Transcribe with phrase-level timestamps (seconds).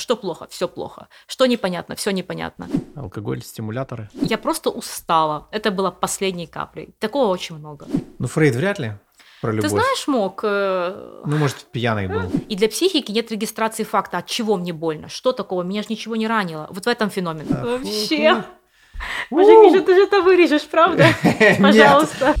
[0.00, 2.68] что плохо, все плохо, что непонятно, все непонятно.
[2.96, 4.08] Алкоголь, стимуляторы.
[4.14, 5.46] Я просто устала.
[5.52, 6.94] Это было последней каплей.
[6.98, 7.86] Такого очень много.
[8.18, 8.94] Ну, Фрейд вряд ли
[9.40, 9.62] про любовь.
[9.62, 10.40] Ты знаешь, мог...
[10.42, 12.30] э, Ну, может, пьяный был.
[12.48, 16.16] И для психики нет регистрации факта, от чего мне больно, что такого, меня же ничего
[16.16, 16.66] не ранило.
[16.70, 17.46] Вот в этом феномен.
[17.48, 18.44] Вообще.
[19.30, 21.06] Боже, Миша, ты же это вырежешь, правда?
[21.58, 22.34] Пожалуйста.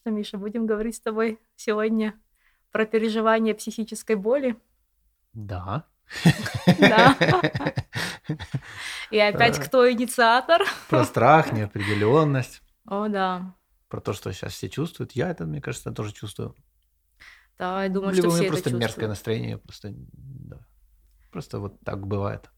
[0.00, 2.18] Что, Миша, будем говорить с тобой сегодня
[2.72, 4.56] про переживание психической боли?
[5.34, 5.84] Да.
[6.78, 7.14] Да.
[9.10, 10.62] И опять кто инициатор?
[10.88, 13.54] Про страх, неопределенность, О, да.
[13.88, 15.12] про то, что сейчас все чувствуют.
[15.12, 16.56] Я это, мне кажется, тоже чувствую.
[17.58, 20.60] Да, я думаю, Либо что у все меня это просто мерзкое настроение, просто, да.
[21.30, 22.48] Просто вот так бывает.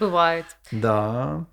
[0.00, 0.46] Бывает.
[0.72, 1.46] Да.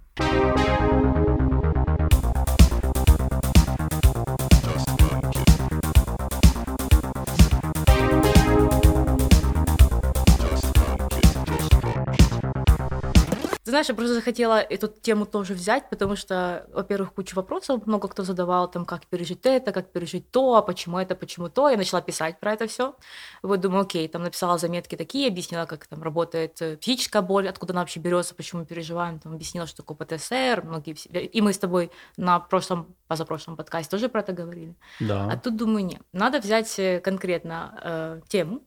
[13.70, 18.08] Ты знаешь, я просто захотела эту тему тоже взять, потому что, во-первых, куча вопросов много
[18.08, 21.70] кто задавал, там, как пережить это, как пережить то, а почему это, почему то.
[21.70, 22.96] Я начала писать про это все.
[23.44, 27.74] Вот думаю, окей, там написала заметки такие, объяснила, как там работает э, психическая боль, откуда
[27.74, 31.54] она вообще берется, почему мы переживаем, там, объяснила, что такое ПТСР, многие, все- и мы
[31.54, 34.74] с тобой на прошлом, позапрошлом подкасте тоже про это говорили.
[35.00, 35.38] А Да.
[35.38, 38.62] тут думаю, нет, надо взять э, конкретно э, тему,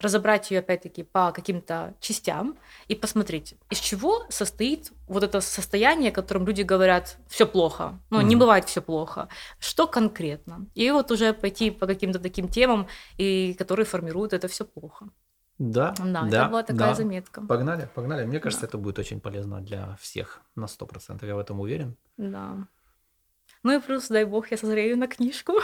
[0.00, 2.56] разобрать ее опять-таки по каким-то частям
[2.88, 7.98] и посмотреть, из чего состоит вот это состояние, которым люди говорят, все плохо.
[8.10, 8.40] Ну, не Мгм.
[8.40, 9.28] бывает все плохо.
[9.58, 10.66] Что конкретно?
[10.74, 12.86] И вот уже пойти по каким-то таким темам,
[13.16, 15.08] и которые формируют это все плохо.
[15.58, 15.94] Да.
[15.98, 16.94] Да, да, это была такая да.
[16.94, 17.40] заметка.
[17.40, 18.26] Погнали, погнали.
[18.26, 21.24] Мне кажется, это будет очень полезно для всех на 100%.
[21.26, 21.96] Я в этом уверен.
[22.16, 22.66] Да.
[23.64, 25.54] Ну и плюс, дай бог, я созрею на книжку.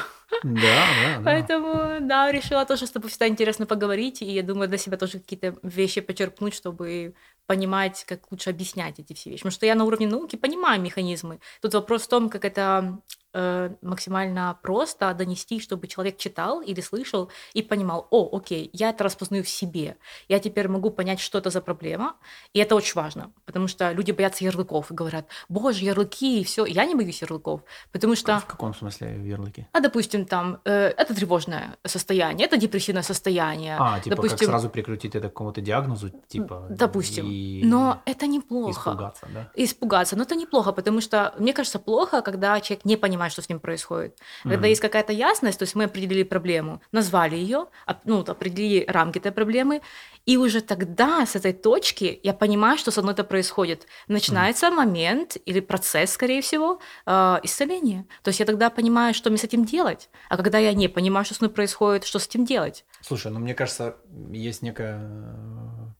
[0.43, 1.23] Да, да, да.
[1.23, 5.19] Поэтому, да, решила тоже с тобой всегда интересно поговорить, и я думаю, для себя тоже
[5.19, 7.15] какие-то вещи почерпнуть, чтобы
[7.47, 9.43] понимать, как лучше объяснять эти все вещи.
[9.43, 11.41] Потому что я на уровне науки понимаю механизмы.
[11.61, 13.01] Тут вопрос в том, как это
[13.33, 19.05] э, максимально просто донести, чтобы человек читал или слышал и понимал, о, окей, я это
[19.05, 19.97] распознаю в себе.
[20.29, 22.17] Я теперь могу понять, что это за проблема,
[22.53, 26.65] и это очень важно, потому что люди боятся ярлыков и говорят, боже, ярлыки, и все.
[26.67, 28.39] Я не боюсь ярлыков, потому что...
[28.41, 29.67] В каком смысле ярлыки?
[29.73, 33.77] А, допустим, там, э, это тревожное состояние, это депрессивное состояние.
[33.79, 36.67] А, типа как допустим, сразу прикрутить это к какому-то диагнозу, типа...
[36.71, 37.27] допустим.
[37.27, 38.91] и Но это неплохо.
[38.91, 39.51] Испугаться, да?
[39.55, 40.17] Испугаться.
[40.17, 43.61] Но это неплохо, потому что, мне кажется, плохо, когда человек не понимает, что с ним
[43.61, 44.17] происходит.
[44.43, 44.65] Когда Мгм.
[44.67, 47.67] есть какая-то ясность, то есть мы определили проблему, назвали ее,
[48.05, 49.83] ну, определили рамки этой проблемы,
[50.27, 53.87] и уже тогда с этой точки я понимаю, что со мной это происходит.
[54.09, 58.05] Начинается момент или процесс, скорее всего, э, исцеления.
[58.23, 60.09] То есть я тогда понимаю, что мне с этим делать.
[60.29, 62.85] А когда я не понимаю, что с мной происходит, что с этим делать?
[63.01, 63.97] Слушай, ну мне кажется,
[64.31, 65.01] есть некая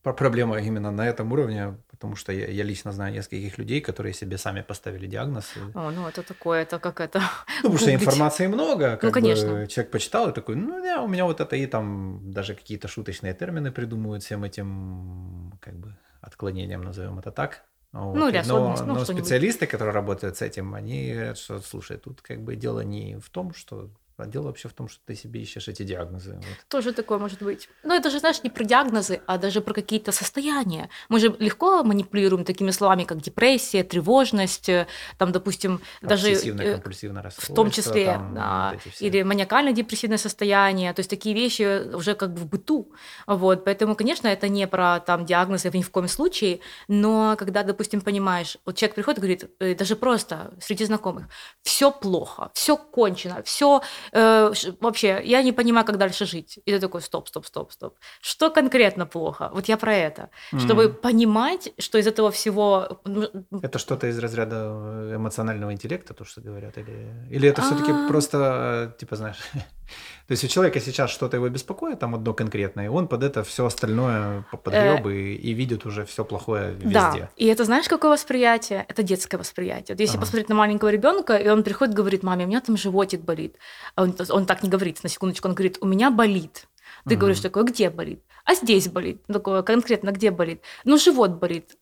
[0.03, 4.13] э, проблема именно на этом уровне, потому что я, я лично знаю нескольких людей, которые
[4.13, 5.53] себе сами поставили диагноз.
[5.75, 7.19] О, ну это такое, это как это.
[7.63, 9.67] Ну, потому что информации много, как Ну, бы конечно.
[9.67, 13.33] человек почитал и такой, ну, да, у меня вот это и там даже какие-то шуточные
[13.35, 17.61] термины придумывают всем этим, как бы, отклонением, назовем это так.
[17.91, 18.15] Вот.
[18.15, 21.59] Ну, или И- но, особенность, ну, но специалисты, которые работают с этим, они говорят, что,
[21.59, 23.89] слушай, тут как бы дело не в том, что
[24.21, 26.35] а дело вообще в том, что ты себе ищешь эти диагнозы.
[26.35, 26.45] Вот.
[26.67, 27.69] Тоже такое может быть.
[27.83, 30.89] Но это же, знаешь, не про диагнозы, а даже про какие-то состояния.
[31.09, 34.87] Мы же легко манипулируем такими словами, как депрессия, тревожность, э,
[35.17, 37.55] там, допустим, даже э, Обсессивно-компульсивное в расстройство.
[37.55, 42.41] том числе, там да, вот или маниакально-депрессивное состояние, то есть такие вещи уже как бы
[42.41, 42.93] в быту.
[43.27, 48.01] Вот, поэтому, конечно, это не про там диагнозы ни в коем случае, но когда, допустим,
[48.01, 51.27] понимаешь, вот человек приходит и говорит, э, даже просто среди знакомых,
[51.63, 56.59] все плохо, все кончено, все вообще, я не понимаю, как дальше жить.
[56.65, 57.95] И ты такой, стоп, стоп, стоп, стоп.
[58.21, 59.49] Что конкретно плохо?
[59.53, 60.29] Вот я про это.
[60.57, 60.93] Чтобы Мгм.
[60.95, 62.99] понимать, что из этого всего...
[63.05, 63.29] ну,
[63.61, 66.77] Это что-то из разряда эмоционального интеллекта, то, что говорят?
[66.77, 68.07] Или, или это все-таки А.
[68.07, 69.37] просто, э, типа, знаешь,
[70.27, 73.43] то есть у человека сейчас что-то его беспокоит, там одно конкретное, и он под это
[73.43, 76.87] все остальное подгреб и, и видит уже все плохое везде.
[76.87, 76.91] Э.
[76.93, 78.85] Да, и это знаешь, какое восприятие?
[78.87, 79.95] Это детское восприятие.
[79.95, 80.21] Вот если Ага.
[80.21, 83.55] посмотреть на маленького ребенка, и он приходит, говорит, маме, у меня там животик болит.
[83.95, 86.67] А Он, он так не говорит, на секундочку, он говорит, у меня болит.
[87.05, 87.19] Ты Мгм.
[87.19, 88.23] говоришь такое, где болит?
[88.45, 89.21] А здесь болит.
[89.27, 90.61] Такое, конкретно где болит?
[90.83, 91.77] Ну, живот болит.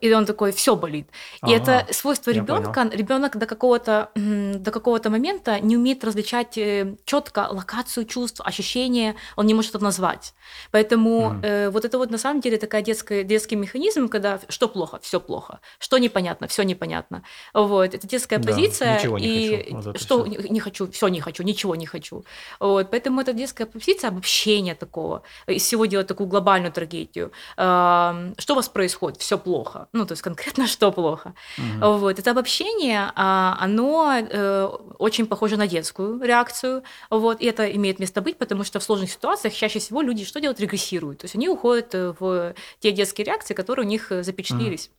[0.00, 1.08] И он такой, все болит.
[1.46, 2.88] И ага, это свойство ребенка.
[2.92, 9.46] Ребенок до какого-то до какого-то момента не умеет различать э, четко локацию чувств, ощущения, он
[9.46, 10.34] не может это назвать.
[10.70, 11.46] Поэтому mm.
[11.46, 15.20] э, вот это вот на самом деле такая детская, детский механизм, когда что плохо, все
[15.20, 17.22] плохо, что непонятно, все непонятно.
[17.54, 18.98] Вот, это детская да, позиция.
[18.98, 19.76] Ничего не и хочу.
[19.76, 20.48] Вот что все.
[20.48, 22.24] не хочу, все не хочу, ничего не хочу.
[22.60, 25.22] Вот, поэтому это детская позиция обобщения такого.
[25.46, 27.32] Из всего делать такую глобальную трагедию.
[27.56, 29.20] Что у вас происходит?
[29.20, 29.88] Все плохо.
[29.92, 31.34] Ну, то есть конкретно что плохо.
[31.58, 31.98] Угу.
[31.98, 32.18] Вот.
[32.18, 34.64] Это обобщение, а, оно э,
[34.98, 36.82] очень похоже на детскую реакцию.
[37.10, 37.40] Вот.
[37.40, 40.60] И это имеет место быть, потому что в сложных ситуациях чаще всего люди что делают?
[40.60, 41.18] Регрессируют.
[41.18, 44.86] То есть они уходят в те детские реакции, которые у них запечатлились.
[44.86, 44.94] Угу.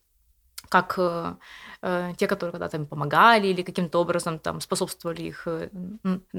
[0.68, 1.34] Как э, Э,
[1.82, 5.70] те, которые когда-то им помогали или каким-то образом там способствовали их э,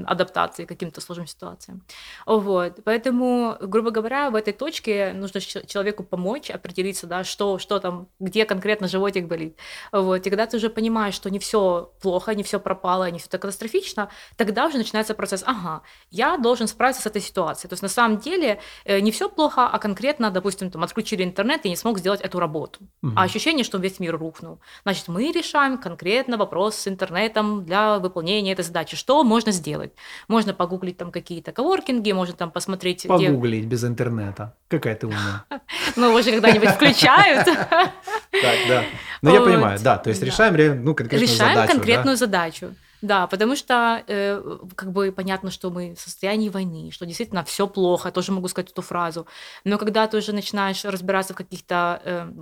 [0.06, 1.82] адаптации к каким-то сложным ситуациям.
[2.26, 2.78] Вот.
[2.84, 8.44] Поэтому, грубо говоря, в этой точке нужно человеку помочь определиться, да, что, что там, где
[8.44, 9.58] конкретно животик болит.
[9.90, 10.26] Вот.
[10.26, 13.42] И когда ты уже понимаешь, что не все плохо, не все пропало, не все так
[13.42, 17.68] катастрофично, тогда уже начинается процесс, ага, я должен справиться с этой ситуацией.
[17.68, 21.66] То есть на самом деле э, не все плохо, а конкретно, допустим, там, отключили интернет
[21.66, 22.80] и не смог сделать эту работу.
[23.02, 23.12] Угу.
[23.16, 24.60] А ощущение, что весь мир рухнул.
[24.84, 28.96] Значит, мы решаем конкретно вопрос с интернетом для выполнения этой задачи.
[28.96, 29.92] Что можно сделать?
[30.28, 33.06] Можно погуглить там какие-то коворкинги, можно там посмотреть...
[33.08, 33.68] Погуглить где...
[33.68, 34.54] без интернета.
[34.68, 35.44] Какая ты умная.
[35.96, 37.44] Ну, уже когда-нибудь включают.
[37.44, 38.84] Так, да.
[39.20, 39.98] Ну, я понимаю, да.
[39.98, 41.52] То есть решаем ну, конкретную задачу.
[41.52, 42.74] Решаем конкретную задачу.
[43.02, 44.40] Да, потому что э,
[44.76, 48.48] как бы понятно, что мы в состоянии войны, что действительно все плохо, я тоже могу
[48.48, 49.26] сказать эту фразу.
[49.64, 52.32] Но когда ты уже начинаешь разбираться в каких-то, э,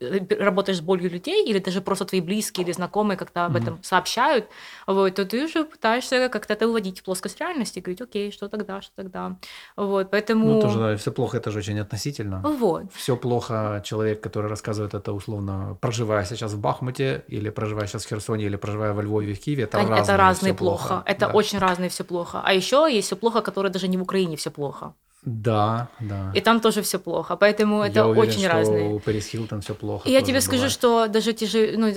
[0.00, 3.62] э работаешь с болью людей, или даже просто твои близкие или знакомые как-то об mm-hmm.
[3.62, 4.48] этом сообщают,
[4.86, 8.80] вот, то ты уже пытаешься как-то это выводить в плоскость реальности, говорить, окей, что тогда,
[8.82, 9.36] что тогда.
[9.76, 10.46] Вот, поэтому...
[10.46, 12.40] Ну, тоже, да, все плохо, это же очень относительно.
[12.44, 12.84] Вот.
[12.92, 18.08] Все плохо человек, который рассказывает это условно, проживая сейчас в Бахмуте, или проживая сейчас в
[18.08, 19.78] Херсоне, или проживая во Львове, в Киеве, это
[20.12, 20.88] разные это разные плохо.
[20.88, 21.02] плохо.
[21.06, 21.32] Это да.
[21.32, 22.40] очень разные все плохо.
[22.44, 24.94] А еще есть все плохо, которое даже не в Украине все плохо.
[25.24, 26.32] Да, да.
[26.34, 28.94] И там тоже все плохо, поэтому это я уверен, очень что разные.
[28.94, 30.08] У Пэрис Хилтон все плохо.
[30.08, 31.90] И я тебе скажу, что даже те же, ну,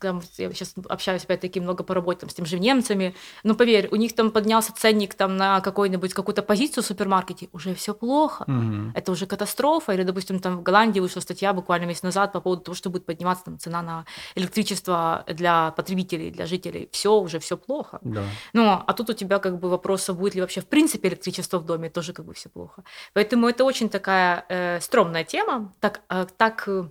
[0.00, 3.14] там, я сейчас общаюсь опять-таки много по работе там, с тем же немцами,
[3.44, 7.74] но поверь, у них там поднялся ценник там на какой-нибудь какую-то позицию в супермаркете, уже
[7.74, 8.92] все плохо, угу.
[8.94, 9.92] это уже катастрофа.
[9.92, 13.04] Или, допустим, там в Голландии вышла статья буквально месяц назад по поводу того, что будет
[13.04, 14.04] подниматься там цена на
[14.34, 16.88] электричество для потребителей, для жителей.
[16.92, 17.98] Все уже все плохо.
[18.02, 18.22] Да.
[18.52, 21.66] Ну, а тут у тебя как бы вопрос, будет ли вообще в принципе электричество в
[21.66, 22.84] доме, тоже как бы все плохо.
[23.12, 26.88] Поэтому это очень такая э, стрёмная тема, так, э, так э,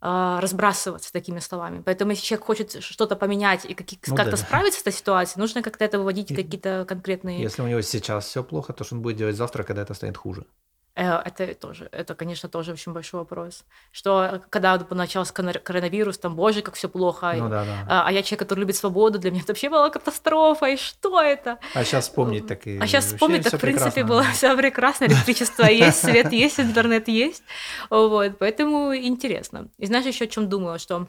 [0.00, 1.82] а, разбрасываться такими словами.
[1.84, 4.36] Поэтому если человек хочет что-то поменять и как- ну, как-то да.
[4.36, 7.42] справиться с этой ситуацией, нужно как-то это выводить в какие-то конкретные...
[7.42, 10.16] Если у него сейчас все плохо, то что он будет делать завтра, когда это станет
[10.16, 10.46] хуже?
[10.98, 13.64] Э, это тоже, это, конечно, тоже очень большой вопрос.
[13.92, 17.34] Что когда начался коронавирус, там, боже, как все плохо.
[17.36, 17.86] Ну, да, да.
[17.88, 21.22] А, а я человек, который любит свободу, для меня это вообще была катастрофа, и что
[21.22, 21.58] это?
[21.74, 22.78] А сейчас вспомнить так и...
[22.78, 27.44] А сейчас вспомнить так, в принципе, было все прекрасно, электричество есть, свет есть, интернет есть.
[27.90, 29.68] Вот, поэтому интересно.
[29.78, 31.06] И знаешь, еще о чем думала, что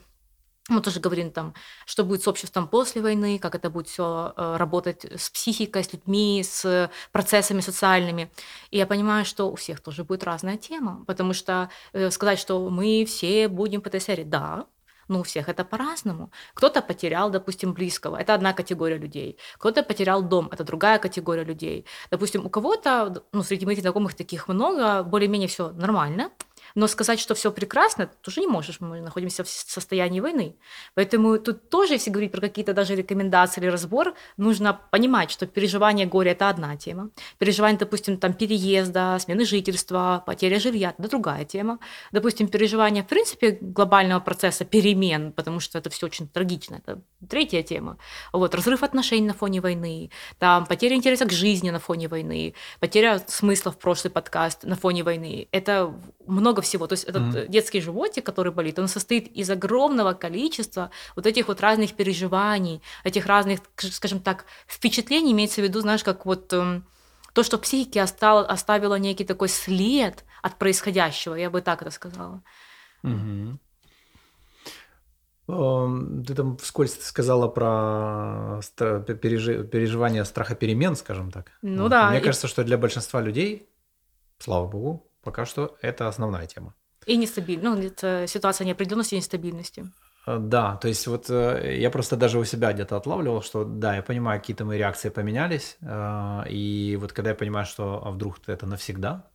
[0.69, 1.53] мы тоже говорим там,
[1.85, 5.93] что будет с обществом после войны, как это будет все э, работать с психикой, с
[5.93, 8.31] людьми, с процессами социальными.
[8.71, 12.69] И я понимаю, что у всех тоже будет разная тема, потому что э, сказать, что
[12.69, 14.65] мы все будем по ТСР, да,
[15.09, 16.31] но у всех это по-разному.
[16.53, 19.37] Кто-то потерял, допустим, близкого, это одна категория людей.
[19.57, 21.85] Кто-то потерял дом, это другая категория людей.
[22.11, 26.29] Допустим, у кого-то, ну, среди моих знакомых таких много, более-менее все нормально,
[26.75, 28.79] но сказать, что все прекрасно, ты уже не можешь.
[28.79, 30.55] Мы находимся в состоянии войны.
[30.95, 36.05] Поэтому тут тоже, если говорить про какие-то даже рекомендации или разбор, нужно понимать, что переживание
[36.05, 37.09] горя– это одна тема.
[37.37, 41.79] Переживание, допустим, там, переезда, смены жительства, потеря жилья– это другая тема.
[42.11, 47.63] Допустим, переживание, в принципе, глобального процесса перемен, потому что это все очень трагично, это третья
[47.63, 47.97] тема.
[48.31, 53.21] Вот, разрыв отношений на фоне войны, там, потеря интереса к жизни на фоне войны, потеря
[53.27, 55.47] смысла в прошлый подкаст на фоне войны.
[55.51, 55.93] Это
[56.25, 56.87] много всего.
[56.87, 57.47] То есть этот mm-hmm.
[57.47, 63.25] детский животик, который болит, он состоит из огромного количества вот этих вот разных переживаний, этих
[63.25, 66.85] разных, скажем так, впечатлений, имеется в виду, знаешь, как вот эм,
[67.33, 72.41] то, что психике остало, оставило некий такой след от происходящего, я бы так это сказала.
[73.03, 73.57] Mm-hmm.
[76.27, 81.51] Ты там вскользь сказала про переживание страха перемен, скажем так.
[81.61, 81.89] Ну вот.
[81.89, 82.09] да.
[82.09, 82.23] Мне и...
[82.23, 83.69] кажется, что для большинства людей,
[84.39, 86.73] слава богу, Пока что это основная тема.
[87.05, 89.91] И нестабильность, ну, это ситуация неопределенности и нестабильности.
[90.25, 93.95] Э, да, то есть вот э, я просто даже у себя где-то отлавливал, что да,
[93.95, 98.37] я понимаю, какие-то мои реакции поменялись, э, и вот когда я понимаю, что а вдруг
[98.47, 99.28] это навсегда,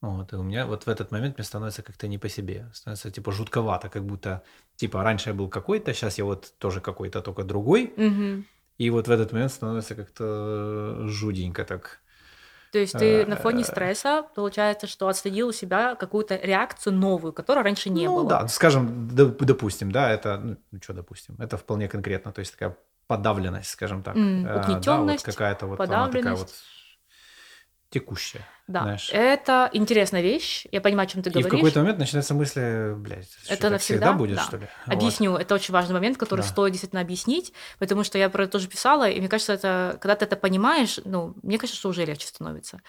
[0.00, 2.68] Вот, и у меня вот в этот момент мне становится как-то не по себе.
[2.72, 4.42] Становится типа жутковато, как будто,
[4.76, 7.92] типа, раньше я был какой-то, сейчас я вот тоже какой-то, только другой.
[7.96, 8.44] Мгм.
[8.78, 12.00] И вот в этот момент становится как-то жуденько так.
[12.70, 17.32] То есть ты на Э, фоне стресса, получается, что отследил у себя какую-то реакцию новую,
[17.32, 18.28] которой раньше не ну было.
[18.28, 20.38] да, скажем, доп- допустим, да, это,
[20.70, 22.76] ну что допустим, это вполне конкретно, то есть такая
[23.06, 24.16] подавленность, скажем так.
[24.16, 26.42] Э, да, вот какая-то вот она такая подавленность.
[26.42, 26.54] вот
[27.90, 28.44] текущая.
[28.68, 29.10] Да, знаешь.
[29.12, 30.66] это интересная вещь.
[30.70, 31.50] Я понимаю, о чем ты И в говоришь.
[31.50, 34.42] какой-то момент начинается мысли, блядь, Это навсегда, всегда будет, да.
[34.42, 34.68] что ли?
[34.86, 34.94] Вот.
[34.94, 36.46] Объясню, это очень важный момент, который Да.
[36.48, 40.14] стоит действительно объяснить, потому что я про это тоже писала, и мне кажется, это, когда
[40.16, 42.82] ты это понимаешь, ну, мне кажется, что уже легче становится.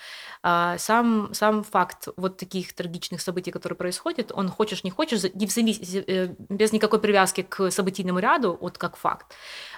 [0.44, 5.48] А, сам, сам факт вот таких трагичных событий, которые происходят, он хочешь не хочешь, не
[5.48, 9.34] в э, без никакой привязки к событийному ряду, вот как факт,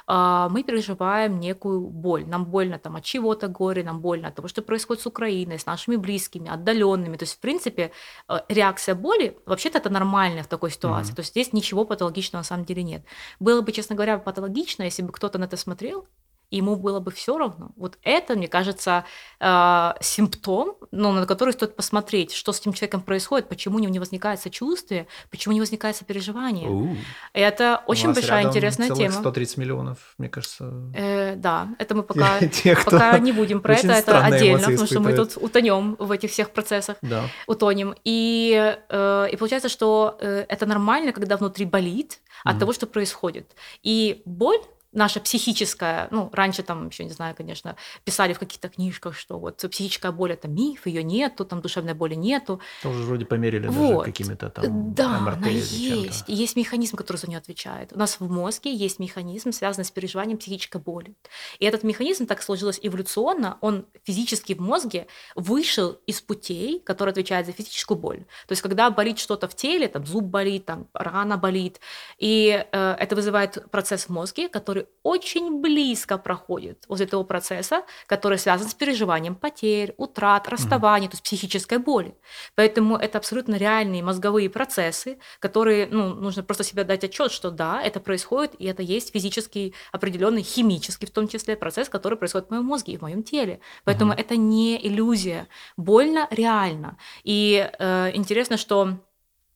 [0.08, 2.26] а, мы переживаем некую боль.
[2.26, 5.66] Нам больно там от чего-то горе, нам больно от того, что происходит с Украиной, с
[5.66, 7.18] нашими близкими, отдаленными.
[7.18, 7.92] То есть, в принципе,
[8.28, 11.12] э, реакция боли, вообще-то это нормально в такой ситуации.
[11.12, 11.16] Мгм.
[11.16, 13.04] То есть здесь ничего патологичного на самом деле нет.
[13.40, 16.08] Было бы, честно говоря, патологично, если бы кто-то на это смотрел,
[16.52, 17.72] ему было бы все равно.
[17.78, 19.06] Вот это, мне кажется,
[19.40, 23.92] э, симптом, ну, на который стоит посмотреть, что с этим человеком происходит, почему у него
[23.92, 26.98] не возникает сочувствие, почему не возникает сопереживание.
[27.34, 29.14] Это очень большая интересная тема.
[29.14, 30.74] 130 миллионов, мне кажется.
[30.94, 35.00] Э, да, это мы пока, Тех, пока не будем про это, это отдельно, потому что
[35.00, 37.24] мы тут утонем в этих всех процессах, Да.
[37.48, 37.96] утонем.
[38.04, 43.56] И, э, и получается, что э, это нормально, когда внутри болит от того, что происходит.
[43.84, 44.62] И боль
[44.92, 49.58] наша психическая, ну, раньше там еще, не знаю, конечно, писали в каких-то книжках, что вот
[49.58, 52.60] психическая боль– это миф, ее нету, там душевной боли нету.
[52.84, 54.06] Тоже вроде померили даже Вот.
[54.06, 56.28] какими-то там Да, МРТ она есть.
[56.28, 57.94] И есть механизм, который за нее отвечает.
[57.94, 61.16] У нас в мозге есть механизм, связанный с переживанием психической боли.
[61.60, 67.48] И этот механизм так сложилось эволюционно, он физически в мозге вышел из путей, которые отвечают
[67.48, 68.26] за физическую боль.
[68.48, 71.80] То есть, когда болит что-то в теле, там зуб болит, там рана болит,
[72.18, 78.38] и э, это вызывает процесс в мозге, который очень близко проходит возле того процесса, который
[78.38, 82.16] связан с переживанием потерь, утрат, расставаний, то есть психической боли.
[82.56, 87.82] Поэтому это абсолютно реальные мозговые процессы, которые, ну, нужно просто себе дать отчет, что да,
[87.82, 92.52] это происходит, и это есть физический, определенный химический, в том числе, процесс, который происходит в
[92.52, 93.60] моем мозге и в моем теле.
[93.84, 95.48] Поэтому это не иллюзия.
[95.78, 96.98] Больно реально.
[97.24, 98.98] И э, интересно, что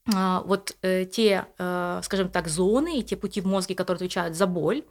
[0.08, 4.46] вот э, те, э, скажем так, зоны и те пути в мозге, которые отвечают за
[4.46, 4.84] боль,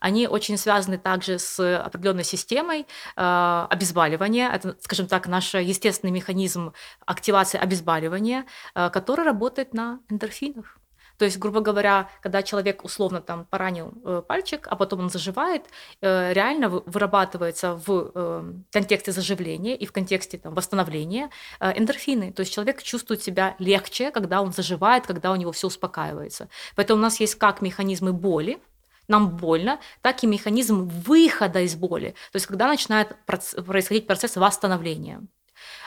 [0.00, 2.86] они очень связаны также с определенной системой
[3.16, 4.50] э, обезболивания.
[4.50, 6.72] Это, скажем так, наш естественный механизм
[7.04, 10.78] активации обезболивания, который работает на эндорфинах.
[11.22, 15.62] То есть, грубо говоря, когда человек условно там поранил э, пальчик, а потом он заживает,
[16.00, 22.32] э, реально вы- вырабатывается в э, контексте заживления и в контексте там, восстановления эндорфины.
[22.32, 26.48] То есть человек чувствует себя легче, когда он заживает, когда у него все успокаивается.
[26.74, 28.58] Поэтому у нас есть как механизмы боли,
[29.06, 32.16] нам больно, так и механизм выхода из боли.
[32.32, 35.20] То есть когда начинает происходить процесс восстановления.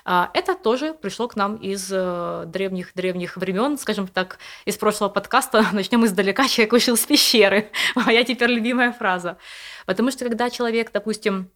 [0.03, 5.65] А, Это тоже пришло к нам из древних-древних времен, скажем так, из прошлого подкаста.
[5.73, 6.47] Начнем издалека.
[6.47, 7.71] Человек вышел из пещеры.
[7.95, 9.37] Моя теперь любимая фраза.
[9.85, 11.49] Потому что когда человек, допустим,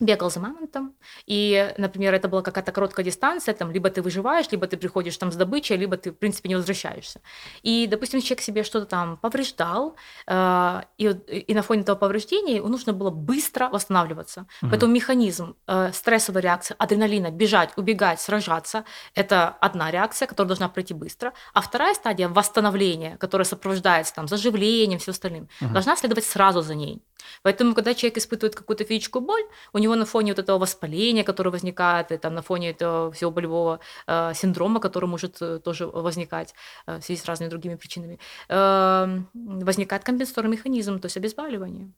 [0.00, 0.94] бегал за мамонтом,
[1.26, 5.30] и, например, это была какая-то короткая дистанция, там, либо ты выживаешь, либо ты приходишь там
[5.30, 7.20] с добычей, либо ты, в принципе, не возвращаешься.
[7.62, 12.56] И, допустим, человек себе что-то там повреждал, э, и, вот- и на фоне этого повреждения
[12.56, 14.46] ему нужно было быстро восстанавливаться.
[14.62, 14.70] Мгм.
[14.70, 20.94] Поэтому механизм э, стрессовой реакции, адреналина, бежать, убегать, сражаться, это одна реакция, которая должна пройти
[20.94, 21.32] быстро.
[21.54, 25.72] А вторая стадия восстановления, которая сопровождается там, заживлением, все остальным, Мгм.
[25.72, 27.02] должна следовать сразу за ней.
[27.42, 29.42] Поэтому, когда человек испытывает какую-то физическую боль,
[29.72, 33.30] у него на фоне вот этого воспаления, которое возникает, и там на фоне этого всего
[33.30, 36.54] болевого э, синдрома, который может э, тоже возникать
[36.86, 38.18] э, в связи с разными другими причинами,
[38.48, 41.90] э, возникает компенсаторный механизм, то есть обезболивание.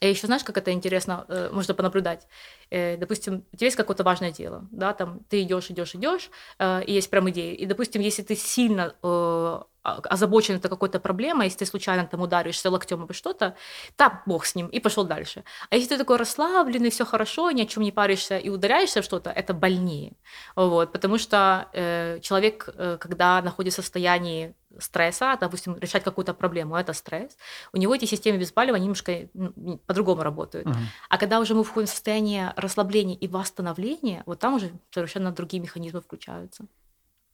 [0.00, 2.26] И еще знаешь, как это интересно, э, можно понаблюдать.
[2.70, 6.84] Э, допустим, у тебя есть какое-то важное дело, да, там ты идешь, идешь, идешь, э,
[6.84, 7.54] и есть прям идея.
[7.54, 12.70] И, допустим, если ты сильно э, озабочен этой какой-то проблемой, если ты случайно там ударишься
[12.70, 13.54] локтем обо что-то,
[13.98, 15.44] да, бог с ним, и пошел дальше.
[15.70, 19.04] А если ты такой расслабленный, все хорошо, ни о чем не паришься и ударяешься в
[19.04, 20.12] что-то, это больнее.
[20.56, 26.76] Вот, потому что э, человек, э, когда находится в состоянии стресса, допустим, решать какую-то проблему,
[26.76, 27.36] это стресс,
[27.72, 30.66] у него эти системы обезболивания немножко ну, по-другому работают.
[30.66, 30.88] Мгм.
[31.08, 35.62] А когда уже мы входим в состояние расслабления и восстановления, вот там уже совершенно другие
[35.62, 36.66] механизмы включаются.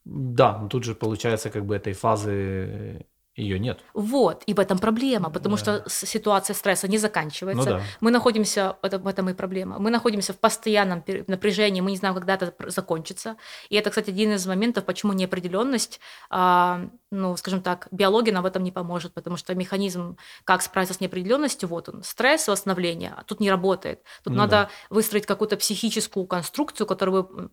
[0.09, 3.07] Да, но тут же получается как бы этой фазы
[3.37, 3.81] ее нет.
[3.93, 5.61] Вот, и в этом проблема, потому да.
[5.61, 7.71] что ситуация стресса не заканчивается.
[7.71, 7.83] Ну, да.
[8.01, 12.15] Мы находимся, это, в этом и проблема, мы находимся в постоянном напряжении, мы не знаем,
[12.15, 13.37] когда это закончится.
[13.69, 16.01] И это, кстати, один из моментов, почему неопределенность,
[16.31, 20.95] а, ну, скажем так, биология нам в этом не поможет, потому что механизм, как справиться
[20.95, 24.01] с неопределенностью, вот он, стресс, восстановление, а тут не работает.
[24.25, 24.71] Тут ну, надо да.
[24.89, 27.51] выстроить какую-то психическую конструкцию, которая бы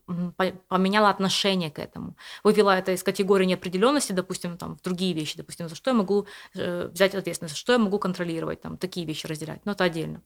[0.69, 5.67] поменяла отношение к этому, вывела это из категории неопределенности, допустим, там, в другие вещи, допустим,
[5.73, 9.27] за что я могу э, взять ответственность, за что я могу контролировать, там, такие вещи
[9.27, 10.21] разделять, но это отдельно.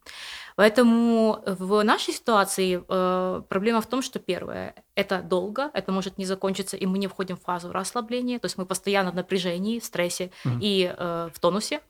[0.56, 6.26] Поэтому в нашей ситуации э, проблема в том, что первое, это долго, это может не
[6.26, 9.86] закончиться, и мы не входим в фазу расслабления, то есть мы постоянно в напряжении, в
[9.86, 10.60] стрессе mm-hmm.
[10.62, 11.82] и э, в тонусе.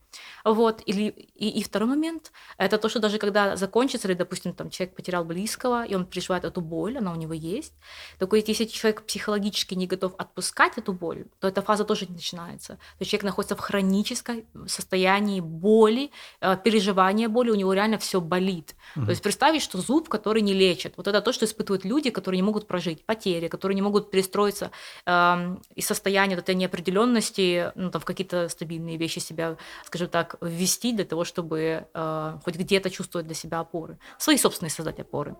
[0.44, 0.82] Вот.
[0.86, 4.94] Или, и, и второй момент– это то, что даже когда закончится, или, допустим, там, человек
[4.96, 7.74] потерял близкого, и он переживает эту боль, она у него есть,
[8.18, 12.74] так если человек психологически не готов отпускать эту боль, то эта фаза тоже не начинается.
[12.74, 18.20] То есть человек находится в хроническом состоянии боли, э, переживания боли, у него реально все
[18.20, 18.74] болит.
[18.96, 19.04] Угу.
[19.04, 22.38] То есть представить, что зуб, который не лечит, вот это то, что испытывают люди, которые
[22.38, 24.70] не могут прожить потери, которые не могут перестроиться
[25.06, 30.08] э, из состояния вот этой неопределенности ну, там, в какие-то стабильные вещи себя, скажем скажем
[30.28, 35.00] так, ввести для того, чтобы э, хоть где-то чувствовать для себя опоры, свои собственные создать
[35.00, 35.36] опоры.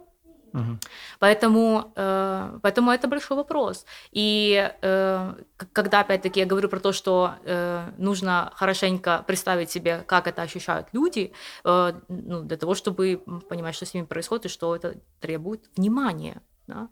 [0.54, 0.78] Угу.
[1.18, 3.85] Поэтому, э, поэтому это большой вопрос.
[4.12, 5.35] И э,
[5.73, 10.88] когда, опять-таки, я говорю про то, что э, нужно хорошенько представить себе, как это ощущают
[10.92, 11.33] люди,
[11.64, 16.40] э, ну, для того, чтобы понимать, что с ними происходит и что это требует внимания.
[16.66, 16.88] Да?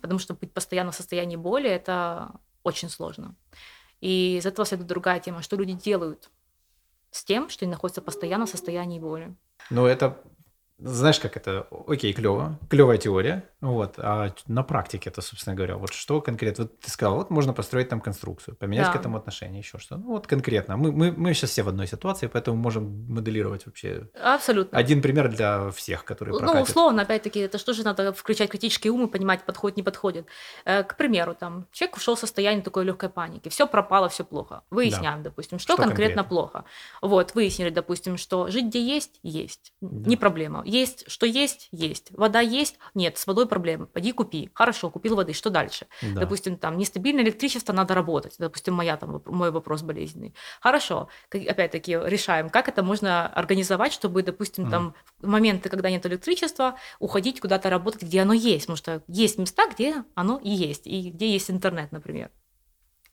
[0.00, 2.30] Потому что быть постоянно в состоянии боли– это
[2.62, 3.34] очень сложно.
[4.04, 6.30] И из этого следует другая тема, что люди делают
[7.14, 9.36] с тем, что они находятся постоянно в состоянии боли.
[9.70, 10.20] Ну, это
[10.78, 15.92] знаешь, как это, окей, клево, клевая теория, вот, а на практике это, собственно говоря, вот
[15.92, 18.92] что конкретно, вот ты сказал, вот можно построить там конструкцию, поменять да.
[18.92, 21.86] к этому отношение, еще что, ну вот конкретно, мы, мы, мы сейчас все в одной
[21.86, 24.08] ситуации, поэтому можем моделировать вообще.
[24.20, 24.76] Абсолютно.
[24.76, 29.06] Один пример для всех, которые Ну, условно, опять-таки, это что же надо включать критический ум
[29.06, 30.26] и понимать, подходит, не подходит.
[30.64, 34.62] Э, к примеру, там, человек ушел в состояние такой легкой паники, все пропало, все плохо.
[34.70, 35.30] Выясняем, да.
[35.30, 36.64] допустим, что, что конкретно, конкретно плохо.
[37.00, 40.10] Вот, выяснили, допустим, что жить где есть, есть, да.
[40.10, 42.08] не проблема есть, что есть, есть.
[42.12, 43.86] Вода есть, нет, с водой проблемы.
[43.86, 44.50] Пойди купи.
[44.54, 45.86] Хорошо, купил воды, что дальше?
[46.02, 46.20] Да.
[46.20, 48.34] Допустим, там нестабильное электричество, надо работать.
[48.38, 50.34] Допустим, моя, там, мой вопрос болезненный.
[50.60, 54.70] Хорошо, опять-таки решаем, как это можно организовать, чтобы, допустим, mm.
[54.70, 58.66] там в моменты, когда нет электричества, уходить куда-то работать, где оно есть.
[58.66, 62.30] Потому что есть места, где оно и есть, и где есть интернет, например.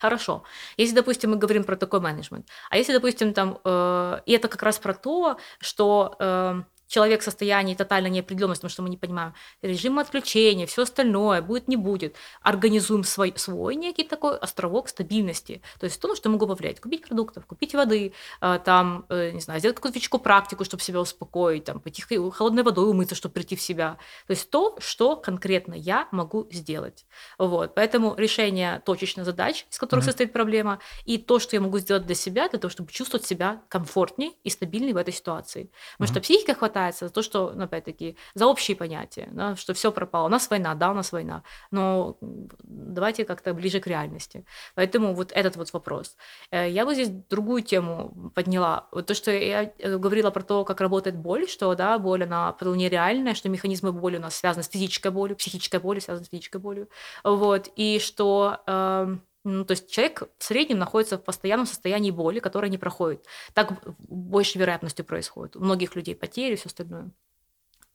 [0.02, 0.44] Хорошо.
[0.78, 4.64] Если, допустим, мы говорим про такой менеджмент, а если, допустим, там, э, и это как
[4.64, 6.62] раз про то, что э,
[6.92, 11.70] человек в состоянии тотальной неопределенности, потому что мы не понимаем режим отключения, все остальное, будет,
[11.70, 12.16] не будет.
[12.42, 15.62] Организуем свой, свой некий такой островок стабильности.
[15.80, 16.82] То есть то, на что я могу повлиять.
[16.82, 21.00] Купить продуктов, купить воды, э, там, э, не знаю, сделать какую-то физическую практику, чтобы себя
[21.00, 23.98] успокоить, там, пойти холодной водой умыться, чтобы прийти в себя.
[24.28, 27.06] То есть то, что конкретно я могу сделать.
[27.38, 27.74] Вот.
[27.74, 30.08] Поэтому решение точечных задач, из которых mm-hmm.
[30.08, 33.62] состоит проблема, и то, что я могу сделать для себя, для того, чтобы чувствовать себя
[33.70, 35.70] комфортнее и стабильнее в этой ситуации.
[35.94, 36.12] Потому mm-hmm.
[36.12, 39.92] что психика хватает хватается за то, что, ну, опять-таки, за общие понятия, да, что все
[39.92, 40.26] пропало.
[40.28, 42.18] У нас война, да, у нас война, но
[42.64, 44.46] давайте как-то ближе к реальности.
[44.76, 46.16] Поэтому вот этот вот вопрос.
[46.52, 48.88] Э, я бы здесь другую тему подняла.
[48.92, 52.52] Вот то, что я э, говорила про то, как работает боль, что, да, боль, она
[52.54, 56.30] вполне реальная, что механизмы боли у нас связаны с физической болью, психическая боль связана с
[56.30, 56.88] физической болью.
[57.24, 62.40] Вот, и что э, ну, то есть человек в среднем находится в постоянном состоянии боли,
[62.40, 63.26] которая не проходит.
[63.54, 65.56] Так большей вероятностью происходит.
[65.56, 67.12] У многих людей потери и все остальное.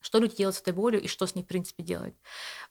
[0.06, 2.14] Что люди делают с этой болью и что с ней, в принципе, делать.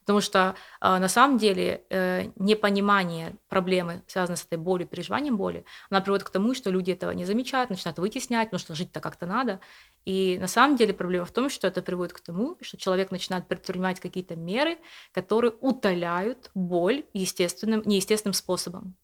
[0.00, 5.66] Потому что э, на самом деле э, непонимание проблемы, связанной с этой болью, переживанием боли,
[5.90, 9.26] она приводит к тому, что люди этого не замечают, начинают вытеснять, потому что жить-то как-то
[9.26, 9.60] надо.
[10.06, 13.46] И на самом деле проблема в том, что это приводит к тому, что человек начинает
[13.46, 14.78] предпринимать какие-то меры,
[15.12, 18.96] которые утоляют боль естественным, неестественным способом.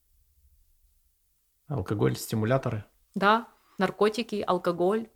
[1.68, 2.86] Алкоголь, стимуляторы.
[3.14, 5.10] Да, наркотики, алкоголь.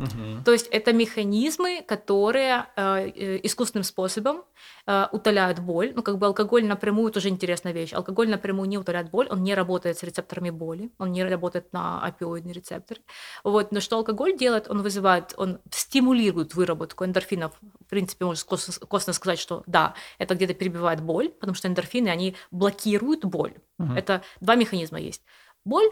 [0.00, 0.44] Угу.
[0.44, 4.44] То есть это механизмы, которые э, э, искусственным способом
[4.86, 5.92] э, утоляют боль.
[5.94, 7.92] Ну, как бы алкоголь напрямую тоже интересная вещь.
[7.92, 12.02] Алкоголь напрямую не утоляет боль, он не работает с рецепторами боли, он не работает на
[12.02, 13.02] опиоидные рецепторы.
[13.44, 13.72] Вот.
[13.72, 14.70] Но что алкоголь делает?
[14.70, 17.52] Он вызывает, он стимулирует выработку эндорфинов.
[17.60, 22.36] В принципе, можно косвенно сказать, что да, это где-то перебивает боль, потому что эндорфины, они
[22.50, 23.54] блокируют боль.
[23.78, 23.92] Угу.
[23.94, 25.22] Это два механизма есть.
[25.64, 25.90] Боль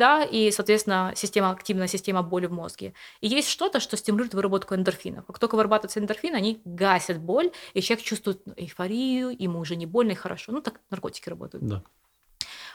[0.00, 2.94] да, и, соответственно, система, активная система боли в мозге.
[3.20, 5.26] И есть что-то, что стимулирует выработку эндорфинов.
[5.26, 10.12] Как только вырабатывается эндорфин, они гасят боль, и человек чувствует эйфорию, ему уже не больно
[10.12, 10.52] и хорошо.
[10.52, 11.66] Ну, так наркотики работают.
[11.66, 11.82] Да.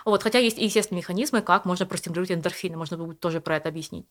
[0.06, 4.06] Вот, хотя есть естественные механизмы, как можно простимулировать эндорфины, можно будет тоже про это объяснить.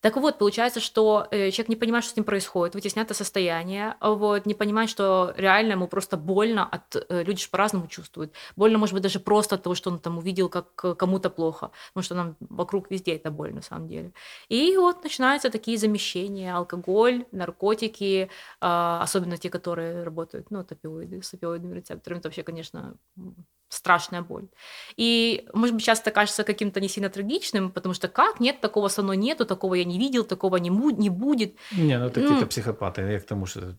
[0.00, 3.96] Так вот, получается, что э, человек не понимает, что с ним происходит, вытесняет это состояние,
[4.00, 6.96] вот, не понимает, что реально ему просто больно от...
[7.08, 8.32] Э, люди же по-разному чувствуют.
[8.56, 11.72] Больно, может быть, даже просто от того, что он там увидел, как э, кому-то плохо,
[11.88, 14.12] потому что нам вокруг везде это боль на самом деле.
[14.48, 18.30] И вот начинаются такие замещения, алкоголь, наркотики,
[18.60, 22.96] а, особенно те, которые работают, ну, опиоиды, с опиоидными рецепторами, это вообще, конечно,
[23.68, 24.48] страшная боль.
[24.96, 28.40] И, может быть, часто кажется каким-то не сильно трагичным, потому что как?
[28.40, 31.54] Нет, такого со мной нету, такого я не видел, такого не, не будет.
[31.72, 33.76] Не, ну такие-то ну, психопаты, я к тому, что...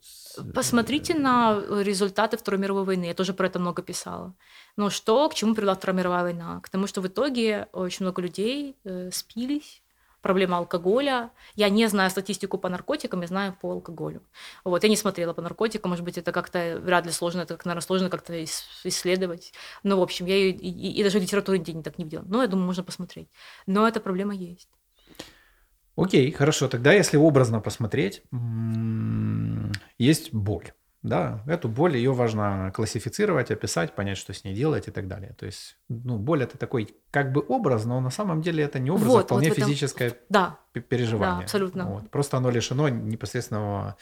[0.54, 4.36] Посмотрите на результаты Второй мировой войны, я тоже про это много писала.
[4.76, 6.62] Но что, к чему привела Вторая мировая война?
[6.62, 9.82] К тому, что в итоге очень много людей э, спились,
[10.22, 11.32] проблема алкоголя.
[11.56, 14.22] Я не знаю статистику по наркотикам, я знаю по алкоголю.
[14.64, 17.82] Вот, я не смотрела по наркотикам, может быть, это как-то вряд ли сложно, это, наверное,
[17.82, 19.54] сложно как-то исследовать.
[19.84, 22.24] Но, в общем, я ее, и, и даже в литературе нигде не так не видела.
[22.28, 23.30] Но я думаю, можно посмотреть.
[23.66, 24.70] Но эта проблема есть.
[25.96, 26.70] Окей, хорошо.
[26.70, 28.24] Тогда, если образно посмотреть,
[29.98, 30.72] есть боль.
[31.02, 35.34] Да, эту боль, ее важно классифицировать, описать, понять, что с ней делать и так далее.
[35.38, 38.92] То есть, ну, боль это такой как бы образ, но на самом деле это не
[38.92, 39.70] образ, а вот, а вполне вот этом...
[39.70, 40.60] физическое да.
[40.74, 41.38] переживание.
[41.38, 41.86] Да, абсолютно.
[41.86, 42.10] Вот.
[42.10, 43.96] Просто оно лишено непосредственного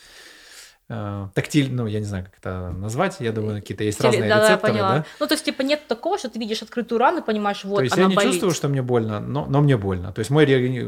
[0.87, 4.43] тактиль, ну, я не знаю, как это назвать, я думаю, какие-то есть Теле, разные да,
[4.43, 5.05] рецепторы, да, да?
[5.19, 7.93] Ну, то есть, типа, нет такого, что ты видишь открытую рану, понимаешь, вот, То есть,
[7.95, 8.31] она я не болит.
[8.31, 10.13] чувствую, что мне больно, но, но мне больно.
[10.13, 10.45] То есть, мой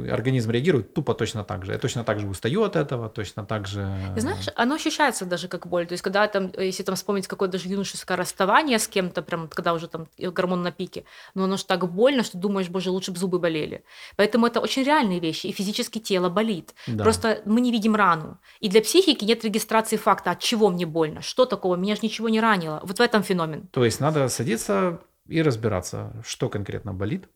[0.09, 1.73] организм реагирует тупо точно так же.
[1.73, 3.93] Я точно так же устаю от этого, точно так же...
[4.15, 5.85] И знаешь, оно ощущается даже как боль.
[5.85, 9.73] То есть, когда там, если там вспомнить какое-то даже юношеское расставание с кем-то, прям, когда
[9.73, 11.03] уже там гормон на пике,
[11.35, 13.83] но оно же так больно, что думаешь, боже, лучше бы зубы болели.
[14.15, 16.73] Поэтому это очень реальные вещи, и физически тело болит.
[16.87, 17.03] Да.
[17.03, 18.37] Просто мы не видим рану.
[18.61, 21.21] И для психики нет регистрации факта, от чего мне больно?
[21.21, 21.75] Что такого?
[21.75, 22.81] Меня же ничего не ранило.
[22.83, 23.67] Вот в этом феномен.
[23.67, 27.29] То есть надо садиться и разбираться, что конкретно болит,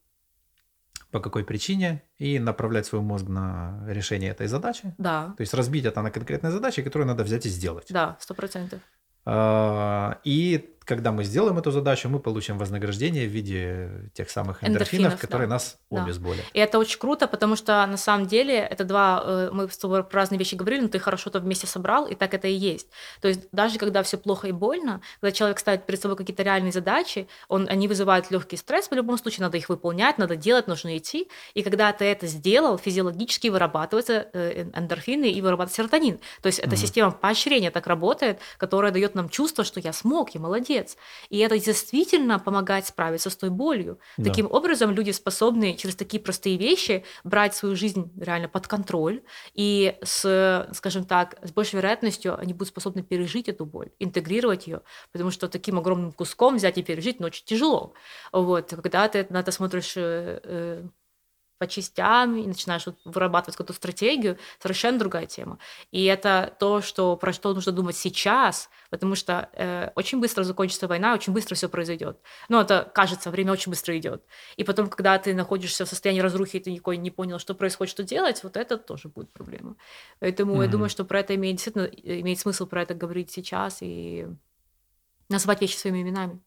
[1.11, 4.95] по какой причине, и направлять свой мозг на решение этой задачи.
[4.97, 5.33] Да.
[5.37, 7.87] То есть разбить это на конкретные задачи, которые надо взять и сделать.
[7.89, 8.79] Да, сто процентов.
[9.25, 15.13] А, и когда мы сделаем эту задачу, мы получим вознаграждение в виде тех самых эндорфинов,
[15.13, 15.55] эндорфинов которые да.
[15.55, 16.03] нас да.
[16.03, 16.43] обезболят.
[16.53, 20.03] И это очень круто, потому что на самом деле это два, э, мы с тобой
[20.03, 22.87] про разные вещи говорили, но ты хорошо это вместе собрал, и так это и есть.
[23.21, 26.71] То есть даже когда все плохо и больно, когда человек ставит перед собой какие-то реальные
[26.71, 30.97] задачи, он, они вызывают легкий стресс, в любом случае надо их выполнять, надо делать, нужно
[30.97, 31.29] идти.
[31.53, 36.19] И когда ты это сделал, физиологически вырабатываются э, эндорфины и вырабатывается серотонин.
[36.41, 36.75] То есть mm-hmm.
[36.75, 40.97] система поощрения так работает, которая дает нам чувство, что я смог, я молодец, молодец.
[41.29, 43.99] И это действительно помогает справиться с той болью.
[44.17, 44.29] Да.
[44.29, 49.21] Таким образом, люди способны через такие простые вещи брать свою жизнь реально под контроль,
[49.53, 54.81] и с, скажем так, с большей вероятностью они будут способны пережить эту боль, интегрировать ее,
[55.11, 57.93] потому что таким огромным куском взять и пережить, но очень тяжело.
[58.31, 60.83] Вот, когда ты на это смотришь э, э,
[61.63, 65.59] по частям и начинаешь вот вырабатывать какую-то стратегию, совершенно другая тема.
[65.91, 70.89] И это то, что, про что нужно думать сейчас, потому что э, очень быстро закончится
[70.89, 72.17] война, очень быстро все произойдет.
[72.49, 74.23] Ну, это кажется, время очень быстро идет.
[74.57, 77.91] И потом, когда ты находишься в состоянии разрухи, и ты никакой не понял, что происходит,
[77.91, 79.77] что делать, вот это тоже будет проблема.
[80.19, 80.65] Поэтому mm-hmm.
[80.65, 84.27] я думаю, что про это имеет действительно имеет смысл про это говорить сейчас и
[85.29, 86.39] назвать вещи своими именами.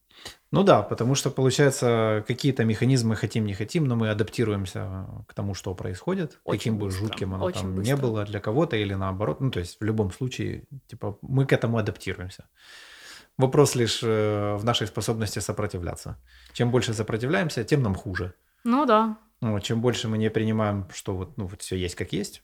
[0.51, 5.55] Ну да, потому что, получается, какие-то механизмы хотим, не хотим, но мы адаптируемся к тому,
[5.55, 7.95] что происходит, очень каким бы жутким оно там быстро.
[7.95, 9.41] не было для кого-то или наоборот.
[9.41, 12.47] Ну, то есть в любом случае, типа, мы к этому адаптируемся.
[13.37, 16.17] Вопрос лишь э, в нашей способности сопротивляться.
[16.53, 18.33] Чем больше сопротивляемся, тем нам хуже.
[18.65, 19.19] Ну да.
[19.43, 22.43] Ну, чем больше мы не принимаем, что вот, ну, вот все есть как есть,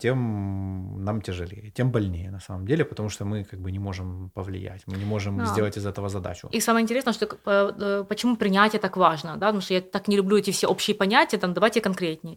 [0.00, 4.30] тем нам тяжелее, тем больнее на самом деле, потому что мы как бы не можем
[4.34, 5.46] повлиять, мы не можем да.
[5.46, 6.48] сделать из этого задачу.
[6.52, 10.16] И самое интересное, что э, почему принятие так важно, да, потому что я так не
[10.16, 12.36] люблю эти все общие понятия, там давайте конкретнее.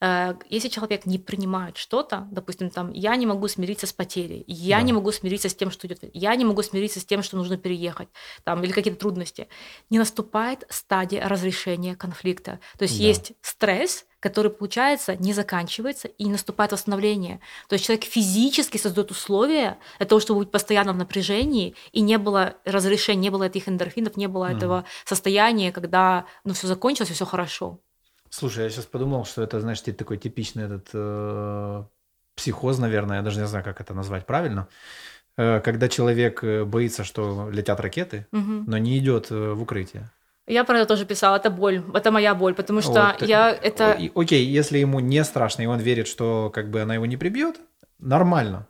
[0.00, 4.78] Э, если человек не принимает что-то, допустим, там, я не могу смириться с потерей, я
[4.78, 4.82] да.
[4.82, 7.56] не могу смириться с тем, что идет, я не могу смириться с тем, что нужно
[7.56, 8.08] переехать,
[8.44, 9.48] там, или какие-то трудности,
[9.90, 12.60] не наступает стадия разрешения конфликта.
[12.78, 13.04] То есть да.
[13.04, 17.40] есть стресс, который, получается, не заканчивается и не наступает восстановление.
[17.68, 22.18] То есть человек физически создает условия для того, чтобы быть постоянно в напряжении, и не
[22.18, 24.56] было разрешения, не было этих эндорфинов, не было mm.
[24.56, 27.80] этого состояния, когда ну, все закончилось, и все хорошо.
[28.30, 31.84] Слушай, я сейчас подумал, что это, знаешь, такой типичный этот э,
[32.36, 34.68] психоз, наверное, я даже не знаю, как это назвать правильно,
[35.36, 38.64] э, когда человек э, боится, что летят ракеты, угу.
[38.66, 40.10] но не идет э, в укрытие.
[40.46, 43.28] Я про это тоже писала, это боль, это моя боль, потому что вот.
[43.28, 43.98] я это...
[44.14, 47.60] Окей, если ему не страшно, и он верит, что как бы она его не прибьет,
[47.98, 48.66] нормально.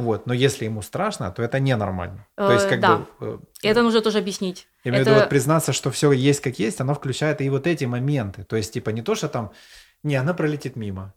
[0.00, 0.26] Вот.
[0.26, 2.26] Но если ему страшно, то это ненормально.
[2.36, 2.96] То есть, Э, как да.
[2.96, 3.06] бы...
[3.20, 4.66] э, Это нужно тоже объяснить.
[4.84, 7.50] Я имею в Это- виду вот признаться, что все есть как есть, оно включает и
[7.50, 8.44] вот эти моменты.
[8.44, 9.50] То есть, типа, не то, что там,
[10.02, 11.12] не, она пролетит мимо.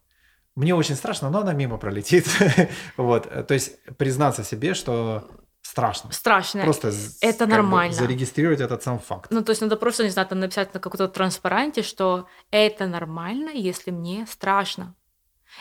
[0.56, 2.28] Мне очень страшно, но она мимо пролетит.
[2.98, 3.28] вот.
[3.32, 5.28] э, То есть, признаться себе, что
[5.62, 6.12] страшно.
[6.12, 6.64] Страшно.
[6.64, 6.92] Просто
[7.22, 7.94] это как бы нормально.
[7.94, 9.32] зарегистрировать этот сам факт.
[9.32, 13.50] Ну, то есть надо просто, не знаю, там написать на каком-то транспаранте, что это нормально,
[13.50, 14.94] если мне страшно.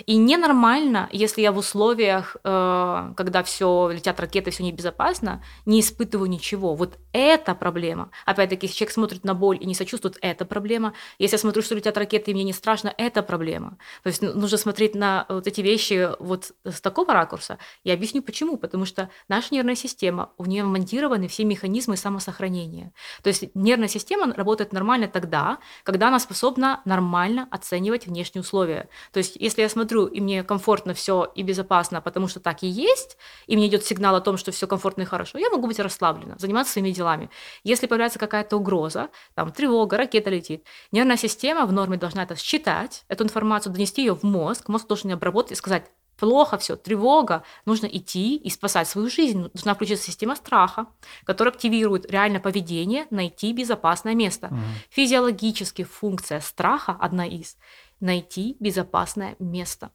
[0.07, 6.29] И ненормально, если я в условиях, э, когда все летят ракеты, все небезопасно, не испытываю
[6.31, 6.75] ничего.
[6.75, 8.11] Вот это проблема.
[8.25, 10.95] Опять-таки, если человек смотрит на боль и не сочувствует, это проблема.
[11.19, 13.77] Если я смотрю, что летят ракеты, и мне не страшно, это проблема.
[14.03, 17.59] То есть ну, нужно смотреть на вот эти вещи вот с такого ракурса.
[17.85, 18.57] Я объясню почему.
[18.57, 22.93] Потому что наша нервная система, у нее монтированы все механизмы самосохранения.
[23.23, 28.89] То есть нервная система работает нормально тогда, когда она способна нормально оценивать внешние условия.
[29.13, 32.67] То есть если я смотрю, и мне комфортно все и безопасно, потому что так и
[32.67, 33.17] есть,
[33.47, 36.37] и мне идет сигнал о том, что все комфортно и хорошо, я могу быть расслаблена,
[36.39, 37.31] заниматься своими делами.
[37.65, 43.05] Если появляется какая-то угроза, там тревога, ракета летит, нервная система в норме должна это считать,
[43.09, 45.85] эту информацию, донести ее в мозг, мозг должен ее обработать и сказать,
[46.23, 49.51] плохо все, тревога, нужно идти и спасать свою жизнь.
[49.53, 50.87] Должна включиться система страха,
[51.25, 54.47] которая активирует реально поведение, найти безопасное место.
[54.47, 54.63] Мгм.
[54.91, 57.57] Физиологически функция страха одна из
[58.03, 59.91] найти безопасное место.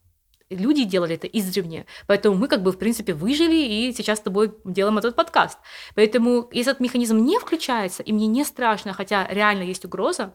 [0.50, 4.56] Люди делали это издревле, поэтому мы как бы в принципе выжили и сейчас с тобой
[4.64, 5.60] делаем этот подкаст.
[5.94, 10.34] Поэтому если этот механизм не включается и мне не страшно, хотя реально есть угроза,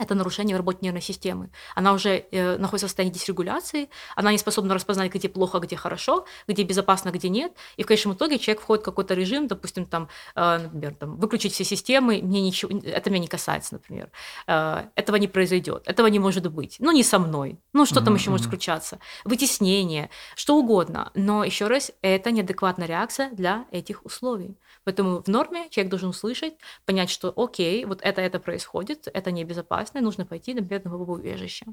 [0.00, 1.50] это нарушение в работе нервной системы.
[1.74, 6.24] Она уже э, находится в состоянии дисрегуляции, она не способна распознать, где плохо, где хорошо,
[6.48, 7.52] где безопасно, где нет.
[7.76, 11.52] И в конечном итоге человек входит в какой-то режим, допустим, там, э, например, там, выключить
[11.52, 14.10] все системы, мне ничего, это меня не касается, например.
[14.46, 16.76] Э, этого не произойдет, этого не может быть.
[16.78, 17.58] Ну, не со мной.
[17.74, 18.98] Ну, что там Мгм, еще может включаться?
[19.24, 21.10] Вытеснение, что угодно.
[21.14, 24.56] Но еще раз, это неадекватная реакция для этих условий.
[24.84, 26.54] Поэтому в норме человек должен услышать,
[26.86, 31.66] понять, что окей, вот это, это происходит, это небезопасно, и нужно пойти, например, на убежище.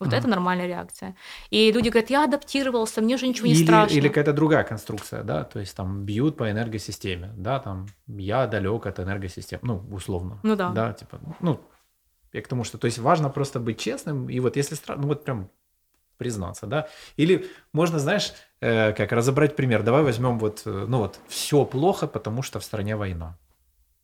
[0.00, 0.18] Вот Мгм.
[0.18, 1.16] это нормальная реакция.
[1.50, 3.94] И люди говорят, я адаптировался, мне уже ничего не или, страшно.
[3.96, 8.86] или какая-то другая конструкция, да, то есть там бьют по энергосистеме, да, там я далек
[8.86, 10.38] от энергосистемы, ну, условно.
[10.44, 10.70] Ну да.
[10.72, 11.60] Да, типа, ну,
[12.32, 15.08] я к тому, что, то есть важно просто быть честным, и вот если страшно, ну
[15.08, 15.50] вот прям
[16.16, 16.88] признаться, да.
[17.16, 19.82] Или можно, знаешь, э, как разобрать пример.
[19.82, 23.38] Давай возьмем вот, э, ну вот, все плохо, потому что в стране война.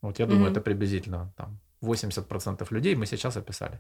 [0.00, 0.52] Вот я думаю, Мгм.
[0.52, 3.78] это приблизительно там 80% людей мы сейчас описали.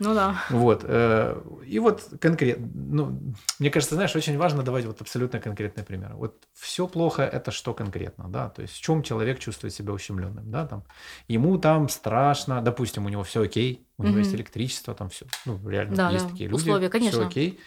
[0.00, 0.34] Ну да.
[0.50, 0.84] Вот.
[0.84, 3.20] э, И вот конкретно, ну,
[3.60, 6.14] мне кажется, знаешь, очень важно давать вот абсолютно конкретные примеры.
[6.14, 10.50] Вот все плохо, это что конкретно, да, то есть в чем человек чувствует себя ущемленным,
[10.50, 10.82] да, там,
[11.28, 14.18] ему там страшно, допустим, у него все окей, у него Мгм.
[14.22, 17.18] есть электричество, там все, ну, реально Да, есть да, такие люди, условия, конечно.
[17.18, 17.60] все окей,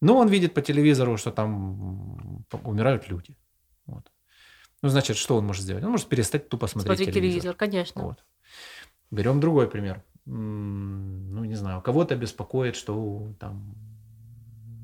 [0.00, 3.36] но он видит по телевизору, что там умирают люди,
[3.86, 4.10] вот.
[4.82, 5.84] Ну, значит, что он может сделать?
[5.84, 7.40] Он может перестать тупо смотреть Смотреть телевизор.
[7.40, 8.02] телевизор, конечно.
[8.02, 8.24] Вот.
[9.10, 10.02] Берем другой пример.
[10.26, 13.74] Ну, не знаю, кого-то беспокоит, что там,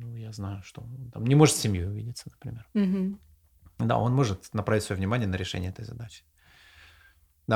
[0.03, 2.67] ну, я знаю, что там не может с семьей увидеться, например.
[2.75, 3.19] Мгм.
[3.79, 6.25] Да, он может направить свое внимание на решение этой задачи.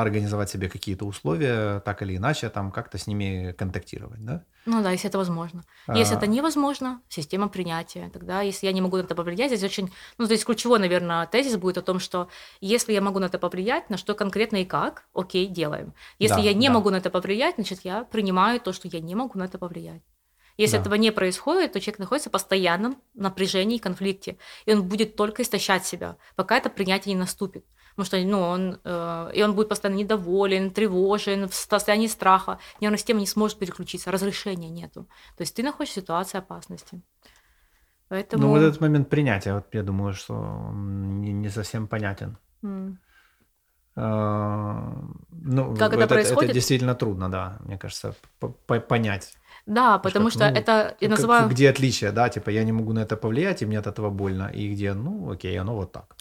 [0.03, 4.45] Организовать себе какие-то условия, так или иначе, там как-то с ними контактировать, да?
[4.67, 5.63] Ну да, если это возможно.
[5.95, 8.09] Если А, это невозможно, система принятия.
[8.11, 11.57] Тогда, если я не могу на это повлиять, здесь очень, ну, здесь ключевой, наверное, тезис
[11.59, 12.29] будет о том, что
[12.61, 15.93] если я могу на это повлиять, на что конкретно и как, окей, делаем.
[16.19, 16.75] Если Да, я не да.
[16.75, 20.03] могу на это повлиять, значит, я принимаю то, что я не могу на это повлиять.
[20.57, 20.83] Если Да.
[20.83, 25.43] этого не происходит, то человек находится в постоянном напряжении и конфликте, и он будет только
[25.43, 27.67] истощать себя, пока это принятие не наступит.
[27.97, 32.59] Потому что ну, он, э, и он будет постоянно недоволен, тревожен, в состоянии страха.
[32.81, 35.07] Нервная система не сможет переключиться, разрешения нету.
[35.37, 37.01] То есть ты находишься в ситуации опасности.
[38.09, 38.43] Поэтому...
[38.43, 42.37] Ну, вот этот момент принятия, вот я думаю, что он не, не совсем понятен.
[43.97, 44.93] А,
[45.31, 46.53] Ну, Как это это, происходит?
[46.53, 48.15] действительно трудно, да, мне кажется,
[48.89, 49.35] понять.
[49.67, 51.49] Да, потому как, что ну, это, я называю...
[51.49, 54.51] Где отличие, да, типа я не могу на это повлиять, и мне от этого больно,
[54.55, 56.17] и где, ну, окей, оно вот так.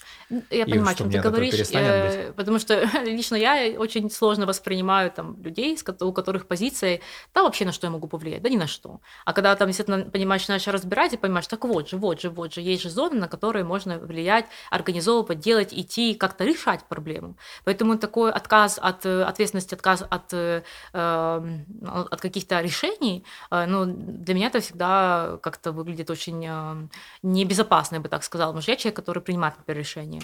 [0.50, 4.46] Я И понимаю, о что, чем ты говоришь, э, потому что лично я очень сложно
[4.46, 7.00] воспринимаю там людей, у которых позиция,
[7.34, 9.00] да вообще на что я могу повлиять, да ни на что.
[9.26, 12.54] А когда там действительно понимаешь, начинаешь разбирать и понимаешь, так вот же, вот же, вот
[12.54, 17.36] же, есть же зоны, на которые можно влиять, организовывать, делать, идти, как-то решать проблему.
[17.64, 20.62] Поэтому такой отказ от э, ответственности, отказ от, э,
[20.94, 26.88] э, от каких-то решений, ну, для меня это всегда как-то выглядит очень э,
[27.22, 30.22] небезопасно, я бы так сказала, потому что я человек, который принимает например, решения.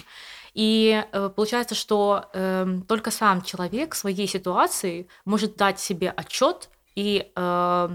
[0.53, 6.69] И э, получается, что эм, только сам человек в своей ситуации может дать себе отчет
[6.95, 7.89] и э,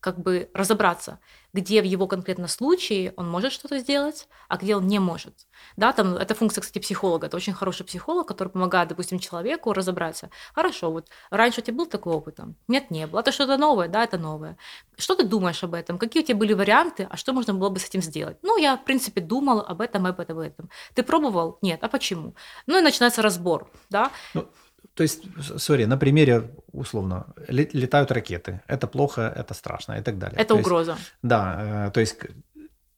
[0.00, 1.18] как бы разобраться,
[1.56, 5.46] где в его конкретном случае он может что-то сделать, а где он не может.
[5.76, 7.26] Да, там это функция, кстати, психолога.
[7.26, 10.28] Это очень хороший психолог, который помогает, допустим, человеку разобраться.
[10.54, 12.38] Хорошо, вот раньше у тебя был такой опыт?
[12.68, 13.20] Нет, не было.
[13.20, 13.88] Это что-то новое?
[13.88, 14.58] Да, это новое.
[14.98, 15.98] Что ты думаешь об этом?
[15.98, 17.08] Какие у тебя были варианты?
[17.10, 18.36] А что можно было бы с этим сделать?
[18.42, 20.70] Ну, я, в принципе, думала об этом, об этом, об этом.
[20.94, 21.58] Ты пробовал?
[21.62, 21.82] Нет.
[21.82, 22.34] А почему?
[22.66, 24.10] Ну, и начинается разбор, да.
[24.34, 24.46] Ну,
[24.94, 25.24] то есть,
[25.58, 28.62] сори, на примере, условно, летают ракеты.
[28.66, 30.38] Это плохо, это страшно и так далее.
[30.38, 30.92] Это то угроза.
[30.92, 32.16] Есть, да, э, то есть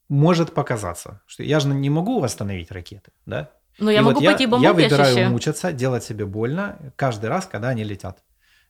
[0.09, 3.51] может показаться, что я же не могу остановить ракеты, да?
[3.77, 7.45] Но я и могу вот пойти я, я выбираю мучиться, делать себе больно каждый раз,
[7.45, 8.23] когда они летят.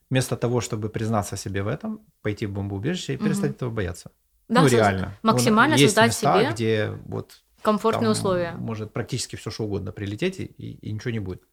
[0.09, 3.55] Вместо того, чтобы признаться себе в этом, пойти в бомбоубежище и перестать угу.
[3.55, 4.11] этого бояться.
[4.47, 5.15] Да, ну, реально.
[5.21, 8.53] Максимально есть создать места, себе где вот комфортные условия.
[8.53, 11.43] Может практически все что угодно прилететь и, и ничего не будет.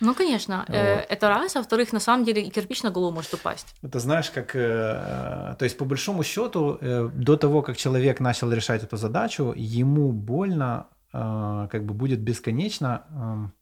[0.00, 1.06] Ну, конечно, э, вот.
[1.08, 3.74] это раз, а во-вторых, на самом деле и кирпич на голову может упасть.
[3.82, 8.50] Это знаешь, как, э, то есть по большому счету, э, до того, как человек начал
[8.50, 13.02] решать эту задачу, ему больно, как бы будет бесконечно.
[13.10, 13.52] Эм,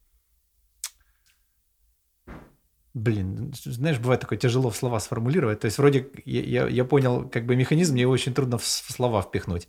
[2.93, 5.59] блин, знаешь, бывает такое тяжело в слова сформулировать.
[5.59, 8.65] То есть вроде я, я, я понял как бы механизм, мне его очень трудно в
[8.65, 9.67] слова впихнуть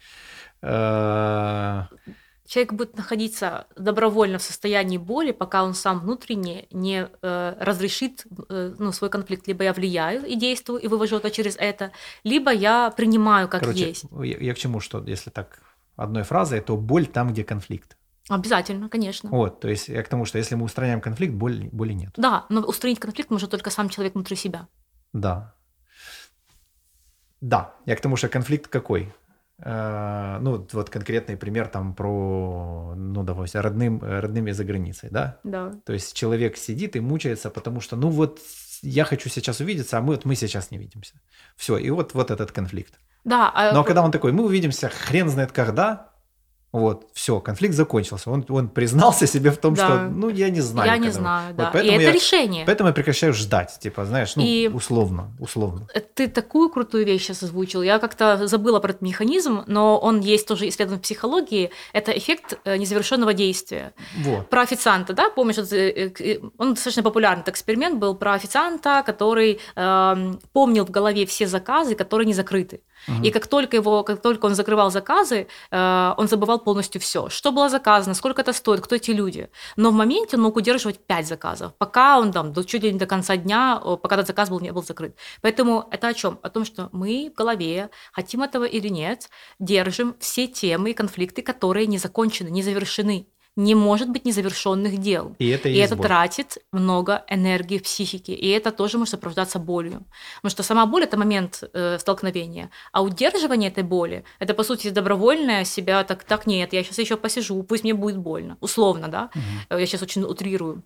[2.51, 8.75] человек будет находиться добровольно в состоянии боли, пока он сам внутренне не э, разрешит э,
[8.77, 9.47] ну, свой конфликт.
[9.47, 11.93] Либо я влияю и действую, и вывожу это через это,
[12.25, 14.05] либо я принимаю как Короче, есть.
[14.11, 15.61] Я, я к чему, что если так
[15.95, 17.97] одной фразой, то боль там, где конфликт.
[18.29, 19.31] Обязательно, конечно.
[19.31, 22.11] Вот, то есть я к тому, что если мы устраняем конфликт, боли, боли нет.
[22.17, 24.67] Да, но устранить конфликт может только сам человек внутри себя.
[25.13, 25.55] Да.
[27.41, 29.13] Да, я к тому, что конфликт какой?
[29.63, 35.39] Э, ну, вот конкретный пример там про, ну, допустим, родным, родными за границей, да?
[35.45, 35.73] Да.
[35.85, 38.41] То есть человек сидит и мучается, потому что, ну, вот
[38.83, 41.15] я хочу сейчас увидеться, а мы вот мы сейчас не видимся.
[41.57, 42.95] Все, и вот, вот этот конфликт.
[43.25, 43.53] Да.
[43.55, 43.73] А...
[43.73, 46.10] Но когда он такой, мы увидимся хрен знает когда,
[46.73, 48.31] вот, все, конфликт закончился.
[48.31, 49.87] Он, он признался себе в том, да.
[49.87, 50.89] что, ну, я не знаю.
[50.89, 51.81] Я не знаю, вот, да.
[51.81, 52.65] И это я, решение.
[52.65, 55.89] Поэтому я прекращаю ждать, типа, знаешь, ну, и условно, условно.
[56.15, 57.83] Ты такую крутую вещь сейчас озвучил.
[57.83, 61.71] Я как-то забыла про этот механизм, но он есть тоже исследован в психологии.
[61.93, 63.93] Это эффект э, незавершенного действия.
[64.19, 64.49] Вот.
[64.49, 69.61] Про официанта, да, помнишь, э, э, он достаточно популярный этот эксперимент был про официанта, который
[69.75, 72.83] э, помнил в голове все заказы, которые не закрыты.
[73.23, 77.53] И как только его, как только он закрывал заказы, э, он забывал полностью все, что
[77.53, 79.49] было заказано, сколько это стоит, кто эти люди.
[79.77, 82.99] Но в моменте он мог удерживать 5 заказов, пока он там до, чуть ли не
[82.99, 85.17] до конца дня, пока этот заказ был, не был закрыт.
[85.41, 86.39] Поэтому это о чем?
[86.43, 91.43] О том, что мы в голове, хотим этого или нет, держим все темы и конфликты,
[91.43, 93.27] которые не закончены, не завершены
[93.61, 95.37] не может быть незавершенных дел.
[95.39, 98.33] И это, и это тратит много энергии в психике.
[98.33, 100.03] И это тоже может сопровождаться болью.
[100.37, 102.71] Потому что сама боль– это момент э, столкновения.
[102.93, 107.17] А удерживание этой боли– это, по сути, добровольное себя так, так нет, я сейчас еще
[107.17, 108.57] посижу, пусть мне будет больно.
[108.61, 109.31] Условно, да?
[109.35, 109.79] Угу.
[109.79, 110.83] Я сейчас очень утрирую.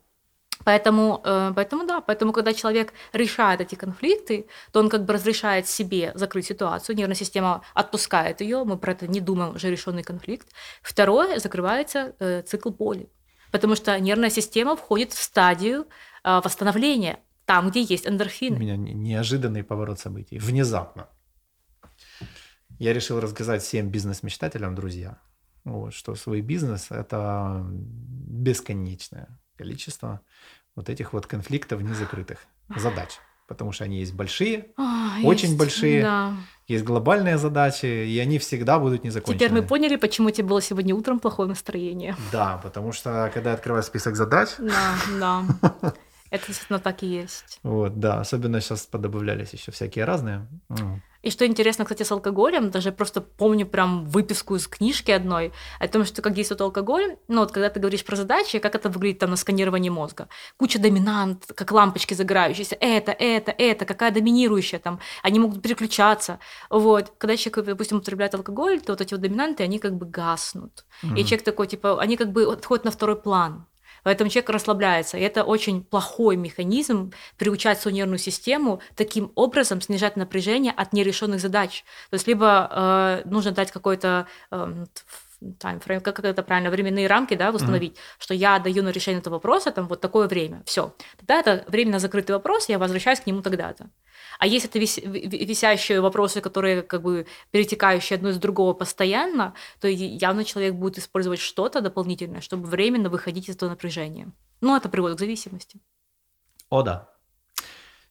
[0.62, 5.66] Поэтому, э, поэтому да, поэтому когда человек решает эти конфликты, то он как бы разрешает
[5.68, 10.48] себе закрыть ситуацию, нервная система отпускает ее, мы про это не думаем, уже решенный конфликт.
[10.82, 13.08] Второе, закрывается э, цикл боли,
[13.50, 15.86] потому что нервная система входит в стадию
[16.22, 18.56] э, восстановления, там, где есть эндорфины.
[18.56, 21.08] У меня неожиданный поворот событий, внезапно.
[22.78, 25.18] Я решил рассказать всем бизнес-мечтателям, друзья,
[25.64, 30.20] вот, что свой бизнес– это бесконечное количество
[30.76, 32.38] вот этих вот конфликтов незакрытых
[32.76, 33.10] задач.
[33.46, 36.34] Потому что они есть большие, а, очень есть, большие, да.
[36.66, 39.38] есть глобальные задачи, и они всегда будут незакончены.
[39.38, 42.16] Теперь мы поняли, почему у тебя было сегодня утром плохое настроение.
[42.32, 44.48] Да, потому что когда я открываю список задач...
[44.58, 45.44] Да, да.
[46.30, 47.60] Это действительно так и есть.
[47.62, 50.48] Вот, да, особенно сейчас подобавлялись еще всякие разные.
[51.24, 55.88] И что интересно, кстати, с алкоголем, даже просто помню прям выписку из книжки одной о
[55.88, 59.20] том, что как действует алкоголь, ну вот когда ты говоришь про задачи, как это выглядит
[59.20, 60.28] там на сканировании мозга.
[60.58, 66.40] Куча доминант, как лампочки загорающиеся, это, это, это, какая доминирующая там, они могут переключаться.
[66.68, 67.12] Вот.
[67.16, 70.84] Когда человек, допустим, употребляет алкоголь, то вот эти вот доминанты, они как бы гаснут.
[71.02, 71.18] Mm-hmm.
[71.18, 73.66] И человек такой, типа, они как бы отходят на второй план.
[74.04, 75.16] Поэтому человек расслабляется.
[75.16, 81.40] И это очень плохой механизм приучать свою нервную систему таким образом снижать напряжение от нерешенных
[81.40, 81.84] задач.
[82.10, 84.84] То есть либо э, нужно дать какой-то э,
[85.58, 88.16] таймфрейм, как это правильно, временные рамки, да, установить, mm-hmm.
[88.18, 90.94] что я даю на решение этого вопроса там вот такое время, все.
[91.18, 93.90] Тогда это временно закрытый вопрос, я возвращаюсь к нему тогда-то.
[94.38, 99.88] А если это вис- висящие вопросы, которые как бы перетекающие одно из другого постоянно, то
[99.88, 104.32] явно человек будет использовать что-то дополнительное, чтобы временно выходить из этого напряжения.
[104.60, 105.80] Ну, это приводит к зависимости.
[106.68, 107.10] О, да.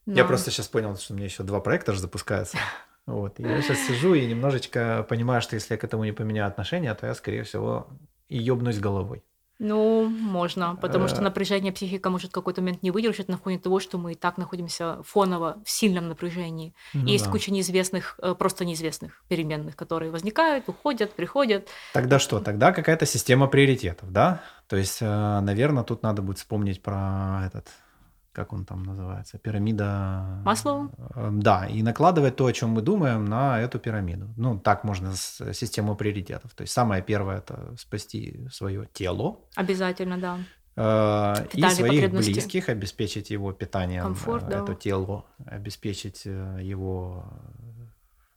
[0.05, 0.15] Но...
[0.15, 2.57] Я просто сейчас понял, что у меня еще два проекта же запускаются.
[3.05, 3.39] Вот.
[3.39, 6.93] И я сейчас сижу и немножечко понимаю, что если я к этому не поменяю отношения,
[6.93, 7.87] то я, скорее всего,
[8.29, 9.23] и ёбнусь головой.
[9.59, 11.21] Ну, можно, потому что Э.
[11.21, 14.37] напряжение психика может в какой-то момент не выдержать на фоне того, что мы и так
[14.37, 16.73] находимся фоново в сильном напряжении.
[16.93, 17.31] Ну есть да.
[17.31, 21.67] куча неизвестных, э, просто неизвестных переменных, которые возникают, уходят, приходят.
[21.93, 22.39] Тогда что?
[22.39, 24.41] Тогда какая-то система приоритетов, да?
[24.67, 27.67] То есть, наверное, тут надо будет вспомнить про этот,
[28.33, 30.41] как он там называется, пирамида...
[30.43, 30.89] Маслоу?
[31.15, 34.33] Э, Да, и накладывать то, о чем мы думаем, на эту пирамиду.
[34.37, 36.53] Ну, так можно с- систему приоритетов.
[36.55, 40.37] То есть самое первое– это спасти свое тело, Обязательно, да.
[40.75, 44.63] э, и своих близких, обеспечить его питанием, Комфорт, э, да.
[44.63, 47.23] это тело, обеспечить э, его,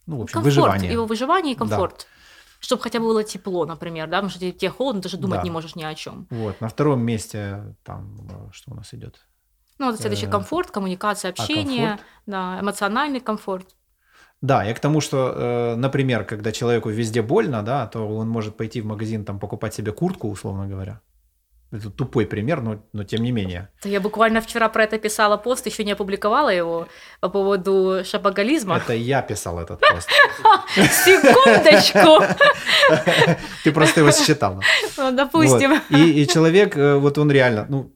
[0.07, 0.92] ну, в общем, комфорт, выживание.
[0.92, 1.61] его выживание и Да.
[1.61, 2.07] комфорт.
[2.59, 5.44] Чтобы хотя бы было тепло, например, да, потому что тебе, холодно, даже думать Да.
[5.44, 6.26] не можешь ни о чем.
[6.30, 9.26] Вот, на втором месте там, что у нас идет?
[9.78, 12.06] Ну, вот следующий Э, комфорт, коммуникация, а, общение, комфорт?
[12.26, 13.66] да, эмоциональный комфорт.
[14.42, 18.56] Да, я к тому, что, э, например, когда человеку везде больно, да, то он может
[18.56, 21.00] пойти в магазин там покупать себе куртку, условно говоря.
[21.72, 23.68] Это тупой пример, но, но тем не менее.
[23.82, 26.86] Я буквально вчера про это писала пост, еще не опубликовала его
[27.20, 28.76] по поводу шапоголизма.
[28.76, 30.08] Это я писал этот пост.
[30.76, 32.22] Секундочку,
[33.64, 34.62] Ты просто его считал.
[34.96, 35.80] Ну, допустим.
[35.90, 37.95] И человек, э, вот он реально, ну,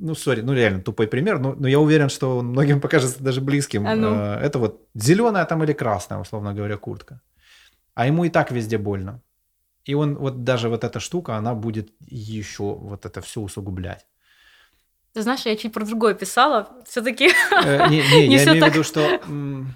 [0.00, 3.40] ну, сори, ну реально тупой пример, но, но я уверен, что он многим покажется даже
[3.40, 3.86] близким.
[3.86, 4.14] А ну.
[4.14, 7.20] Э, Это вот зеленая там или красная, условно говоря, куртка.
[7.94, 9.20] А ему и так везде больно.
[9.84, 14.06] И он, вот даже вот эта штука, она будет еще вот это все усугублять.
[15.12, 16.68] Ты знаешь, я чуть про другое писала.
[16.86, 17.30] Все-таки
[17.64, 19.00] Э, Не, не, Не я имею в виду, что...
[19.26, 19.74] м,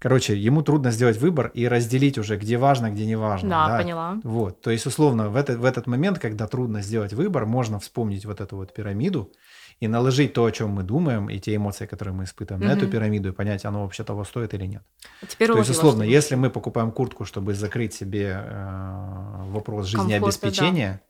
[0.00, 3.50] Короче, ему трудно сделать выбор и разделить уже, где важно, где не важно.
[3.50, 4.18] Да, поняла.
[4.24, 8.24] Вот, то есть, условно, в этот, в этот момент, когда трудно сделать выбор, можно вспомнить
[8.24, 9.30] вот эту вот пирамиду
[9.78, 12.88] и наложить то, о чем мы думаем, и те эмоции, которые мы испытываем, на эту
[12.88, 14.82] пирамиду и понять, оно вообще того стоит или нет.
[15.22, 19.86] А Теперь То есть, условно, что- если мы покупаем куртку, чтобы закрыть себе э, вопрос
[19.86, 21.02] жизнеобеспечения,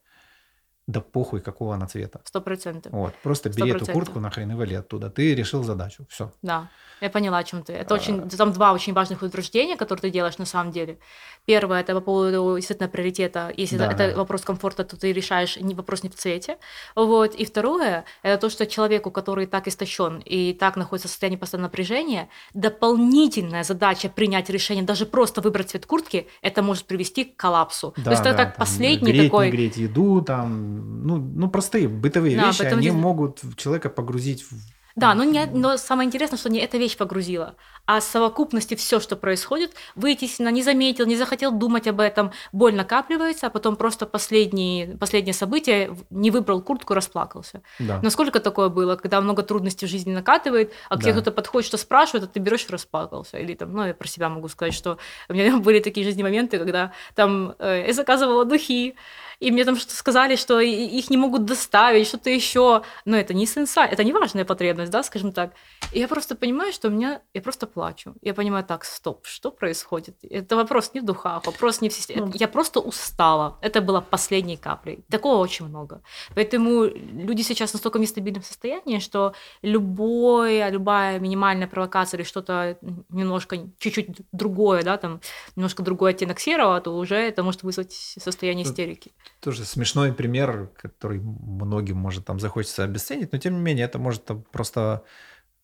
[0.86, 2.20] да похуй, какого она цвета.
[2.24, 2.92] Сто процентов.
[2.92, 3.94] Вот, просто Сто бери эту процентов.
[4.04, 5.10] куртку нахрен и вали оттуда.
[5.10, 6.06] Ты решил задачу.
[6.08, 6.32] Все.
[6.42, 6.68] Да,
[7.00, 7.72] я поняла, о чем ты.
[7.74, 7.76] А.
[7.78, 10.98] Это очень, там два очень важных утверждения, которые ты делаешь на самом деле.
[11.46, 13.52] Первое это по поводу действительно приоритета.
[13.56, 14.16] Если Да, это да.
[14.16, 16.58] вопрос комфорта, то ты решаешь не вопрос не в цвете.
[16.96, 17.34] Вот.
[17.34, 21.68] И второе это то, что человеку, который так истощен и так находится в состоянии постоянного
[21.68, 27.94] напряжения, дополнительная задача принять решение, даже просто выбрать цвет куртки, это может привести к коллапсу.
[28.04, 29.46] то есть это так последний греть, такой.
[29.46, 34.42] не греть еду, там, ну, ну простые бытовые Да, вещи, они здесь- могут человека погрузить
[34.42, 34.52] в...
[34.96, 37.54] Да, но, не, но самое интересное, что не эта вещь погрузила,
[37.86, 42.74] а совокупности все, что происходит, вы, естественно, не заметил, не захотел думать об этом, боль
[42.74, 47.62] накапливается, а потом просто последние, последнее событие, не выбрал куртку, расплакался.
[47.78, 48.00] Да.
[48.02, 51.20] Насколько такое было, когда много трудностей в жизни накатывает, а к тебе Да.
[51.20, 53.38] кто-то подходит, что спрашивает, а ты берешь и расплакался.
[53.38, 56.58] Или там, ну, я про себя могу сказать, что у меня были такие жизненные моменты,
[56.58, 58.94] когда там э, я заказывала духи,
[59.40, 62.82] и мне там что-то сказали, что их не могут доставить, что-то еще.
[63.06, 65.52] Но это не сенса, это не важная потребность, да, скажем так.
[65.92, 68.14] И я просто понимаю, что у меня, я просто плачу.
[68.20, 70.16] Я понимаю, так, стоп, что происходит?
[70.22, 72.26] Это вопрос не в духах, вопрос не в системе.
[72.26, 72.32] Ну.
[72.34, 73.58] Я просто устала.
[73.62, 75.04] Это было последней каплей.
[75.10, 76.02] Такого очень много.
[76.34, 79.32] Поэтому люди сейчас настолько в нестабильном состоянии, что
[79.62, 82.76] любое, любая минимальная провокация или что-то
[83.08, 85.20] немножко, чуть-чуть другое, да, там,
[85.56, 89.12] немножко другой оттенок серого, то уже это может вызвать состояние Тут истерики.
[89.38, 94.24] Тоже смешной пример, который многим может там захочется обесценить, но тем не менее это может
[94.24, 95.04] там, просто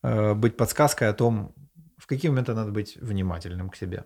[0.01, 1.53] э, быть подсказкой о том,
[1.97, 4.05] в какие моменты надо быть внимательным к себе.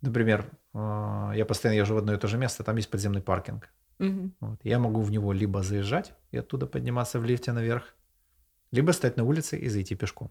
[0.00, 3.68] Например, э, я постоянно езжу в одно и то же место, там есть подземный паркинг.
[3.98, 4.34] Мгм.
[4.40, 4.60] Вот.
[4.64, 7.94] Я могу в него либо заезжать и оттуда подниматься в лифте наверх,
[8.70, 10.30] либо стать на улице и зайти пешком.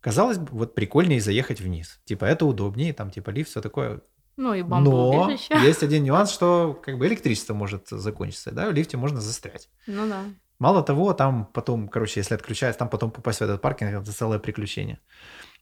[0.00, 2.00] Казалось бы, вот прикольнее заехать вниз.
[2.04, 4.00] Типа это удобнее, там типа лифт, все такое.
[4.36, 5.54] Ну и Но бомбоубежище.
[5.62, 9.68] есть один нюанс, что как бы электричество может закончиться, да, в лифте можно застрять.
[9.86, 10.24] Ну да.
[10.58, 14.38] Мало того, там потом, короче, если отключается, там потом попасть в этот паркинг, это целое
[14.38, 15.00] приключение.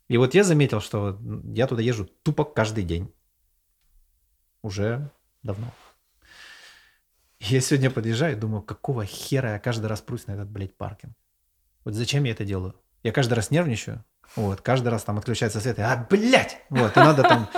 [0.08, 1.18] И вот я заметил, что
[1.54, 3.12] я туда езжу тупо каждый день.
[4.62, 5.10] Уже
[5.42, 5.66] давно.
[7.38, 11.14] Я сегодня подъезжаю и думаю, какого хера я каждый раз прусь на этот, блядь, паркинг?
[11.84, 12.74] Вот зачем я это делаю?
[13.02, 14.04] Я каждый раз нервничаю,
[14.36, 16.58] вот, каждый раз там отключается свет, и, а, блядь!
[16.68, 17.48] Вот, и надо там...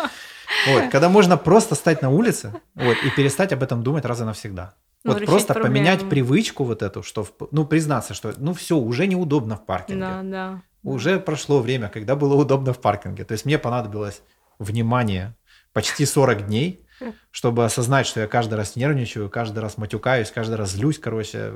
[0.67, 4.25] Вот, когда можно просто стать на улице, вот, и перестать об этом думать раз и
[4.25, 4.75] навсегда.
[5.05, 5.75] Ну, вот просто проблему.
[5.75, 10.01] поменять привычку вот эту, что, в- ну, признаться, что, ну, все, уже неудобно в паркинге.
[10.01, 10.63] Да, да.
[10.85, 13.25] Уже прошло время, когда было удобно в паркинге.
[13.25, 14.23] То есть мне понадобилось
[14.59, 15.35] внимание
[15.73, 16.87] почти 40 дней,
[17.33, 21.53] чтобы осознать, что я каждый раз нервничаю, каждый раз матюкаюсь, каждый раз злюсь, короче.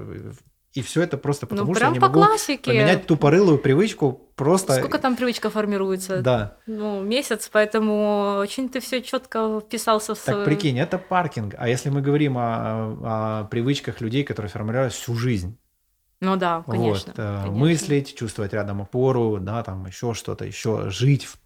[0.77, 2.70] И все это просто потому, ну, что прям они по могут классике.
[2.70, 4.74] поменять тупорылую привычку просто...
[4.74, 6.20] Сколько там привычка формируется?
[6.20, 6.59] Да.
[6.66, 10.45] Ну, месяц, поэтому очень ты все четко вписался в Так свою...
[10.45, 11.55] прикинь, это паркинг.
[11.57, 12.43] А если мы говорим о,
[13.43, 15.57] о привычках людей, которые формировались всю жизнь,
[16.20, 17.12] Ну да, конечно.
[17.16, 17.59] вот, э, конечно.
[17.59, 21.39] мыслить, чувствовать рядом опору, да, там еще что-то, еще жить в,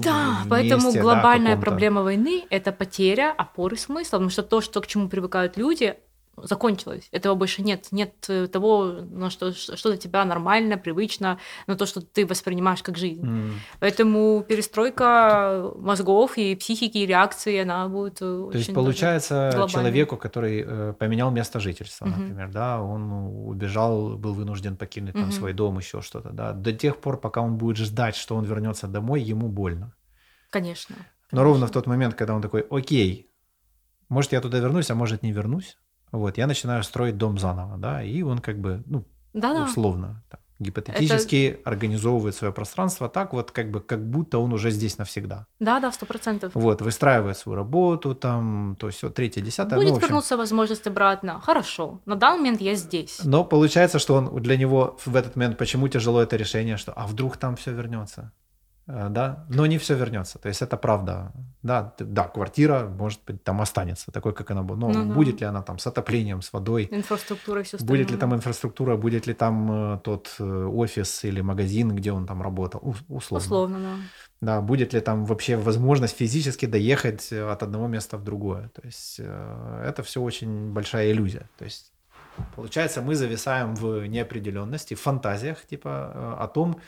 [0.00, 1.70] Да, месте, поэтому да, глобальная каком-то.
[1.70, 5.96] проблема войны– это потеря опоры смысла, потому что то, что к чему привыкают люди,
[6.36, 7.08] закончилось.
[7.12, 7.88] Этого больше нет.
[7.90, 12.82] Нет э, того, на что, что для тебя нормально, привычно, но то, что ты воспринимаешь
[12.82, 13.24] как жизнь.
[13.24, 13.52] М.
[13.80, 19.68] Поэтому перестройка мозгов и психики, и реакции, она будет э, То очень есть получается глобальной.
[19.72, 22.20] человеку, который э, поменял место жительства, Мгм.
[22.20, 23.12] например, да, он
[23.48, 25.32] убежал, был вынужден покинуть там Мгм.
[25.32, 28.86] свой дом, еще что-то, да, до тех пор, пока он будет ждать, что он вернется
[28.88, 29.94] домой, ему больно.
[30.50, 30.96] Конечно.
[31.32, 33.30] Но ровно в тот момент, когда он такой, окей,
[34.08, 35.76] может я туда вернусь, а может не вернусь,
[36.18, 39.64] вот, я начинаю строить дом заново, да, и он как бы, ну, Да-да.
[39.64, 44.98] условно, там, гипотетически организовывает свое пространство так вот, как бы, как будто он уже здесь
[44.98, 45.46] навсегда.
[45.60, 46.52] Да-да, сто процентов.
[46.54, 50.08] Вот, выстраивает свою работу, там, то все, третье, десятое, Будет ну, общем.
[50.08, 51.40] вернуться возможность обратно.
[51.40, 52.00] Хорошо.
[52.06, 53.20] На данный момент я здесь.
[53.24, 57.06] Но получается, что он для него в этот момент, почему тяжело это решение, что, а
[57.06, 58.32] вдруг там все вернется?
[58.86, 60.38] Э, Да, но не все вернется.
[60.38, 61.32] То есть это правда.
[61.62, 64.78] Да, да, квартира, может быть, там останется такой, как она была.
[64.78, 65.14] Но Ну да.
[65.14, 66.88] будет ли она там с отоплением, с водой?
[66.90, 67.98] Инфраструктура и все остальное.
[67.98, 72.26] Будет ли там инфраструктура, будет ли там э, тот э, офис или магазин, где он
[72.26, 72.94] там работал?
[73.08, 73.44] Условно.
[73.44, 73.96] Условно, да.
[74.40, 78.68] Да, будет ли там вообще возможность физически доехать от одного места в другое?
[78.68, 81.48] То есть это все очень большая иллюзия.
[81.56, 81.92] То есть
[82.54, 86.78] получается, мы зависаем в неопределенности, в фантазиях, типа о том,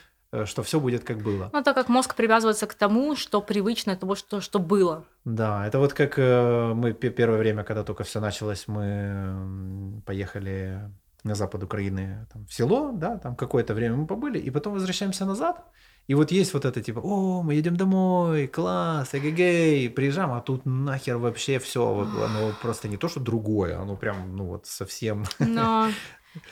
[0.44, 1.50] что все будет как было.
[1.52, 5.04] Ну, так как мозг привязывается к тому, что привычно, того, что, что было.
[5.24, 10.90] Да, это вот как э, мы пе- первое время, когда только все началось, мы поехали
[11.24, 15.24] на запад Украины там, в село, да, там какое-то время мы побыли, и потом возвращаемся
[15.24, 15.64] назад,
[16.06, 20.64] и вот есть вот это типа, о, мы едем домой, класс, эгегей, приезжаем, а тут
[20.64, 25.24] нахер вообще все, оно просто не то, что другое, оно прям, ну вот совсем...
[25.38, 25.88] Но...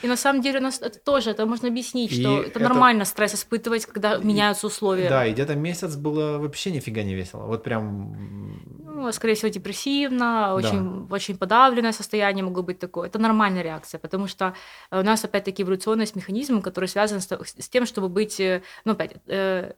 [0.02, 2.60] И на самом деле у нас это тоже, это можно объяснить, И что это, это-
[2.60, 5.08] нормально стресс испытывать, когда меняются условия.
[5.08, 8.16] Да, и где-то месяц было вообще нифига не весело, вот прям...
[8.96, 13.08] Ну, скорее всего, депрессивно, очень, очень подавленное состояние могло быть такое.
[13.08, 14.54] Это нормальная реакция, потому что
[14.90, 18.62] э, у нас, опять-таки, эволюционный есть механизм, который связан с, с тем, чтобы быть, э,
[18.84, 19.72] ну, опять, э,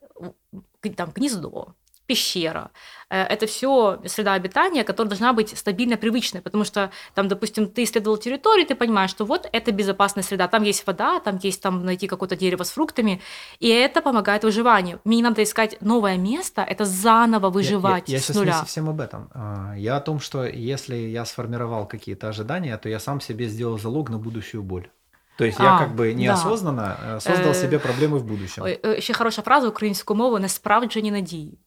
[0.96, 1.74] там, гнездо,
[2.07, 2.69] пещера.
[3.09, 7.83] Э, Это все среда обитания, которая должна быть стабильно привычной, потому что там, допустим, ты
[7.83, 11.85] исследовал территорию, ты понимаешь, что вот это безопасная среда, там есть вода, там есть там
[11.85, 13.21] найти какое-то дерево с фруктами,
[13.63, 14.99] и это помогает выживанию.
[15.05, 18.51] Мне не надо искать новое место, это заново Я- выживать Я, я, с сейчас нуля.
[18.51, 19.29] не совсем об этом.
[19.33, 23.77] А, Я о том, что если я сформировал какие-то ожидания, то я сам себе сделал
[23.79, 24.87] залог на будущую боль.
[25.37, 26.19] То есть я А, как бы да.
[26.19, 28.63] неосознанно э, создал Э, себе проблемы в будущем.
[28.63, 31.57] Ой, е, Ще хороша фраза українською мовою несправджені надії.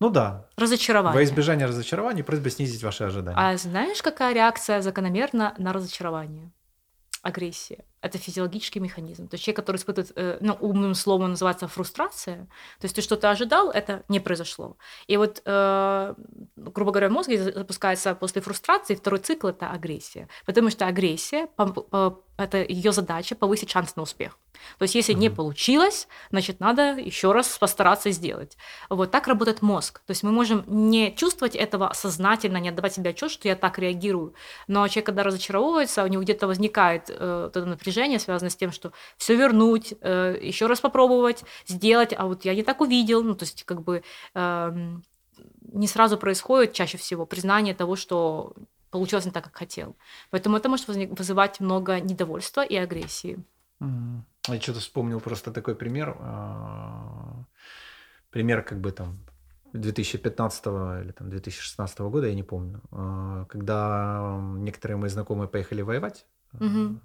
[0.00, 1.14] Ну да, Разочарование.
[1.18, 3.36] во избежание разочарований просьба снизить ваши ожидания.
[3.38, 6.52] А знаешь, какая реакция закономерна на разочарование?
[7.22, 7.84] Агрессия.
[8.00, 9.26] Это физиологический механизм.
[9.26, 12.44] То есть человек, который испытывает, э, ну, умным словом называется фрустрация,
[12.78, 14.76] то есть ты что-то ожидал, это не произошло.
[15.08, 16.14] И вот, э,
[16.56, 20.28] грубо говоря, в мозге за- запускается после фрустрации второй цикл– это агрессия.
[20.46, 24.38] Потому что агрессия, по- это ее задача повысить шанс на успех.
[24.78, 25.36] То есть если не Мгм.
[25.36, 28.56] получилось, значит, надо еще раз постараться сделать.
[28.88, 30.00] Вот так работает мозг.
[30.06, 33.78] То есть мы можем не чувствовать этого сознательно, не отдавать себе отчет, что я так
[33.78, 34.34] реагирую.
[34.68, 38.72] Но человек, когда разочаровывается, у него где-то возникает э, вот это напряжение, связанное с тем,
[38.72, 43.22] что все вернуть, э, еще раз попробовать, сделать, а вот я не так увидел.
[43.22, 44.02] Ну, то есть, как бы
[44.34, 45.02] эм,
[45.72, 48.52] не сразу происходит чаще всего признание того, что
[48.90, 49.96] получилось не так, как хотел.
[50.30, 53.38] Поэтому это может вызывать много недовольства и агрессии.
[53.80, 54.24] Мгм.
[54.48, 56.16] Я что-то вспомнил просто такой пример.
[56.18, 57.44] а,
[58.30, 59.18] Пример как бы там
[59.72, 66.26] 2015 или там 2016 года, я не помню, а, когда некоторые мои знакомые поехали воевать.
[66.52, 67.00] Мгм.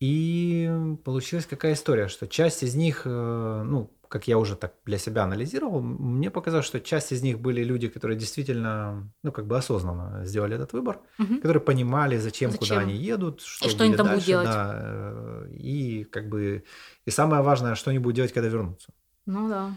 [0.00, 4.98] И получилась какая история, что часть из них, э, ну, как я уже так для
[4.98, 9.56] себя анализировал, мне показалось, что часть из них были люди, которые действительно, ну, как бы
[9.56, 11.36] осознанно сделали этот выбор, Мгм.
[11.36, 12.78] которые понимали, зачем, куда Зачем?
[12.88, 14.46] они едут, что, что они там будут дальше, делать.
[14.46, 16.64] да, э, и как бы,
[17.06, 18.88] и самое важное, что они будут делать, когда вернутся.
[19.26, 19.70] Ну да.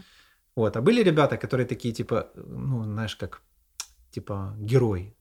[0.56, 3.40] Вот, а были ребята, которые такие, типа, ну, знаешь, как,
[4.10, 5.13] типа, герой.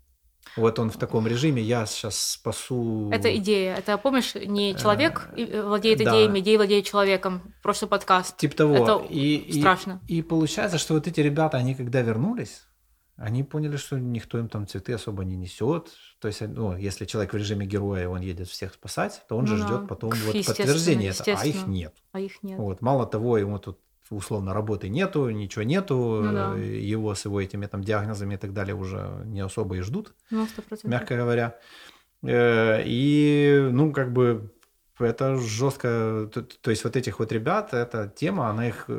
[0.56, 3.10] Вот он в таком режиме, я сейчас спасу...
[3.12, 3.76] Это идея.
[3.76, 6.12] Это, помнишь, не человек Э, и- владеет да.
[6.12, 7.54] идеями, идея владеет человеком.
[7.64, 8.38] Прошлый подкаст.
[8.38, 8.76] Типа того.
[8.76, 10.02] Это и, и- страшно.
[10.08, 12.64] И, получается, что вот эти ребята, они когда вернулись,
[13.16, 15.90] они поняли, что никто им там цветы особо не несет.
[16.20, 19.56] То есть, ну, если человек в режиме героя, он едет всех спасать, то он ну,
[19.56, 19.68] же да.
[19.68, 21.96] ждет потом вот подтверждение а их нет.
[22.12, 22.60] А их нет.
[22.60, 22.82] Вот.
[22.82, 23.80] Мало того, ему тут
[24.10, 26.56] условно работы нету, ничего нету, ну, да.
[26.56, 30.48] его с его этими там диагнозами и так далее уже не особо и ждут, ну,
[30.84, 31.58] мягко говоря.
[32.24, 34.52] Э, и, ну, как бы
[35.00, 38.90] это жестко, то, то есть вот этих вот ребят, эта тема, она их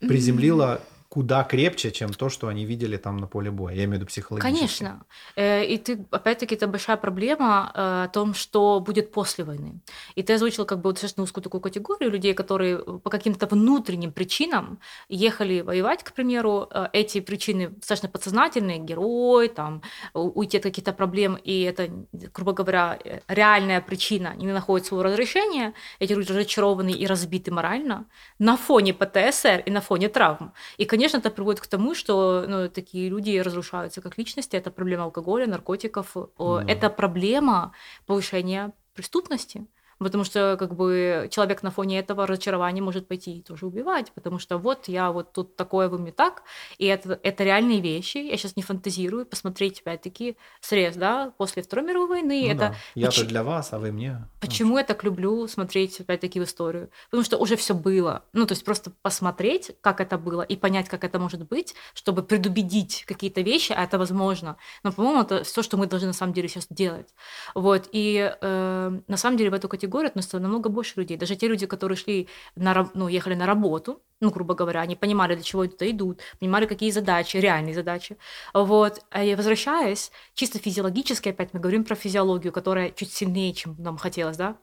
[0.00, 3.74] приземлила куда крепче, чем то, что они видели там на поле боя.
[3.74, 4.54] Я имею в виду психологически.
[4.54, 5.06] Конечно.
[5.36, 9.80] Э, и ты, опять-таки, это большая проблема э, о том, что будет после войны.
[10.16, 14.78] И ты озвучил как бы достаточно узкую такую категорию людей, которые по каким-то внутренним причинам
[15.08, 16.68] ехали воевать, к примеру.
[16.70, 19.82] Э, эти причины достаточно подсознательные, герой, там,
[20.12, 21.88] уйти от каких-то проблем, и это,
[22.34, 22.98] грубо говоря,
[23.28, 25.72] реальная причина не находит своего разрешения.
[26.00, 28.04] Эти люди разочарованы и разбиты морально
[28.38, 30.52] на фоне ПТСР и на фоне травм.
[30.76, 34.56] И, конечно, это приводит к тому, что ну, такие люди разрушаются как личности.
[34.56, 36.16] Это проблема алкоголя, наркотиков.
[36.16, 36.68] Mm.
[36.68, 37.72] Это проблема
[38.06, 39.66] повышения преступности.
[39.98, 44.38] Потому что как бы человек на фоне этого разочарования может пойти и тоже убивать, потому
[44.38, 46.42] что вот я вот тут такое вы мне так,
[46.78, 51.86] и это, это реальные вещи, я сейчас не фантазирую, посмотреть опять-таки срез, да, после Второй
[51.86, 52.42] мировой войны.
[52.46, 52.74] Ну это да.
[52.94, 54.28] Я-то для вас, а вы мне.
[54.40, 56.90] Почему я так люблю смотреть опять-таки в историю?
[57.10, 58.22] Потому что уже все было.
[58.32, 62.22] Ну, то есть просто посмотреть, как это было, и понять, как это может быть, чтобы
[62.22, 64.56] предубедить какие-то вещи, а это возможно.
[64.82, 67.14] Но, по-моему, это все, что мы должны на самом деле сейчас делать.
[67.54, 67.88] Вот.
[67.92, 71.16] И э, на самом деле в эту категорию категорию относится намного больше людей.
[71.16, 75.34] Даже те люди, которые шли на, ну, ехали на работу, ну, грубо говоря, они понимали,
[75.34, 78.16] для чего туда идут, понимали, какие задачи, реальные задачи.
[78.54, 79.00] Вот.
[79.10, 83.96] А я возвращаясь, чисто физиологически, опять мы говорим про физиологию, которая чуть сильнее, чем нам
[83.96, 84.56] хотелось, да, а,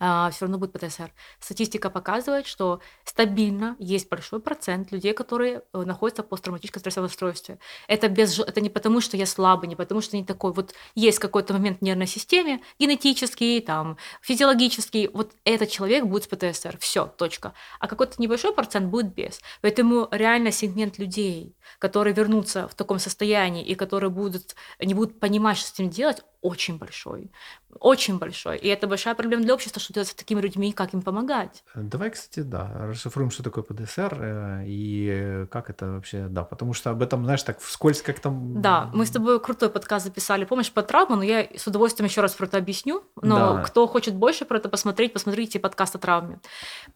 [0.00, 1.12] все равно будет ПТСР.
[1.40, 7.58] Статистика показывает, что стабильно есть большой процент людей, которые э, находятся в посттравматическом стрессовом расстройстве.
[7.86, 10.52] Это, без, это не потому, что я слабый, не потому, что не такой.
[10.54, 16.28] Вот есть какой-то момент в нервной системе, генетический, там, физиологический, вот этот человек будет с
[16.28, 16.78] ПТСР.
[16.78, 17.52] Все, точка.
[17.78, 19.40] А какой-то небольшой процент будет без.
[19.60, 25.58] Поэтому реально сегмент людей, которые вернутся в таком состоянии и которые будут, не будут понимать,
[25.58, 27.30] что с этим делать, очень большой.
[27.78, 28.58] Очень большой.
[28.58, 31.62] И это большая проблема для общества, что делать с такими людьми, как им помогать.
[31.74, 36.90] Давай, кстати, да, расшифруем, что такое ПДСР э, и как это вообще, да, потому что
[36.90, 38.60] об этом, знаешь, так вскользь как там...
[38.60, 42.20] Да, мы с тобой крутой подкаст записали, помнишь, по травму, но я с удовольствием еще
[42.20, 43.62] раз про это объясню, но да.
[43.62, 46.40] кто хочет больше про это посмотреть, посмотрите подкаст о травме.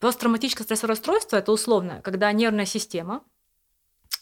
[0.01, 3.23] Посттравматическое стрессовое расстройство– это условное, когда нервная система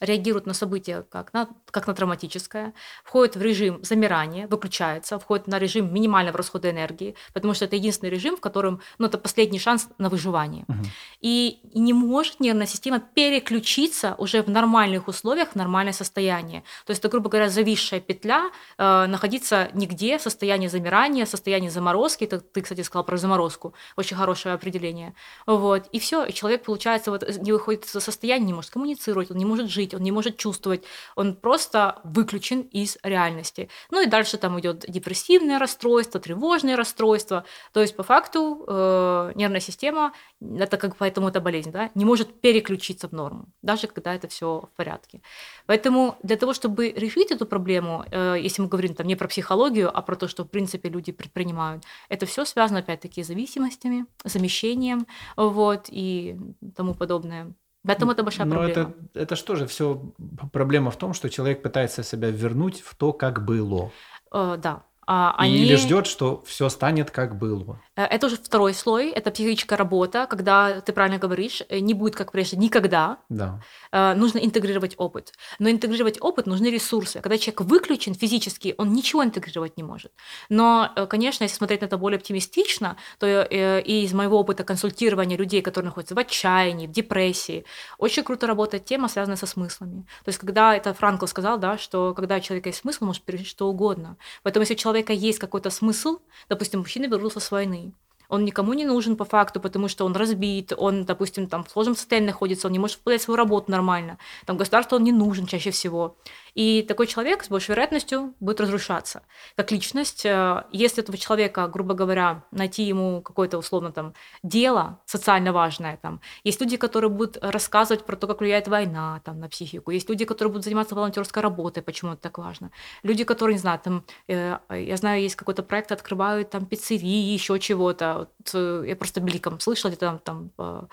[0.03, 2.75] реагирует на события как на, как на травматическое,
[3.05, 8.11] входит в режим замирания, выключается, входит на режим минимального расхода энергии, потому что это единственный
[8.11, 10.65] режим, в котором ну, это последний шанс на выживание.
[10.69, 10.79] Угу.
[11.21, 16.65] И, и не может нервная система переключиться уже в нормальных условиях в нормальное состояние.
[16.85, 21.69] То есть это, грубо говоря, зависшая петля, э, находиться нигде в состоянии замирания, в состоянии
[21.69, 22.25] заморозки.
[22.25, 23.75] Это, ты, кстати, сказал про заморозку.
[23.97, 25.15] Очень хорошее определение.
[25.47, 25.87] Вот.
[25.93, 29.45] И все, и человек, получается, вот, не выходит из состояния, не может коммуницировать, он не
[29.45, 30.85] может жить, он не может чувствовать,
[31.17, 33.69] он просто выключен из реальности.
[33.91, 37.45] Ну и дальше там идет депрессивное расстройство, тревожное расстройство.
[37.73, 42.41] То есть по факту э, нервная система, это как поэтому это болезнь, да, не может
[42.41, 45.21] переключиться в норму, даже когда это все в порядке.
[45.67, 49.91] Поэтому для того, чтобы решить эту проблему, э, если мы говорим там не про психологию,
[49.97, 55.07] а про то, что в принципе люди предпринимают, это все связано опять-таки с зависимостями, замещением,
[55.37, 56.39] вот и
[56.77, 57.55] тому подобное.
[57.85, 58.81] Поэтому это большая Но проблема.
[59.13, 60.13] Это, это что же все
[60.53, 63.91] проблема в том, что человек пытается себя вернуть в то, как было.
[64.33, 64.85] Э, да.
[65.07, 65.57] А они...
[65.57, 67.81] Или ждет, что все станет как было.
[67.97, 72.15] Э, это уже второй слой, это психическая работа, когда ты правильно говоришь, э, не будет
[72.15, 73.19] как прежде никогда.
[73.29, 73.61] Да.
[73.91, 75.33] Э, нужно интегрировать опыт.
[75.59, 77.21] Но интегрировать опыт нужны ресурсы.
[77.21, 80.13] Когда человек выключен физически, он ничего интегрировать не может.
[80.49, 85.63] Но, конечно, если смотреть на это более оптимистично, то и из моего опыта консультирования людей,
[85.63, 87.65] которые находятся в отчаянии, в депрессии,
[87.99, 90.07] очень круто работает тема, связанная со смыслами.
[90.25, 93.23] То есть, когда это Франкл сказал, да, что когда у человека есть смысл, он может
[93.23, 94.17] пережить что угодно.
[94.43, 96.19] Поэтому, если у человека есть какой-то смысл,
[96.49, 97.93] допустим, мужчина вернулся с войны,
[98.29, 101.97] он никому не нужен по факту, потому что он разбит, он, допустим, там в сложном
[101.97, 105.71] состоянии находится, он не может выполнять свою работу нормально, там государству он не нужен чаще
[105.71, 106.17] всего.
[106.55, 109.23] И такой человек с большей вероятностью будет разрушаться
[109.57, 110.27] как личность.
[110.27, 116.21] Э, если этого человека, грубо говоря, найти ему какое-то условно там дело социально важное, там,
[116.45, 120.25] есть люди, которые будут рассказывать про то, как влияет война там, на психику, есть люди,
[120.25, 122.71] которые будут заниматься волонтерской работой, почему это так важно.
[123.03, 127.59] Люди, которые, не знаю, там, э, я знаю, есть какой-то проект, открывают там пиццерии, еще
[127.59, 128.29] чего-то.
[128.39, 130.89] Вот, э, я просто бликом слышала где-то там, там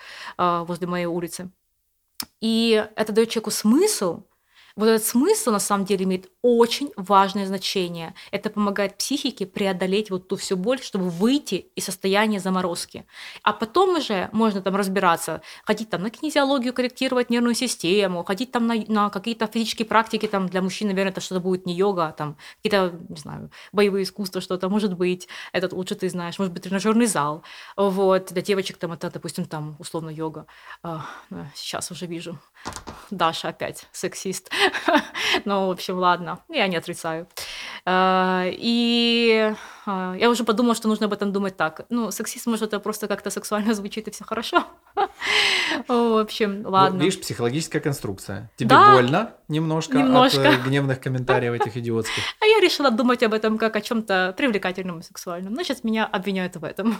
[0.66, 1.50] возле моей улицы.
[2.40, 4.22] И это дает человеку смысл,
[4.80, 8.14] Вот этот смысл на самом деле имеет очень важное значение.
[8.30, 13.04] Это помогает психике преодолеть вот ту всю боль, чтобы выйти из состояния заморозки.
[13.42, 18.66] А потом уже можно там разбираться, ходить там на кинезиологию, корректировать нервную систему, ходить там
[18.66, 22.12] на, на какие-то физические практики, там для мужчин, наверное, это что-то будет не йога, а
[22.12, 26.62] там какие-то, не знаю, боевые искусства, что-то, может быть, этот лучше ты знаешь, может быть,
[26.62, 27.42] тренажерный зал.
[27.76, 30.46] Вот, для девочек там это, допустим, там условно йога.
[30.82, 31.04] А,
[31.54, 32.38] сейчас уже вижу.
[33.10, 34.50] Даша опять сексист.
[35.44, 37.26] ну, в общем, ладно, я не отрицаю.
[37.84, 39.54] А, и
[39.86, 41.86] а, я уже подумала, что нужно об этом думать так.
[41.88, 44.64] Ну, сексист, может, это просто как-то сексуально звучит, и все хорошо.
[45.88, 46.98] в общем, ладно.
[46.98, 48.50] Вот, видишь, психологическая конструкция.
[48.56, 52.22] Тебе больно немножко, немножко от э, гневных комментариев этих идиотских.
[52.40, 55.54] А я решила думать об этом как о чем-то привлекательном и сексуальном.
[55.54, 56.96] Значит, меня обвиняют в этом.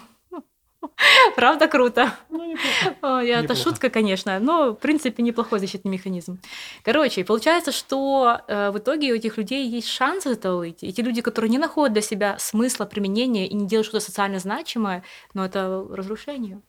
[1.36, 2.12] Правда круто?
[2.30, 3.20] Ну, неплохо.
[3.24, 6.40] Я, это шутка, конечно, но, в принципе, неплохой защитный механизм.
[6.82, 10.86] Короче, получается, что э, в итоге у этих людей есть шанс из этого выйти.
[10.86, 15.04] Эти люди, которые не находят для себя смысла применения и не делают что-то социально значимое,
[15.34, 16.60] но это разрушение.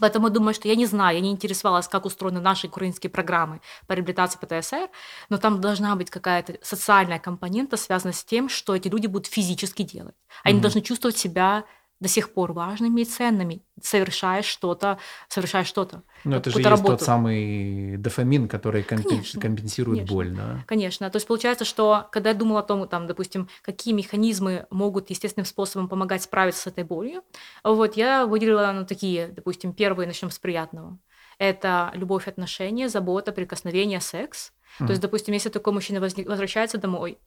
[0.00, 3.94] Поэтому думаю, что я не знаю, я не интересовалась, как устроены наши украинские программы по
[3.94, 4.88] реабилитации ПТСР,
[5.28, 9.82] но там должна быть какая-то социальная компонента, связанная с тем, что эти люди будут физически
[9.82, 10.14] делать.
[10.44, 10.62] Они mm-hmm.
[10.62, 11.64] должны чувствовать себя
[12.00, 16.02] до сих пор важными и ценными, совершая что-то, совершая что-то.
[16.24, 20.64] Но это же есть тот самый дофамин, который конечно, компенсирует конечно, боль, да?
[20.66, 21.10] Конечно.
[21.10, 25.46] То есть получается, что когда я думала о том, там, допустим, какие механизмы могут естественным
[25.46, 27.22] способом помогать справиться с этой болью,
[27.64, 30.98] вот я выделила ну, такие, допустим, первые, начнем с приятного.
[31.38, 34.52] Это любовь, отношения, забота, прикосновение, секс.
[34.80, 34.86] Mm.
[34.86, 37.18] То есть, допустим, если такой мужчина возник, возвращается домой,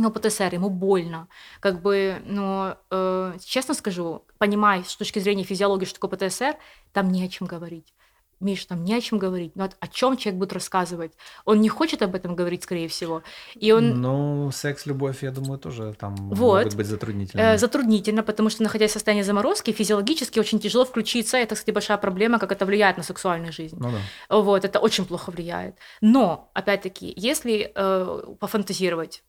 [0.00, 1.28] ну, ПТСР, ему больно.
[1.60, 6.56] Как бы, ну, э, честно скажу, понимая с точки зрения физиологии, что такое ПТСР,
[6.92, 7.92] там не о чем говорить.
[8.40, 9.54] Миш, там не о чем говорить.
[9.54, 11.12] Но о чем человек будет рассказывать?
[11.44, 13.22] Он не хочет об этом говорить, скорее всего.
[13.54, 14.00] И он...
[14.00, 16.38] Ну, секс, любовь, я думаю, тоже там вот.
[16.38, 17.40] могут быть затруднительно.
[17.42, 21.36] Э, затруднительно, потому что, находясь в состоянии заморозки, физиологически очень тяжело включиться.
[21.36, 23.76] Это, кстати, большая проблема, как это влияет на сексуальную жизнь.
[23.78, 24.40] Ну, да.
[24.40, 25.76] Вот, это очень плохо влияет.
[26.00, 29.22] Но, опять-таки, если э, пофантазировать,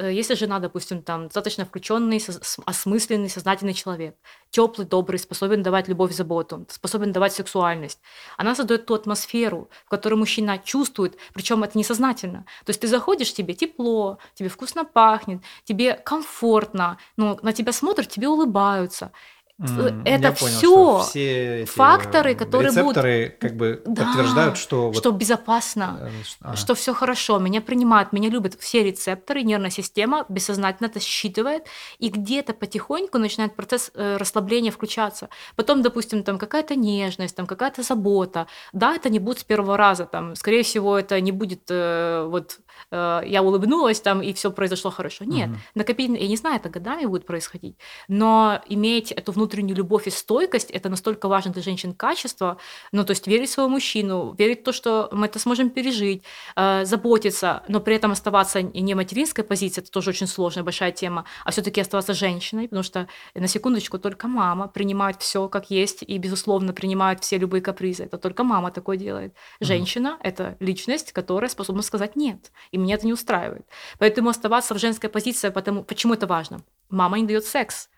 [0.00, 2.22] если жена, допустим, там достаточно включенный,
[2.64, 4.16] осмысленный, сознательный человек,
[4.50, 8.00] теплый, добрый, способен давать любовь, заботу, способен давать сексуальность,
[8.36, 12.44] она создает ту атмосферу, в которой мужчина чувствует, причем это несознательно.
[12.64, 18.08] То есть ты заходишь, тебе тепло, тебе вкусно пахнет, тебе комфортно, но на тебя смотрят,
[18.08, 19.12] тебе улыбаются.
[19.60, 22.94] Mm, это все, все факторы, которые будут
[23.40, 25.18] как бы да, подтверждают, что что вот...
[25.18, 26.10] безопасно, э,
[26.42, 26.54] а.
[26.54, 31.66] что все хорошо, меня принимают, меня любят все рецепторы, нервная система бессознательно это считывает,
[31.98, 35.28] и где-то потихоньку начинает процесс э, расслабления включаться.
[35.56, 40.04] Потом, допустим, там какая-то нежность, там какая-то забота, да, это не будет с первого раза,
[40.04, 42.60] там, скорее всего, это не будет э, вот
[42.92, 45.24] э, я улыбнулась там и все произошло хорошо.
[45.24, 45.58] Нет, угу.
[45.74, 50.10] накопить, я не знаю, это годами будет происходить, но иметь эту внутреннюю внутреннюю любовь и
[50.10, 52.58] стойкость, это настолько важно для женщин качество,
[52.92, 56.22] ну, то есть верить в своего мужчину, верить в то, что мы это сможем пережить,
[56.56, 61.24] э, заботиться, но при этом оставаться не материнской позиции, это тоже очень сложная, большая тема,
[61.44, 66.02] а все таки оставаться женщиной, потому что, на секундочку, только мама принимает все как есть
[66.02, 68.04] и, безусловно, принимает все любые капризы.
[68.04, 69.34] Это только мама такое делает.
[69.60, 73.66] Женщина mm-hmm.— это личность, которая способна сказать «нет», и меня это не устраивает.
[73.98, 76.60] Поэтому оставаться в женской позиции, потому, почему это важно?
[76.90, 77.88] Мама не дает секс,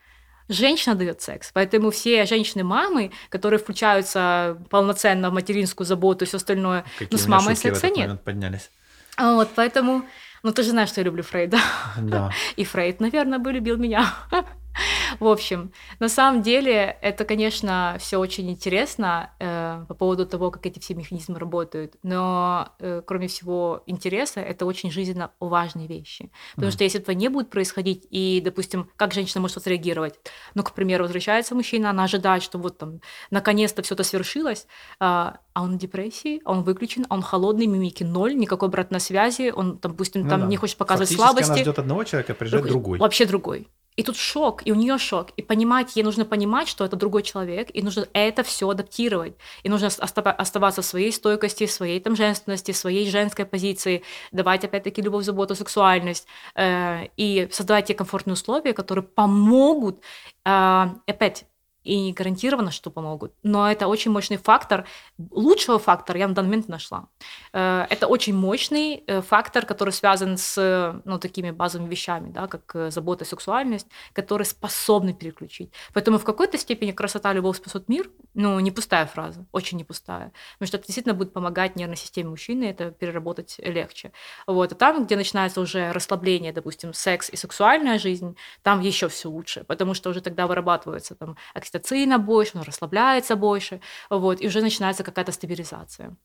[0.51, 1.51] женщина дает секс.
[1.53, 7.29] Поэтому все женщины-мамы, которые включаются полноценно в материнскую заботу и все остальное, Какие ну, с
[7.29, 8.23] мамой секса нет.
[8.23, 8.71] поднялись.
[9.17, 10.05] А вот, поэтому...
[10.43, 11.59] Ну, ты же знаешь, что я люблю Фрейда.
[11.99, 12.31] Да.
[12.57, 14.15] И Фрейд, наверное, бы любил меня.
[15.21, 20.67] В общем, на самом деле это, конечно, все очень интересно э, по поводу того, как
[20.67, 26.31] эти все механизмы работают, но э, кроме всего интереса, это очень жизненно важные вещи.
[26.55, 26.75] Потому mm.
[26.75, 30.15] что если этого не будет происходить, и, допустим, как женщина может отреагировать?
[30.55, 33.01] Ну, к примеру, возвращается мужчина, она ожидает, что вот там
[33.31, 34.67] наконец-то все это свершилось,
[35.01, 39.77] э, а он в депрессии, он выключен, он холодный, мимики ноль, никакой обратной связи, он,
[39.77, 40.47] там, допустим, ну, там да.
[40.47, 41.51] не хочет показывать Фактически слабости.
[41.51, 42.99] она ждет одного человека, а приезжает другой.
[42.99, 43.69] Вообще другой.
[43.97, 45.33] И тут шок, и у нее шок.
[45.37, 49.35] И понимать, ей нужно понимать, что это другой человек, и нужно это все адаптировать.
[49.65, 54.03] И нужно оставаться в своей стойкости, своей там женственности, своей женской позиции,
[54.33, 60.01] давать опять-таки любовь, заботу, сексуальность, э, и создавать те комфортные условия, которые помогут,
[60.47, 61.45] э, опять,
[61.85, 63.33] и не гарантированно, что помогут.
[63.43, 64.87] Но это очень мощный фактор.
[65.31, 67.09] Лучшего фактора я на данный момент нашла.
[67.53, 72.75] Э, это очень мощный э, фактор, который связан с ну, такими базовыми вещами, да, как
[72.75, 75.73] э, забота, сексуальность, которые способны переключить.
[75.95, 80.33] Поэтому в какой-то степени красота, любовь спасет мир, ну, не пустая фраза, очень не пустая.
[80.55, 84.13] Потому что это действительно будет помогать нервной системе мужчины, это переработать легче.
[84.47, 84.73] Вот.
[84.73, 89.65] А там, где начинается уже расслабление, допустим, секс и сексуальная жизнь, там еще все лучше,
[89.65, 91.37] потому что уже тогда вырабатывается там
[91.71, 96.17] окситоцина больше, он расслабляется больше, вот, и уже начинается какая-то стабилизация.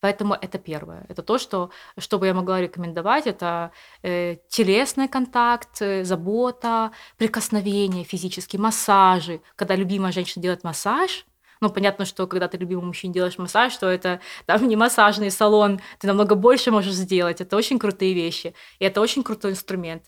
[0.00, 1.06] Поэтому это первое.
[1.08, 3.28] Это то, что, что бы я могла рекомендовать.
[3.28, 3.70] Это
[4.02, 9.40] э, телесный контакт, э, забота, прикосновение физические, массажи.
[9.54, 11.24] Когда любимая женщина делает массаж,
[11.60, 15.80] ну, понятно, что когда ты любимому мужчине делаешь массаж, то это там не массажный салон,
[16.00, 17.40] ты намного больше можешь сделать.
[17.40, 18.54] Это очень крутые вещи.
[18.80, 20.02] И это очень крутой инструмент.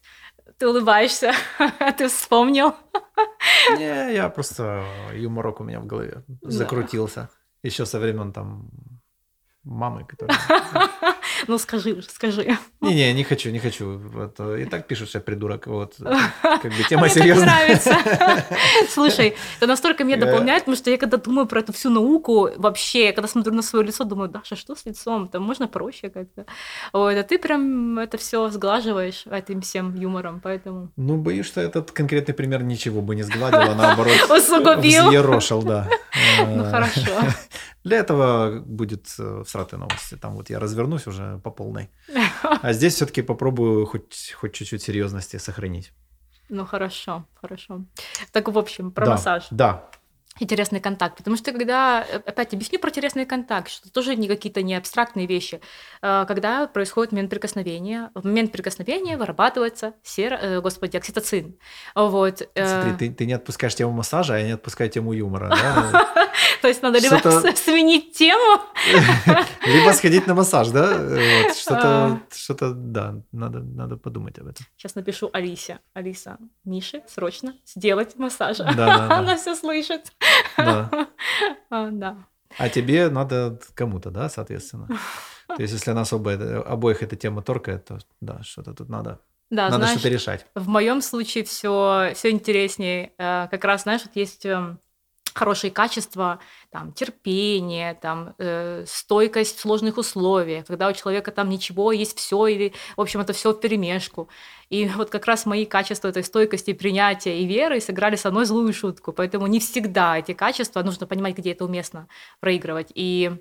[0.59, 1.33] Ты улыбаешься,
[1.99, 2.75] ты вспомнил.
[3.77, 4.85] Не, я просто
[5.15, 7.29] юморок у меня в голове закрутился.
[7.63, 8.69] Еще со времен там
[9.65, 10.39] мамы, которая...
[11.47, 12.59] Ну, скажи, скажи.
[12.81, 13.99] Не-не, не хочу, не хочу.
[13.99, 15.67] Вот, и так пишут, что я придурок.
[15.67, 15.95] Вот,
[16.43, 17.45] как бы тема серьезная.
[17.45, 17.97] Мне нравится.
[18.89, 23.13] Слушай, это настолько меня дополняет, потому что я когда думаю про эту всю науку, вообще,
[23.13, 25.29] когда смотрю на свое лицо, думаю, Даша, что с лицом?
[25.29, 26.47] Там можно проще как-то.
[26.93, 30.93] Вот, а ты прям это все сглаживаешь этим всем юмором, поэтому...
[30.97, 35.09] Ну, боюсь, что этот конкретный пример ничего бы не сгладил, а наоборот Усугубил.
[35.09, 35.89] взъерошил, да.
[36.47, 37.11] Ну, хорошо.
[37.85, 40.17] Для этого будет э, всратые новости.
[40.17, 41.91] Там вот я развернусь уже по полной.
[42.63, 45.93] А здесь все-таки попробую хоть, хоть чуть-чуть серьезности сохранить.
[46.49, 47.85] Ну хорошо, хорошо.
[48.33, 49.47] Так, в общем, про да, массаж.
[49.51, 49.91] Да,
[50.41, 51.17] интересный контакт.
[51.17, 55.27] Потому что когда, э, опять объясню про интересный контакт, что тоже не какие-то не абстрактные
[55.27, 55.61] вещи.
[56.03, 61.57] А, когда происходит момент прикосновения, в момент прикосновения вырабатывается сера, э, господи, окситоцин.
[61.95, 62.43] Вот.
[62.55, 62.67] Э.
[62.67, 65.55] Смотри, ты, ты не отпускаешь тему массажа, а я не отпускаю тему юмора.
[66.65, 67.17] То есть надо либо
[67.57, 68.59] сменить тему,
[69.67, 70.97] либо сходить на массаж, да?
[70.97, 72.21] Вот, что-то, а.
[72.33, 74.65] что-то, да, надо, надо подумать об этом.
[74.79, 75.81] Сейчас напишу Алисе.
[75.93, 78.57] Алиса, Мише, срочно сделать массаж.
[78.57, 79.19] Да, да, да.
[79.19, 80.11] Она все слышит.
[80.57, 81.09] Да.
[81.69, 82.17] А, да.
[82.57, 84.89] А тебе надо кому-то, да, соответственно.
[85.49, 89.65] То есть, если нас оба, обоих эта тема торкает, то да, что-то тут надо да,
[89.69, 90.47] Надо знаешь, что-то решать.
[90.55, 93.13] В моем случае все, все интереснее.
[93.19, 94.81] Э, как раз, знаешь, вот есть эм,
[95.35, 96.39] хорошие качества,
[96.71, 102.47] там, терпение, там, э, стойкость в сложных условиях, когда у человека там ничего, есть все,
[102.47, 104.29] или, в общем, это все в перемешку.
[104.71, 108.73] И вот как раз мои качества этой стойкости, принятия и веры сыграли со мной злую
[108.73, 112.09] шутку, поэтому не всегда эти качества, нужно понимать, где это уместно
[112.41, 112.93] проигрывать.
[112.95, 113.33] И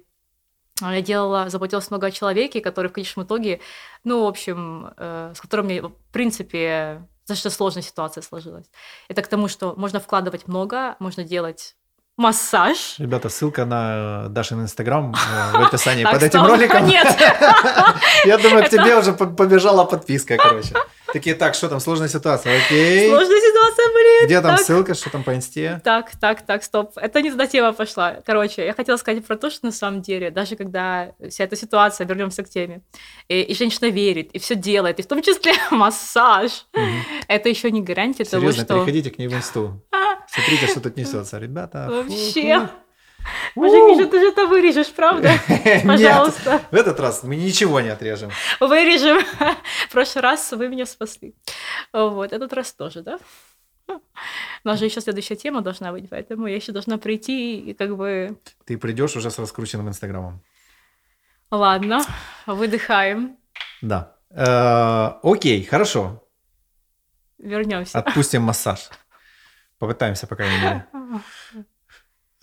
[0.81, 3.61] я делала, заботилась много о человеке, который в конечном итоге,
[4.03, 8.65] ну, в общем, э, с которым мне, в принципе, за что сложная ситуация сложилась.
[9.07, 11.75] Это к тому, что можно вкладывать много, можно делать
[12.17, 12.95] массаж.
[12.99, 16.85] Ребята, ссылка на Дашин Инстаграм э, в описании под этим роликом.
[16.85, 17.07] Нет.
[18.25, 20.73] Я думаю, к тебе уже побежала подписка, короче.
[21.13, 23.07] Такие, так, что там, сложная ситуация, окей.
[23.07, 24.25] Сложная ситуация, блин.
[24.25, 25.79] Где там ссылка, что там по инсте?
[25.83, 26.93] Так, так, так, стоп.
[26.95, 28.15] Это не туда тема пошла.
[28.25, 32.07] Короче, я хотела сказать про то, что на самом деле, даже когда вся эта ситуация,
[32.07, 32.81] вернемся к теме,
[33.27, 36.65] и, и женщина верит, и все делает, и в том числе массаж,
[37.27, 38.51] это еще не гарантия того, что...
[38.53, 39.83] Серьезно, переходите к ней в инсту.
[40.27, 41.89] Смотрите, что тут несется, ребята.
[41.91, 42.69] Вообще.
[43.55, 45.31] Боже, Миша, ты же это вырежешь, правда?
[45.85, 46.51] Пожалуйста.
[46.51, 48.31] Нет, в этот раз мы ничего не отрежем.
[48.59, 49.23] Вырежем.
[49.89, 51.35] В прошлый раз вы меня спасли.
[51.91, 53.19] Вот, этот раз тоже, да?
[53.87, 57.95] У нас же еще следующая тема должна быть, поэтому я еще должна прийти и как
[57.97, 58.39] бы...
[58.65, 60.41] Ты придешь уже с раскрученным инстаграмом.
[61.51, 62.01] Ладно,
[62.47, 63.37] выдыхаем.
[63.81, 64.15] Да.
[64.31, 66.23] Э, окей, хорошо.
[67.37, 67.99] Вернемся.
[67.99, 68.89] Отпустим массаж.
[69.77, 70.87] Попытаемся, по крайней мере.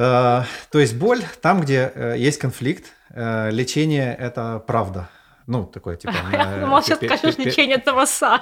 [0.01, 5.11] Э, то есть боль там, где э, есть конфликт, э, лечение– это правда.
[5.46, 6.14] Ну, такое типа...
[6.61, 8.40] Ну, сейчас скажешь, лечение– это массаж.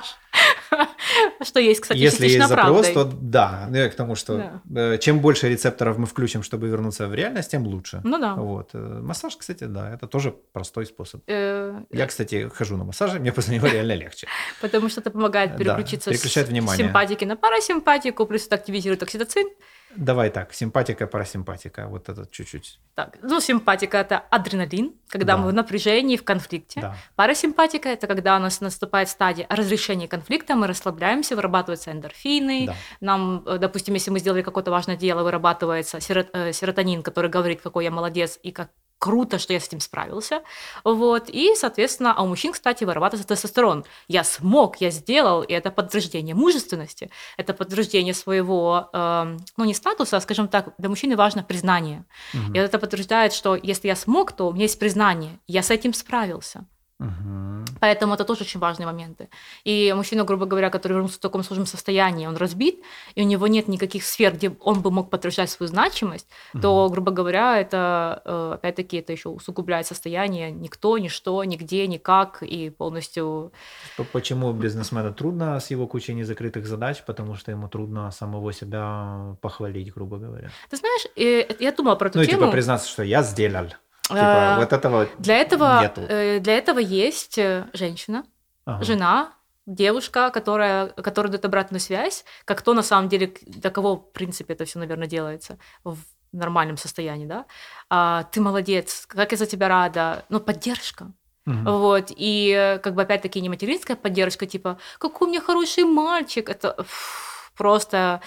[1.42, 3.66] Что есть, кстати, Если есть запрос, то да.
[3.70, 4.60] Ну, к тому, что
[5.00, 8.00] чем больше рецепторов мы включим, чтобы вернуться в реальность, тем лучше.
[8.04, 8.34] Ну да.
[8.34, 8.74] Вот.
[8.74, 11.22] Массаж, кстати, да, это тоже простой способ.
[11.26, 14.28] Я, кстати, хожу на массажи, мне после него реально легче.
[14.60, 19.48] Потому что это помогает переключиться с симпатики на парасимпатику, плюс это активизирует окситоцин,
[19.96, 22.78] Давай так, симпатика, парасимпатика, вот этот чуть-чуть.
[22.94, 25.38] Так, ну симпатика это адреналин, когда да.
[25.38, 26.80] мы в напряжении, в конфликте.
[26.80, 26.96] Да.
[27.16, 32.66] Парасимпатика это когда у нас наступает стадия разрешения конфликта, мы расслабляемся, вырабатываются эндорфины.
[32.66, 32.74] Да.
[33.00, 37.84] Нам, э, допустим, если мы сделали какое-то важное дело, вырабатывается э, серотонин, который говорит, какой
[37.84, 40.42] я молодец и как круто, что я с этим справился.
[40.84, 41.28] Вот.
[41.28, 43.84] И, соответственно, а у мужчин, кстати, вырабатывается тестостерон.
[44.08, 50.16] Я смог, я сделал, и это подтверждение мужественности, это подтверждение своего, э, ну, не статуса,
[50.16, 52.04] а, скажем так, для мужчины важно признание.
[52.34, 52.54] Угу.
[52.54, 55.92] И это подтверждает, что если я смог, то у меня есть признание, я с этим
[55.92, 56.66] справился.
[57.00, 57.78] Угу.
[57.80, 59.28] Поэтому это тоже очень важные моменты.
[59.62, 62.82] И мужчина, грубо говоря, который вернулся в таком сложном состоянии, он разбит,
[63.14, 66.62] и у него нет никаких сфер, где он бы мог подтверждать свою значимость, угу.
[66.62, 72.70] то, грубо говоря, это, э, опять-таки, это еще усугубляет состояние никто, ничто, нигде, никак, и
[72.70, 73.52] полностью...
[74.12, 77.04] Почему бизнесмену трудно с его кучей незакрытых задач?
[77.06, 80.50] Потому что ему трудно самого себя похвалить, грубо говоря.
[80.68, 82.40] Ты знаешь, э, я думала про эту ну, тему.
[82.40, 83.68] Ну, типа признаться, что я сделал.
[84.08, 86.00] Типа, вот этого для этого нету.
[86.08, 88.24] Э, для этого есть э, женщина,
[88.64, 88.84] ага.
[88.84, 89.32] жена,
[89.66, 94.54] девушка, которая, которая дает обратную связь, как то на самом деле, для кого, в принципе,
[94.54, 95.98] это все, наверное, делается в
[96.32, 97.44] нормальном состоянии, да.
[97.90, 101.12] А, ты молодец, как я за тебя рада, ну, поддержка.
[101.46, 101.70] Угу.
[101.70, 106.48] Вот, и э, как бы опять-таки не материнская поддержка, типа, какой у меня хороший мальчик,
[106.48, 106.74] это...
[106.82, 107.27] Фу,
[107.58, 108.20] просто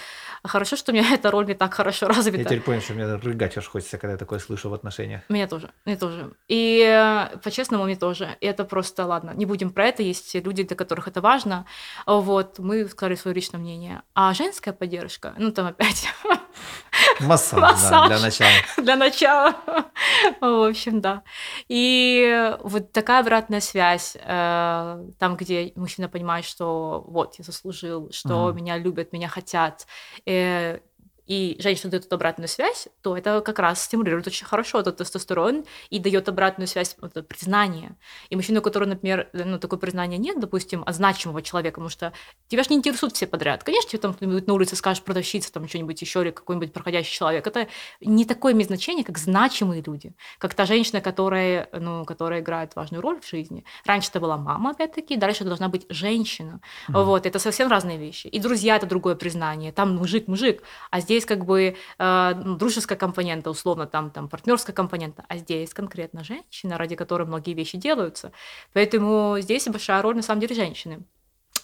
[0.43, 2.37] хорошо, что у меня эта роль не так хорошо развита.
[2.37, 5.21] Я теперь понял, что мне рыгать аж хочется, когда я такое слышу в отношениях.
[5.29, 6.33] Мне тоже, мне тоже.
[6.47, 8.37] И э, по-честному, мне тоже.
[8.41, 11.65] И это просто, ладно, не будем про это, есть люди, для которых это важно.
[12.05, 14.01] Вот, мы сказали свое личное мнение.
[14.13, 16.07] А женская поддержка, ну там опять...
[17.19, 17.91] Массаж, Массаж.
[17.91, 18.51] Да, для начала.
[18.77, 19.55] Для начала.
[20.41, 21.23] В общем, да.
[21.67, 28.45] И вот такая обратная связь, э, там, где мужчина понимает, что вот, я заслужил, что
[28.45, 28.53] угу.
[28.53, 29.87] меня любят, меня хотят,
[30.25, 30.79] э,
[31.31, 35.97] и женщина дает обратную связь, то это как раз стимулирует очень хорошо этот тестостерон и
[35.97, 37.95] дает обратную связь, это признание.
[38.29, 42.11] И мужчина, у которого, например, ну, такое признание нет, допустим, от значимого человека, потому что
[42.49, 43.63] тебя же не интересуют все подряд.
[43.63, 47.47] Конечно, тебе там кто-нибудь на улице скажешь продавщица, там что-нибудь еще или какой-нибудь проходящий человек.
[47.47, 47.69] Это
[48.01, 53.01] не такое имеет значение, как значимые люди, как та женщина, которая, ну, которая играет важную
[53.01, 53.63] роль в жизни.
[53.85, 56.59] Раньше это была мама, опять-таки, дальше это должна быть женщина.
[56.89, 57.03] Mm-hmm.
[57.05, 58.27] Вот, это совсем разные вещи.
[58.27, 59.71] И друзья– это другое признание.
[59.71, 64.75] Там мужик-мужик, а здесь здесь как бы э, ну, дружеская компонента, условно, там, там партнерская
[64.75, 68.31] компонента, а здесь конкретно женщина, ради которой многие вещи делаются.
[68.73, 70.99] Поэтому здесь большая роль на самом деле женщины.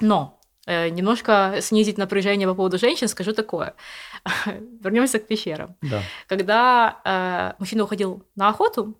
[0.02, 3.74] Но э, немножко снизить напряжение по поводу женщин, скажу такое.
[4.84, 5.76] Вернемся к пещерам.
[5.82, 6.02] Да.
[6.28, 8.94] Когда э, мужчина уходил на охоту,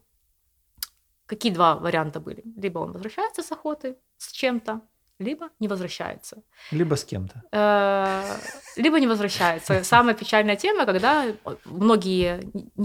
[1.26, 2.44] какие два варианта были?
[2.62, 4.82] Либо он возвращается с охоты с чем-то,
[5.20, 6.44] либо не возвращается.
[6.72, 7.42] Либо с кем-то.
[7.52, 8.38] Э,
[8.76, 9.84] либо не возвращается.
[9.84, 11.26] Самая печальная тема, когда
[11.66, 12.42] многие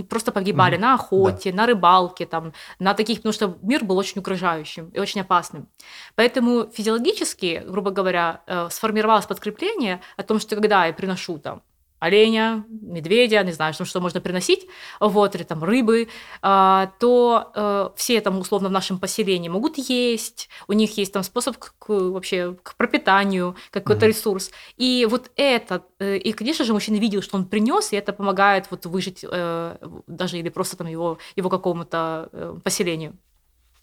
[0.08, 4.88] просто погибали на охоте, на рыбалке, там, на таких, потому что мир был очень угрожающим
[4.88, 5.68] и очень опасным.
[6.14, 11.62] Поэтому физиологически, грубо говоря, э, сформировалось подкрепление о том, что когда я приношу там
[12.02, 14.66] оленя, медведя, не знаю, что, что можно приносить,
[14.98, 16.08] вот, или там рыбы,
[16.42, 21.22] а, то э, все там условно в нашем поселении могут есть, у них есть там
[21.22, 24.08] способ к, к, вообще к пропитанию, какой-то mm-hmm.
[24.08, 24.50] ресурс.
[24.76, 28.66] И вот это, э, и, конечно же, мужчина видел, что он принес, и это помогает
[28.72, 29.76] вот выжить э,
[30.08, 33.16] даже или просто там его, его какому-то поселению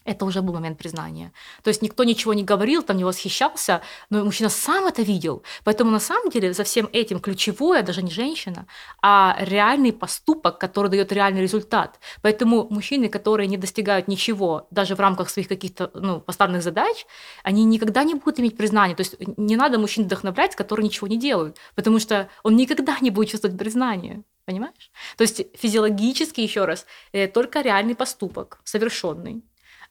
[0.10, 1.32] это уже был момент признания.
[1.64, 5.44] То есть никто ничего не говорил, там не восхищался, но мужчина сам это видел.
[5.64, 8.66] Поэтому на самом деле за всем этим ключевое даже не женщина,
[9.02, 12.00] а реальный поступок, который дает реальный результат.
[12.24, 17.06] Поэтому мужчины, которые не достигают ничего, даже в рамках своих каких-то ну, поставленных задач,
[17.44, 18.96] они никогда не будут иметь признания.
[18.96, 23.12] То есть не надо мужчин вдохновлять, которые ничего не делают, потому что он никогда не
[23.12, 24.24] будет чувствовать признание.
[24.46, 24.90] Понимаешь?
[25.16, 29.44] То есть физиологически, еще раз, э, только реальный поступок, совершенный,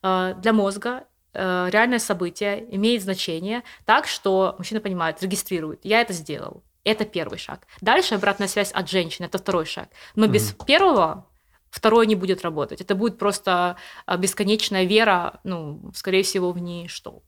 [0.02, 6.62] для мозга э, реальное событие имеет значение так, что мужчина понимает, регистрирует, я это сделал.
[6.84, 7.66] Это первый шаг.
[7.80, 9.88] Дальше обратная связь от женщины, это второй шаг.
[10.14, 10.30] Но mm-hmm.
[10.30, 11.26] без первого
[11.70, 12.80] второй не будет работать.
[12.80, 13.76] Это будет просто
[14.06, 17.22] э, бесконечная вера, ну, скорее всего, в ничто.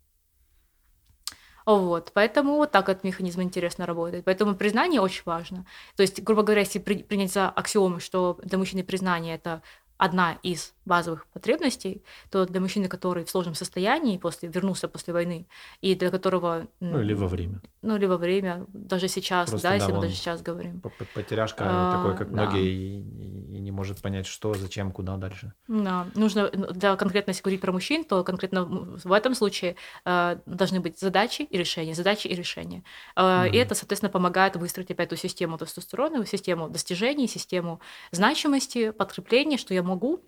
[1.67, 4.25] Вот, поэтому вот так этот механизм интересно работает.
[4.25, 5.67] Поэтому признание очень важно.
[5.95, 9.63] То есть, грубо говоря, если принять за аксиому, что для мужчины признание это
[10.01, 15.47] одна из базовых потребностей, то для мужчины, который в сложном состоянии, после, вернулся после войны,
[15.83, 16.67] и для которого...
[16.81, 17.61] Ну, или во время.
[17.83, 20.83] Ну, или во время, даже сейчас, Просто, да, если мы даже сейчас говорим.
[21.15, 22.43] Потеряшка а, такой, как да.
[22.43, 25.53] многие, и, и не может понять, что, зачем, куда дальше.
[25.69, 29.77] Да, нужно, ну, для конкретно, если говорить про мужчин, то конкретно в этом случае
[30.07, 32.83] э, должны быть задачи и решения, задачи и решения.
[33.17, 33.51] Э, mm-hmm.
[33.51, 37.81] И это, соответственно, помогает выстроить опять эту систему тестостерона, систему достижений, систему
[38.13, 40.25] значимости, подкрепления, что я могу,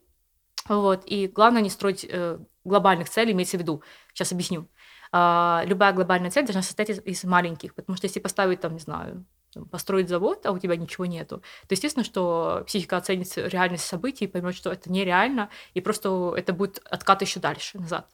[0.68, 1.02] вот.
[1.06, 3.82] И главное не строить э, глобальных целей, имеется в виду.
[4.12, 4.68] Сейчас объясню.
[5.12, 8.80] Э, любая глобальная цель должна состоять из, из маленьких, потому что если поставить там, не
[8.80, 9.24] знаю,
[9.70, 14.54] построить завод, а у тебя ничего нету, то естественно, что психика оценит реальность событий поймет,
[14.54, 18.08] что это нереально, и просто это будет откат еще дальше, назад.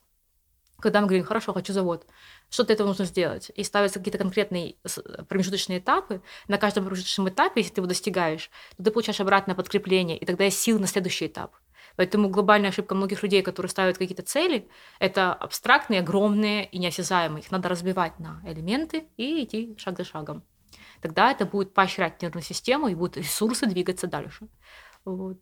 [0.81, 2.07] Когда мы говорим, хорошо, хочу завод,
[2.51, 3.51] что для этого нужно сделать?
[3.57, 4.77] И ставятся какие-то конкретные
[5.29, 6.23] промежуточные этапы.
[6.47, 10.45] На каждом промежуточном этапе, если ты его достигаешь, то ты получаешь обратное подкрепление, и тогда
[10.45, 11.57] есть сил на следующий этап.
[11.97, 14.69] Поэтому глобальная ошибка многих людей, которые ставят какие-то цели,
[15.01, 17.43] это абстрактные, огромные и неосязаемые.
[17.43, 20.45] Их надо разбивать на элементы и идти шаг за шагом.
[21.01, 24.47] Тогда это будет поощрять нервную систему и будут ресурсы двигаться дальше.
[25.05, 25.39] Вот.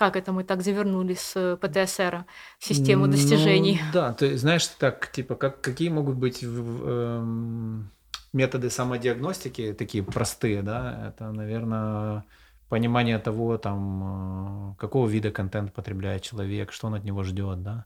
[0.00, 2.24] Как это мы так завернули с ПТСР
[2.58, 3.82] в систему ну, достижений?
[3.92, 7.90] Да, то есть, знаешь, так, типа, как, какие могут быть эм,
[8.32, 12.24] методы самодиагностики, такие простые, да, это, наверное,
[12.70, 17.84] понимание того, там, э, какого вида контент потребляет человек, что он от него ждет, да.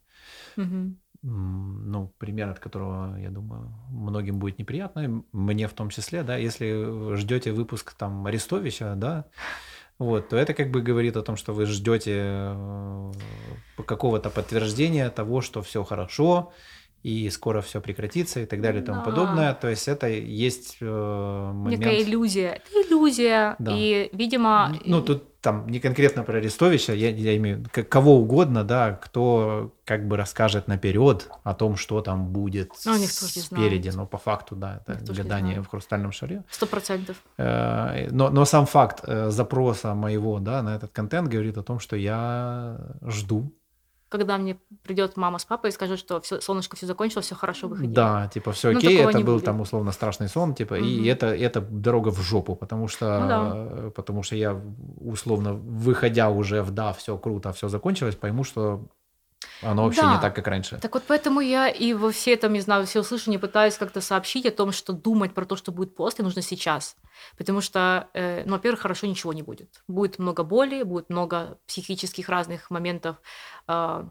[0.57, 0.95] Угу.
[1.23, 7.17] Ну, пример, от которого, я думаю, многим будет неприятно, мне в том числе, да, если
[7.17, 9.25] ждете выпуск там Арестовича, да,
[9.99, 13.13] вот, то это как бы говорит о том, что вы ждете э,
[13.87, 16.53] какого-то подтверждения того, что все хорошо,
[17.05, 19.05] и скоро все прекратится и так далее и тому да.
[19.05, 19.55] подобное.
[19.55, 21.81] То есть это есть э, момент...
[21.81, 22.49] Некая иллюзия.
[22.49, 23.57] Это иллюзия.
[23.59, 23.73] Да.
[23.77, 24.75] И, видимо...
[24.87, 30.09] Ну, тут там не конкретно про Арестовича, я, я имею кого угодно, да, кто как
[30.09, 33.91] бы расскажет наперед о том, что там будет ну, спереди.
[33.95, 36.43] Но по факту, да, это гадание в хрустальном шаре.
[36.51, 37.19] Сто процентов.
[37.37, 41.81] Э, но, но сам факт э, запроса моего да, на этот контент говорит о том,
[41.81, 43.53] что я жду
[44.15, 47.67] когда мне придет мама с папой и скажут, что все, солнышко все закончилось, все хорошо,
[47.67, 47.93] выходи.
[47.93, 49.45] Да, типа все ну, окей, это был будет.
[49.45, 50.85] там условно страшный сон, типа, угу.
[50.85, 53.91] и это, это дорога в жопу, потому что, ну, да.
[53.91, 54.61] потому что я
[55.01, 58.87] условно, выходя уже в да, все круто, все закончилось, пойму, что
[59.63, 60.15] оно вообще да.
[60.15, 60.79] не так, как раньше.
[60.79, 64.47] Так вот поэтому я и во все этом, не знаю, все услышания пытаюсь как-то сообщить
[64.47, 66.97] о том, что думать про то, что будет после, нужно сейчас.
[67.37, 69.83] Потому что, э, ну, во-первых, хорошо ничего не будет.
[69.89, 73.17] Будет много боли, будет много психических разных моментов,
[73.69, 74.05] э,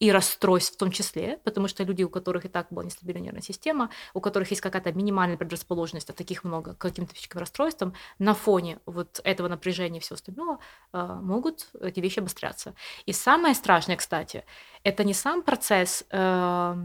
[0.00, 3.42] и расстройств в том числе, потому что люди, у которых и так была нестабильная нервная
[3.42, 8.34] система, у которых есть какая-то минимальная предрасположенность, а таких много, к каким-то психическим расстройствам, на
[8.34, 10.58] фоне вот этого напряжения и всего остального
[10.92, 12.74] э, могут эти вещи обостряться.
[13.04, 14.44] И самое страшное, кстати,
[14.82, 16.76] это не сам процесс э,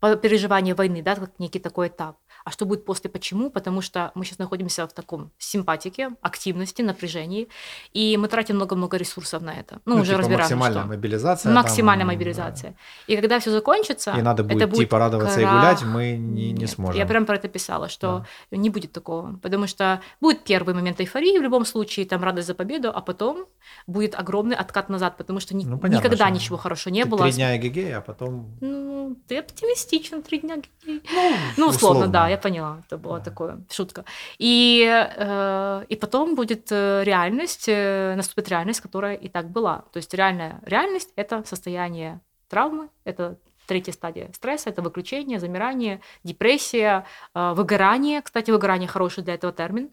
[0.00, 3.50] переживания войны, да, как некий такой этап, а что будет после, почему?
[3.50, 7.48] Потому что мы сейчас находимся в таком симпатике, активности, напряжении,
[7.92, 9.80] и мы тратим много-много ресурсов на это.
[9.84, 10.88] Ну, ну уже типа разбираемся, максимальная что...
[10.88, 11.52] мобилизация.
[11.52, 12.70] Максимальная там, мобилизация.
[12.70, 13.12] Да.
[13.12, 14.12] И когда все закончится...
[14.12, 15.52] И надо будет это будет типа радоваться крах...
[15.52, 16.98] и гулять, мы не, не сможем.
[16.98, 18.56] Я прям про это писала, что да.
[18.56, 22.54] не будет такого, потому что будет первый момент эйфории в любом случае, там радость за
[22.54, 23.46] победу, а потом
[23.86, 25.64] будет огромный откат назад, потому что ни...
[25.64, 27.22] ну, понятно, никогда что ничего хорошего не было.
[27.22, 28.56] Три дня эгегей, а потом...
[28.60, 31.02] Ну, ты оптимистичен, три дня эгегей.
[31.12, 32.82] Ну, ну условно, условно, да, я поняла.
[32.86, 33.24] Это была да.
[33.24, 34.04] такое шутка.
[34.38, 34.84] И,
[35.16, 39.84] э, и потом будет э, реальность, э, наступит реальность, которая и так была.
[39.92, 47.04] То есть реальная реальность– это состояние травмы, это третья стадия стресса– это выключение, замирание, депрессия,
[47.34, 48.22] э, выгорание.
[48.22, 49.90] Кстати, выгорание– хороший для этого термин.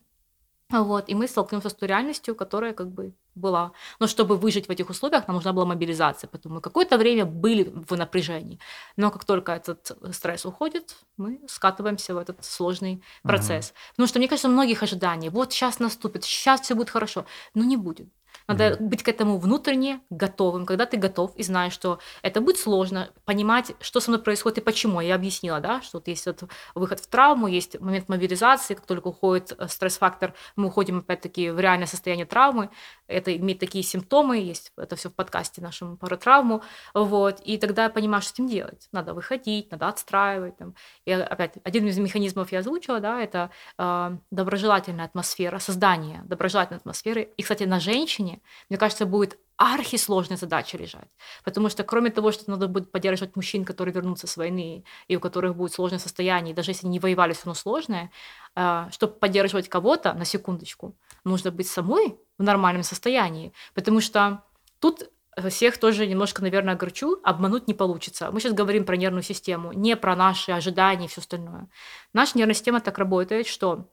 [0.72, 3.72] Вот, и мы столкнемся с той реальностью, которая как бы была.
[4.00, 6.28] Но чтобы выжить в этих условиях, нам нужна была мобилизация.
[6.28, 8.60] Поэтому мы какое-то время были в напряжении.
[8.96, 13.70] Но как только этот стресс уходит, мы скатываемся в этот сложный процесс.
[13.70, 13.76] Угу.
[13.92, 15.30] Потому что, мне кажется, многих ожиданий.
[15.30, 17.26] Вот сейчас наступит, сейчас все будет хорошо.
[17.56, 18.10] Но не будет.
[18.50, 18.82] Надо mm-hmm.
[18.82, 23.74] быть к этому внутренне готовым, когда ты готов и знаешь, что это будет сложно, понимать,
[23.80, 25.02] что со мной происходит и почему.
[25.02, 26.44] Я объяснила, да, что вот есть вот
[26.74, 31.60] выход в травму, есть момент мобилизации, как только уходит э, стресс-фактор, мы уходим опять-таки в
[31.60, 32.72] реальное состояние травмы,
[33.06, 36.64] это имеет такие симптомы, есть это все в подкасте нашем про травму,
[36.96, 38.88] вот, и тогда я понимаю, что с этим делать.
[38.92, 40.58] Надо выходить, надо отстраивать.
[40.58, 40.74] Там.
[41.06, 47.30] И опять, один из механизмов я озвучила, да, это э, доброжелательная атмосфера, создание доброжелательной атмосферы.
[47.38, 48.39] И, кстати, на женщине,
[48.70, 51.10] мне кажется, будет архисложная задача лежать.
[51.44, 55.20] Потому что кроме того, что надо будет поддерживать мужчин, которые вернутся с войны, и у
[55.20, 58.12] которых будет сложное состояние, даже если не воевали, все равно сложное,
[58.56, 63.52] э, чтобы поддерживать кого-то, на секундочку, нужно быть самой в нормальном состоянии.
[63.74, 64.44] Потому что
[64.80, 65.10] тут
[65.50, 68.32] всех тоже немножко, наверное, огорчу, обмануть не получится.
[68.32, 71.68] Мы сейчас говорим про нервную систему, не про наши ожидания и все остальное.
[72.14, 73.90] Наша нервная система так работает, что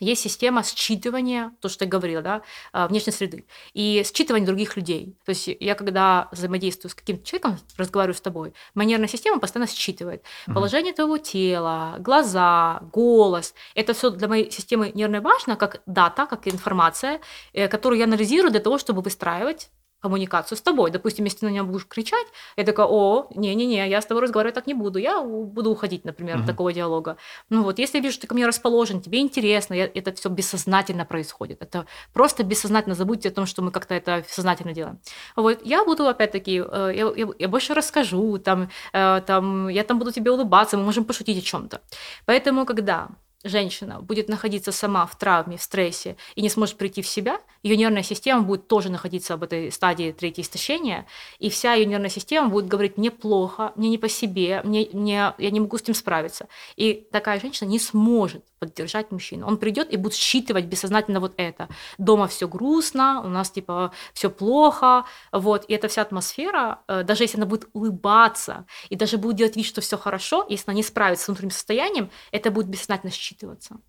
[0.00, 2.42] есть система считывания, то, что я говорила, да,
[2.72, 5.16] а, внешней среды, и считывания других людей.
[5.24, 9.70] То есть я, когда взаимодействую с каким-то человеком, разговариваю с тобой, моя нервная система постоянно
[9.70, 13.54] считывает положение твоего тела, глаза, голос.
[13.74, 17.20] Это все для моей системы нервной важно, как дата, как информация,
[17.52, 19.70] э, которую я анализирую для того, чтобы выстраивать
[20.00, 20.90] коммуникацию с тобой.
[20.90, 22.26] Допустим, если ты на меня будешь кричать,
[22.56, 26.36] я такая, о, не-не-не, я с тобой разговаривать так не буду, я буду уходить, например,
[26.36, 26.40] uh-huh.
[26.40, 27.16] от такого диалога.
[27.50, 30.28] Ну вот, если я вижу, что ты ко мне расположен, тебе интересно, я, это все
[30.28, 31.62] бессознательно происходит.
[31.62, 35.00] Это просто бессознательно, забудьте о том, что мы как-то это сознательно делаем.
[35.36, 39.98] Вот, я буду, опять-таки, э, я, я, я больше расскажу, там, э, там, я там
[39.98, 41.80] буду тебе улыбаться, мы можем пошутить о чем-то.
[42.26, 43.08] Поэтому, когда
[43.44, 47.76] женщина будет находиться сама в травме, в стрессе и не сможет прийти в себя, ее
[47.76, 51.06] нервная система будет тоже находиться в этой стадии третьего истощения,
[51.38, 55.34] и вся ее нервная система будет говорить «мне плохо, мне не по себе, мне, мне,
[55.38, 56.48] я не могу с этим справиться».
[56.76, 59.46] И такая женщина не сможет поддержать мужчину.
[59.46, 61.68] Он придет и будет считывать бессознательно вот это.
[61.96, 65.64] Дома все грустно, у нас типа все плохо, вот.
[65.68, 69.66] И эта вся атмосфера, э, даже если она будет улыбаться и даже будет делать вид,
[69.66, 73.80] что все хорошо, если она не справится с внутренним состоянием, это будет бессознательно считываться.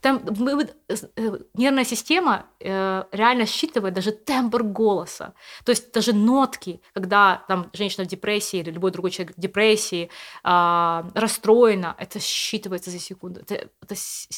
[0.00, 5.32] Там мы, э, нервная система э, реально считывает даже тембр голоса,
[5.64, 10.10] то есть даже нотки, когда там женщина в депрессии или любой другой человек в депрессии
[10.44, 13.94] э, расстроена, это считывается за секунду, это, это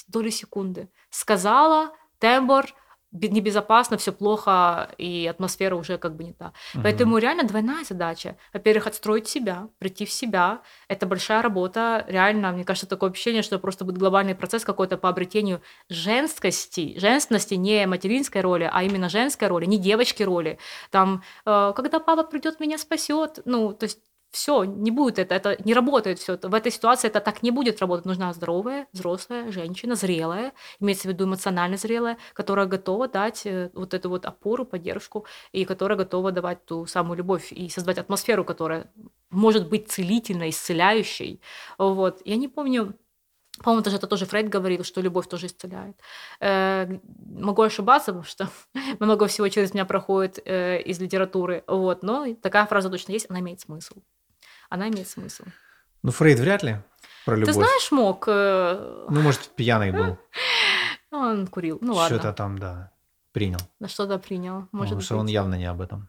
[0.08, 0.88] доли секунды.
[1.10, 2.66] Сказала тембр,
[3.12, 6.52] небезопасно, все плохо, и атмосфера уже как бы не та.
[6.74, 6.82] Угу.
[6.82, 8.36] Поэтому реально двойная задача.
[8.52, 10.60] Во-первых, отстроить себя, прийти в себя.
[10.88, 12.04] Это большая работа.
[12.08, 16.98] Реально, мне кажется, такое ощущение, что просто будет глобальный процесс какой-то по обретению женскости.
[16.98, 20.58] Женственности не материнской роли, а именно женской роли, не девочки роли.
[20.90, 23.40] Там, э, когда папа придет, меня спасет.
[23.44, 23.98] Ну, то есть
[24.30, 26.38] все, не будет это, это не работает все.
[26.40, 28.06] В этой ситуации это так не будет работать.
[28.06, 33.92] Нужна здоровая, взрослая женщина, зрелая, имеется в виду эмоционально зрелая, которая готова дать э, вот
[33.94, 38.90] эту вот опору, поддержку, и которая готова давать ту самую любовь и создать атмосферу, которая
[39.30, 41.40] может быть целительной, исцеляющей.
[41.78, 42.22] Вот.
[42.24, 42.94] Я не помню,
[43.64, 45.96] по-моему, даже это тоже Фрейд говорил, что любовь тоже исцеляет.
[46.40, 46.86] Э,
[47.26, 48.48] могу ошибаться, потому что
[49.00, 51.64] много всего через меня проходит э, из литературы.
[51.66, 53.96] Вот, но такая фраза точно есть, она имеет смысл
[54.70, 55.44] она имеет смысл.
[56.02, 56.76] Ну, Фрейд вряд ли
[57.26, 57.54] про любовь.
[57.54, 58.24] Ты знаешь, мог...
[58.26, 60.18] Э, ну, может, пьяный был.
[61.10, 62.16] Он курил, ну ладно.
[62.16, 62.92] Что-то там, да,
[63.32, 63.58] принял.
[63.80, 66.08] На что-то принял, может Потому что он явно не об этом.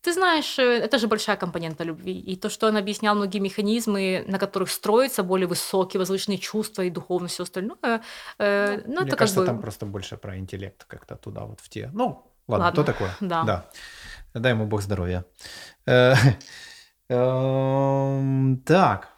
[0.00, 2.18] Ты знаешь, э, это же большая компонента любви.
[2.18, 6.90] И то, что он объяснял многие механизмы, на которых строятся более высокие, возвышенные чувства и
[6.90, 8.02] духовность, все остальное.
[8.38, 9.52] Э, ну, Мне это кажется, как бы...
[9.52, 11.90] там просто больше про интеллект как-то туда вот в те.
[11.92, 12.82] Ну, ладно, ладно.
[12.82, 13.16] кто такое?
[13.20, 13.44] Да.
[13.44, 13.70] да.
[14.34, 15.24] Дай ему бог здоровья.
[17.12, 19.08] Эм, так.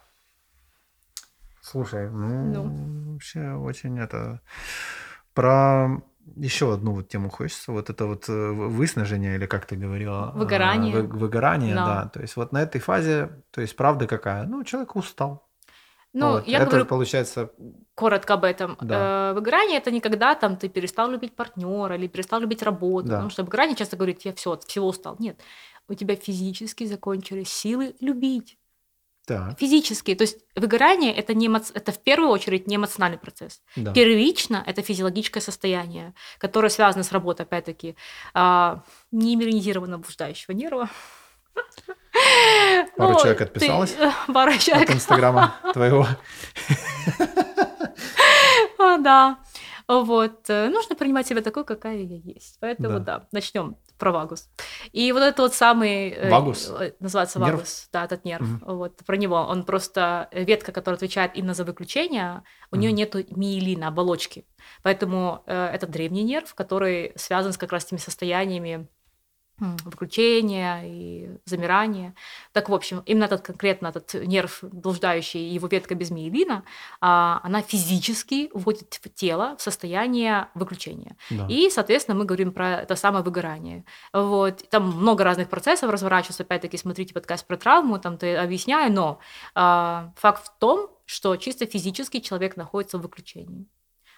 [1.61, 4.41] Слушай, ну, ну, вообще очень это...
[5.33, 6.01] Про
[6.35, 10.31] еще одну вот тему хочется, вот это вот э, выснажение, или как ты говорила?
[10.35, 10.93] Выгорание.
[10.93, 11.85] Вы, выгорание, да.
[11.85, 12.09] да.
[12.09, 14.45] То есть вот на этой фазе, то есть правда какая?
[14.45, 15.47] Ну, человек устал.
[16.13, 16.47] Ну, вот.
[16.47, 17.51] я это говорю получается...
[17.93, 18.77] коротко об этом.
[18.81, 19.31] Да.
[19.31, 23.07] Э, выгорание это не когда там ты перестал любить партнера или перестал любить работу.
[23.07, 23.15] Да.
[23.15, 25.17] Потому что выгорание часто говорит, я все, от всего устал.
[25.19, 25.39] Нет,
[25.87, 28.57] у тебя физически закончились силы любить.
[29.27, 29.57] Так.
[29.59, 30.13] Физически.
[30.13, 31.59] То есть выгорание это, не эмо...
[31.73, 33.61] это в первую очередь не эмоциональный процесс.
[33.75, 33.91] Да.
[33.91, 37.95] Первично это физиологическое состояние, которое связано с работой, опять-таки,
[38.35, 40.89] а, неиммунизированного блуждающего нерва.
[42.97, 43.95] Пару Ну, человек ты- отписалось
[44.33, 44.91] Пара от человек.
[44.91, 46.07] инстаграма твоего.
[48.99, 49.37] Да.
[49.87, 50.49] Вот.
[50.49, 52.57] э, Нужно принимать себя такой, какая я есть.
[52.59, 53.19] Поэтому Да.
[53.19, 54.49] да, начнем про вагус.
[54.91, 56.09] И вот это вот самый...
[56.09, 56.69] э, Вагус?
[56.79, 57.51] э, Называется Нерв?
[57.53, 57.89] вагус.
[57.93, 58.41] Да, этот нерв.
[58.47, 58.75] Мгм.
[58.75, 59.35] Вот про него.
[59.37, 62.97] Он просто ветка, которая отвечает именно за выключение, у нее Мгм.
[62.97, 64.45] нету миелина, оболочки.
[64.83, 68.87] Поэтому э, это древний нерв, который связан с как раз теми состояниями
[69.59, 72.13] м, выключения и замирания.
[72.51, 76.63] Так, в общем, именно этот конкретно этот нерв, блуждающий, его ветка без миелина,
[77.01, 81.15] а, она физически вводит в тело в состояние выключения.
[81.29, 81.47] Да.
[81.49, 83.85] И, соответственно, мы говорим про это самое выгорание.
[84.13, 84.67] Вот.
[84.69, 86.43] Там много разных процессов разворачивается.
[86.43, 89.19] Опять-таки, смотрите подкаст про травму, там ты объясняю, но
[89.53, 93.67] а, факт в том, что чисто физически человек находится в выключении.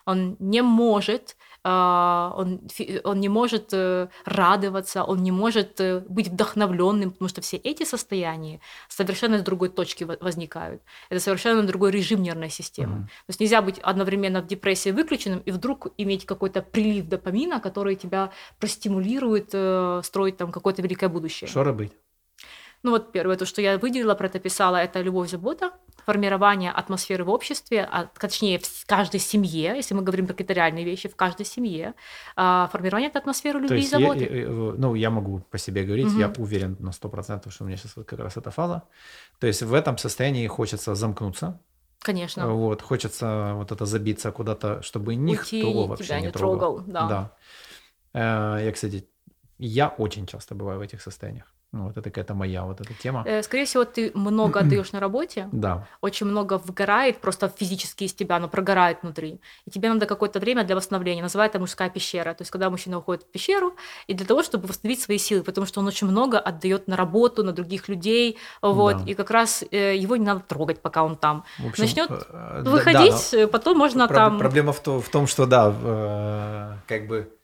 [0.07, 2.61] Он не может, а, он,
[3.03, 7.83] он не может э, радоваться, он не может э, быть вдохновленным, потому что все эти
[7.83, 10.81] состояния совершенно с другой точки во- возникают.
[11.09, 12.95] Это совершенно другой режим нервной системы.
[12.95, 13.03] Мгм.
[13.07, 17.97] То есть нельзя быть одновременно в депрессии выключенным и вдруг иметь какой-то прилив допамина, который
[17.97, 21.49] тебя простимулирует э, строить там какое-то великое будущее.
[21.49, 21.91] Что робить?
[22.83, 25.71] Ну вот первое, то, что я выделила, про это писала, это любовь, забота,
[26.05, 30.85] формирование атмосферы в обществе, а, точнее, в каждой семье, если мы говорим про какие-то реальные
[30.85, 31.93] вещи, в каждой семье,
[32.35, 34.19] а, формирование этой атмосферы любви и есть, я, заботы.
[34.25, 36.41] я- я- ну, я могу по себе говорить, я Мгм.
[36.41, 38.83] уверен на 100%, что у меня сейчас вот как раз эта фаза.
[39.39, 41.59] То есть в этом состоянии хочется замкнуться,
[41.99, 42.47] Конечно.
[42.47, 46.77] вот, хочется вот это забиться куда-то, чтобы никто Уйти, вообще тебя не не трогал.
[46.77, 47.31] трогал, да.
[48.13, 49.09] Э, Я, кстати,
[49.59, 51.51] Я очень часто бываю в этих состояниях.
[51.73, 53.23] Ну, вот это какая-то моя вот эта тема.
[53.25, 55.49] Э, скорее всего, ты много отдаешь на работе.
[55.57, 55.87] Да.
[56.01, 59.41] Очень много выгорает просто физически из тебя, но прогорает внутри.
[59.65, 61.21] И тебе надо какое-то время для восстановления.
[61.21, 62.33] Называют это мужская пещера.
[62.33, 63.75] То есть, когда мужчина уходит в пещеру,
[64.05, 67.43] и для того, чтобы восстановить свои силы, потому что он очень много отдает на работу,
[67.43, 68.37] на других людей.
[68.61, 68.97] Вот.
[68.97, 69.11] Да.
[69.11, 71.43] И как раз э, его не надо трогать, пока он там.
[71.65, 74.39] общем, Начнет э, выходить, да, потом можно про- там.
[74.39, 77.36] Проблема в, то, в том, что да, как бы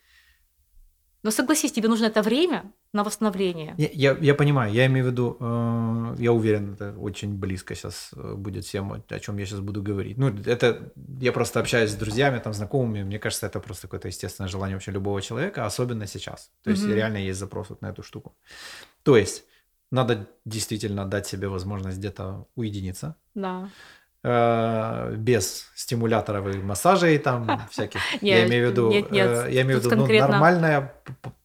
[1.24, 3.74] но согласись, тебе нужно это время на восстановление.
[3.78, 8.12] Я, я, я понимаю, я имею в виду, э, я уверен, это очень близко сейчас
[8.16, 10.18] э, будет всем, о чем я сейчас буду говорить.
[10.18, 10.92] Ну, это
[11.22, 14.92] я просто общаюсь с друзьями, там, знакомыми, мне кажется, это просто какое-то естественное желание вообще
[14.92, 16.52] любого человека, особенно сейчас.
[16.64, 16.96] То есть mm-hmm.
[16.96, 18.36] реально есть запрос вот на эту штуку.
[19.04, 19.46] То есть
[19.92, 23.16] надо действительно дать себе возможность где-то уединиться.
[23.34, 23.70] Да
[24.24, 28.00] без стимуляторов и массажей там всяких.
[28.22, 30.94] Нет, я имею в виду, нет, нет, э, я имею в виду ну, нормальное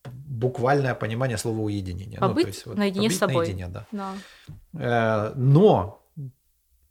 [0.05, 2.21] буквальное понимание слова уединения.
[2.21, 3.47] Побыть ну, то есть, вот, наедине побыть с собой.
[3.47, 3.87] Наедине, да.
[3.91, 4.13] да.
[4.75, 6.05] Э, но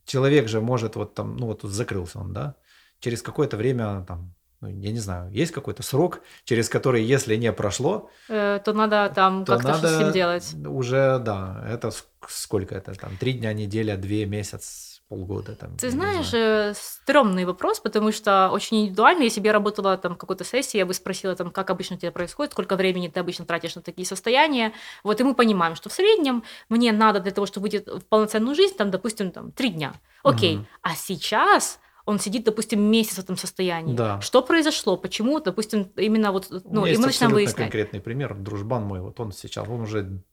[0.05, 2.55] человек же может вот там, ну вот тут закрылся он, да,
[2.99, 7.53] через какое-то время там ну, я не знаю, есть какой-то срок, через который, если не
[7.53, 10.55] прошло, э, то надо там то как-то надо что с ним делать.
[10.65, 11.91] Уже, да, это
[12.27, 15.55] сколько это там, три дня, неделя, две, месяц, полгода.
[15.55, 16.71] Там, Ты знаешь, знаю.
[16.71, 19.23] Э, стрёмный вопрос, потому что очень индивидуально.
[19.23, 22.11] Если бы я работала там какой-то сессии, я бы спросила, там, как обычно у тебя
[22.11, 24.73] происходит, сколько времени ты обычно тратишь на такие состояния.
[25.03, 28.55] Вот и мы понимаем, что в среднем мне надо для того, чтобы выйти в полноценную
[28.55, 29.93] жизнь, там, допустим, там, три дня.
[30.23, 30.65] Окей, угу.
[30.81, 33.95] а сейчас он сидит, допустим, месяц в этом состоянии.
[33.95, 34.21] Да.
[34.21, 34.97] Что произошло?
[34.97, 37.55] Почему, допустим, именно вот, ну, и мы начинаем выяснять.
[37.55, 38.33] конкретный пример.
[38.35, 40.23] Дружбан мой, вот он сейчас, он уже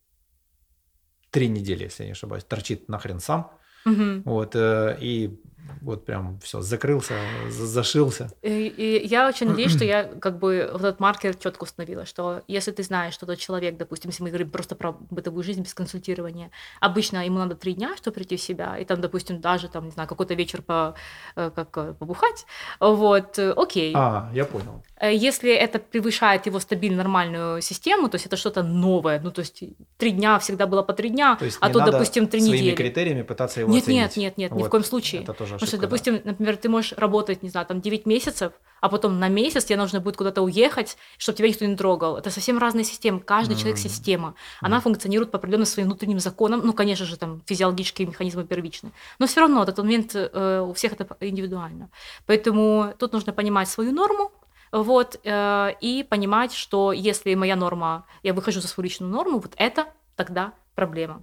[1.31, 3.51] три недели, если я не ошибаюсь, торчит нахрен сам
[3.87, 4.23] Угу.
[4.25, 5.39] Вот, э, и
[5.81, 7.15] вот прям все, закрылся,
[7.51, 8.31] зашился.
[8.43, 12.43] И, и я очень надеюсь, что я как бы вот этот маркер четко установила, что
[12.49, 15.75] если ты знаешь, что тот человек, допустим, если мы говорим просто про бытовую жизнь без
[15.75, 16.51] консультирования,
[16.81, 19.91] обычно ему надо три дня, чтобы прийти в себя, и там, допустим, даже там, не
[19.91, 20.95] знаю, какой-то вечер по,
[21.37, 22.47] э, как, э, побухать,
[22.81, 23.93] вот, э, окей.
[23.95, 24.83] А, я понял.
[25.03, 29.63] Если это превышает его стабильную нормальную систему, то есть это что-то новое, ну, то есть
[29.99, 32.75] три дня всегда было по три дня, то а тут, допустим, три своими недели.
[32.75, 34.01] критериями пытаться его нет, оценить.
[34.01, 34.59] Нет, нет, нет, вот.
[34.59, 35.23] ни в коем случае.
[35.23, 36.23] Это тоже Потому что, допустим, да.
[36.31, 40.01] например, ты можешь работать, не знаю, там 9 месяцев, а потом на месяц тебе нужно
[40.01, 42.17] будет куда-то уехать, чтобы тебя никто не трогал.
[42.17, 43.21] Это совсем разные системы.
[43.21, 43.59] Каждый mm-hmm.
[43.59, 44.35] человек система.
[44.61, 44.81] Она mm-hmm.
[44.83, 46.61] функционирует по определенным своим внутренним законам.
[46.65, 48.93] Ну, конечно же, там физиологические механизмы первичны.
[49.19, 51.91] Но все равно этот момент э, у всех это индивидуально.
[52.27, 54.31] Поэтому тут нужно понимать свою норму,
[54.75, 59.53] вот, э, и понимать, что если моя норма, я выхожу за свою личную норму, вот
[59.57, 59.87] это
[60.17, 61.23] тогда проблема.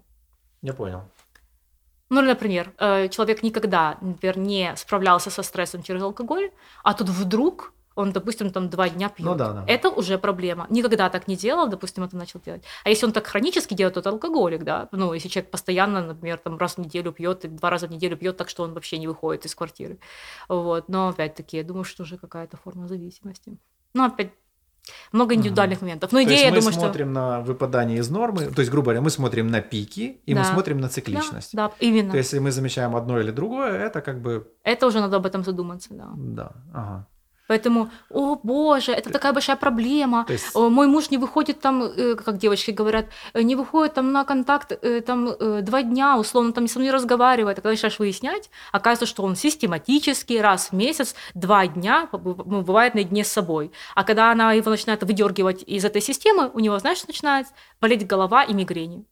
[0.61, 1.03] Я понял.
[2.11, 6.51] Ну, например, э, человек никогда, например, не справлялся со стрессом через алкоголь,
[6.83, 9.25] а тут вдруг он, допустим, там два дня пьет.
[9.25, 9.63] Ну, да, да.
[9.65, 10.67] Это уже проблема.
[10.69, 12.63] Никогда так не делал, допустим, это начал делать.
[12.83, 14.89] А если он так хронически делает, то это алкоголик, да.
[14.91, 18.35] Ну, если человек постоянно, например, там раз в неделю пьет, два раза в неделю пьет,
[18.35, 19.97] так что он вообще не выходит из квартиры.
[20.49, 20.89] Вот.
[20.89, 23.57] Но опять-таки, я думаю, что уже какая-то форма зависимости.
[23.93, 24.31] Ну, опять
[25.11, 25.85] много индивидуальных угу.
[25.85, 26.11] моментов.
[26.11, 27.13] Но идея, то есть я мы думаю, смотрим что...
[27.13, 30.39] на выпадание из нормы, то есть, грубо говоря, мы смотрим на пики, и да.
[30.39, 31.55] мы смотрим на цикличность.
[31.55, 32.11] Да, да, именно.
[32.11, 34.51] То есть, если мы замечаем одно или другое, это как бы...
[34.63, 36.09] Это уже надо об этом задуматься, да.
[36.15, 37.07] Да, ага.
[37.51, 40.25] Поэтому, о боже, это такая большая проблема.
[40.29, 40.55] есть...
[40.55, 44.71] Мой муж не выходит там, э, как девочки говорят, э, не выходит там на контакт
[44.71, 47.57] э, там два дня, условно, там со мной разговаривает.
[47.57, 53.25] А когда начинаешь выяснять, оказывается, что он систематически раз в месяц, два дня бывает наедине
[53.25, 53.73] с собой.
[53.95, 57.47] А когда она его начинает выдергивать из этой системы, у него, знаешь, начинает
[57.81, 59.03] болеть голова и мигрени.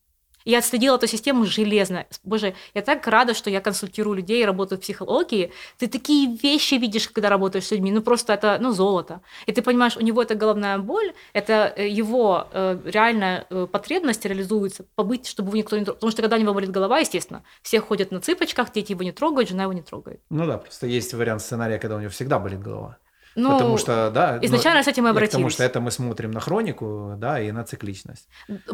[0.46, 2.06] Я отследила эту систему железно.
[2.24, 5.52] Боже, я так рада, что я консультирую людей, работаю в психологии.
[5.78, 7.92] Ты такие вещи видишь, когда работаешь с людьми.
[7.92, 9.22] Ну, просто это, ну, золото.
[9.46, 14.26] И ты понимаешь, у него это головная боль, это э, его э, реальная э, потребность
[14.26, 15.98] реализуется, побыть, чтобы его никто не трогал.
[15.98, 19.12] Потому что когда у него болит голова, естественно, все ходят на цыпочках, дети его не
[19.12, 20.22] трогают, жена его не трогает.
[20.30, 22.98] Ну да, просто есть вариант сценария, когда у него всегда болит голова.
[23.40, 25.32] Ну, потому что, да, изначально ну, с этим и обратились.
[25.32, 28.28] Потому что это мы смотрим на хронику, да, и на цикличность.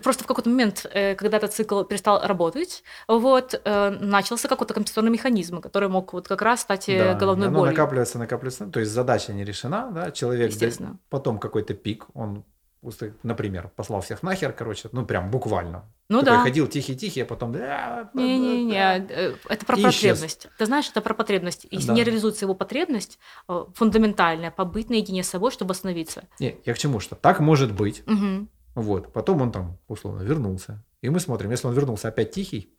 [0.04, 5.12] Просто в какой-то момент, э, когда этот цикл перестал работать, вот, э, начался какой-то компенсаторный
[5.12, 7.72] механизм, который мог вот как раз стать э, да, головной болью.
[7.72, 10.98] накапливается, накапливается, то есть задача не решена, да, человек, Естественно.
[11.10, 12.44] потом какой-то пик, он
[13.24, 15.86] например, послал всех нахер, короче, ну прям буквально.
[16.10, 16.44] Ну Такой да.
[16.44, 17.52] ходил тихий-тихий, а потом...
[18.14, 19.08] Не-не-не,
[19.50, 20.42] это про И потребность.
[20.42, 20.52] исчез.
[20.58, 21.66] Ты знаешь, это про потребность.
[21.72, 21.94] Если Да.
[21.94, 23.18] не реализуется его потребность,
[23.50, 26.24] э, фундаментальная, побыть наедине с собой, чтобы остановиться.
[26.40, 28.50] Не, я к чему, что так может быть, Мгм.
[28.76, 29.12] Вот.
[29.14, 30.84] Потом он там, условно, вернулся.
[31.02, 32.74] И мы смотрим, если он вернулся опять тихий,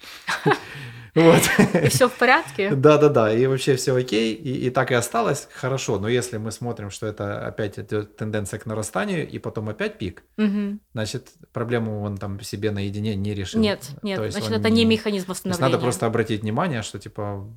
[1.15, 1.41] вот.
[1.75, 2.75] И все в порядке?
[2.75, 3.33] Да, да, да.
[3.33, 4.35] И вообще все окей.
[4.35, 5.49] И, и так и осталось.
[5.53, 5.99] Хорошо.
[5.99, 10.25] Но если мы смотрим, что это опять идет тенденция к нарастанию, и потом опять пик,
[10.37, 10.79] Угу.
[10.93, 13.61] значит, проблему он там себе наедине не решил.
[13.61, 15.73] Нет, То нет, есть значит, это не механизм То восстановления.
[15.73, 17.49] надо просто обратить внимание, что типа.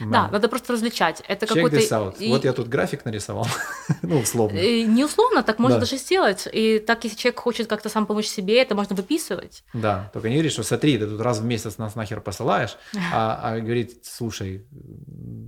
[0.00, 1.22] Да, надо просто различать.
[1.28, 1.76] Это какой-то...
[2.18, 3.46] и- Вот я тут график нарисовал.
[4.02, 4.56] ну, условно.
[4.58, 5.80] э, Не условно, так можно Да.
[5.80, 6.48] даже сделать.
[6.52, 9.64] И так, если человек хочет как-то сам помочь себе, это можно выписывать.
[9.74, 12.76] Да, только не говори, что смотри, ты тут раз в месяц нас нахер посылаешь,
[13.12, 14.64] а, а говорит, слушай,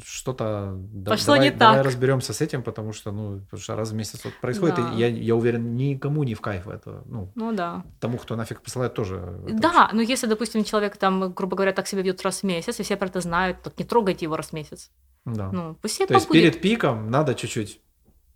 [0.04, 1.86] что-то да- Пошло давай, не давай так.
[1.86, 4.92] разберемся с этим, потому что, ну, потому что раз в месяц вот происходит, Да.
[4.94, 7.82] и я, я уверен, никому не в кайф это, ну, Ну да.
[8.00, 9.20] тому, кто нафиг посылает, тоже.
[9.48, 12.82] Да, но если, допустим, человек там, грубо говоря, так себя ведет раз в месяц, и
[12.82, 14.90] все про это знают, так не трогайте его в месяц.
[15.24, 15.50] Да.
[15.52, 16.52] Ну, пусть себе То есть побудет.
[16.52, 17.80] перед пиком надо чуть-чуть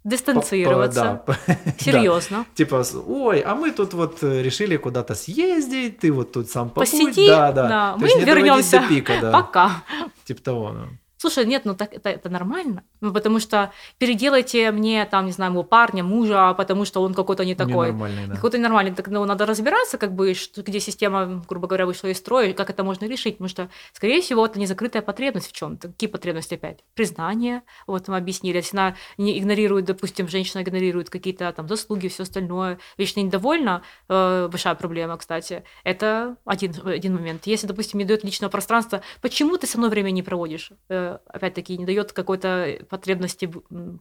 [0.05, 1.23] дистанцироваться.
[1.27, 2.47] по- да, по- Серьезно.
[2.55, 6.71] Типа, с- ой, а мы тут вот э, решили куда-то съездить, ты вот тут сам
[6.71, 6.91] побудь.
[6.91, 7.69] Посиди, да, да.
[7.69, 8.81] да, То мы есть вернемся.
[8.81, 9.33] до пика, да.
[9.33, 9.83] Пока.
[10.25, 10.87] Типа того, ну.
[11.19, 12.85] Слушай, нет, ну так это, это нормально.
[13.01, 17.45] Ну, потому что переделайте мне, там, не знаю, моего парня, мужа, потому что он какой-то
[17.45, 17.89] не такой.
[17.89, 18.35] Ненормальный, да.
[18.37, 18.95] Какой-то нормальный.
[18.95, 22.71] Так ну, надо разбираться, как бы, что, где система, грубо говоря, вышла из строя, как
[22.71, 23.39] это можно решить.
[23.39, 25.89] Потому что, скорее всего, это незакрытая потребность в чем-то.
[25.89, 26.85] Какие потребности опять?
[26.95, 27.63] Признание.
[27.89, 28.57] Вот мы объяснили.
[28.57, 34.49] Если она не игнорирует, допустим, женщина игнорирует какие-то там заслуги, все остальное, вечно недовольна, э,
[34.49, 35.65] большая проблема, кстати.
[35.83, 37.47] Это один, один момент.
[37.47, 40.71] Если, допустим, не дает личного пространства, почему ты со мной время не проводишь?
[40.89, 43.51] Э, опять-таки, не дает какой-то потребности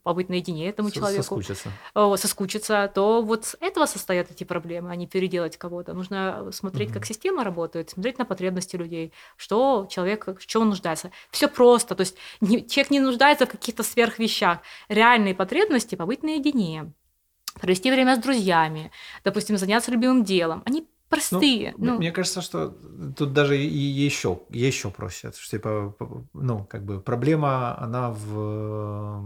[0.04, 1.72] побыть наедине этому человеку Соскучиться.
[1.94, 5.94] о, соскучиться, то вот с этого состоят эти проблемы, а не переделать кого-то.
[5.94, 7.06] Нужно смотреть, как Мгм.
[7.06, 11.12] система работает, смотреть на потребности людей, что человек, в чем он нуждается.
[11.32, 14.60] Все просто, то есть не- человек не нуждается в каких-то сверхвещах.
[14.90, 16.94] Реальные потребности побыть наедине,
[17.60, 18.92] провести время с друзьями,
[19.24, 20.62] допустим, заняться любимым делом.
[20.66, 21.70] Они простые.
[21.70, 22.70] м- Ну, Мне кажется, что
[23.18, 25.32] тут даже и еще, еще проще.
[25.36, 25.96] Что, типа,
[26.34, 29.22] ну, как бы проблема, она в,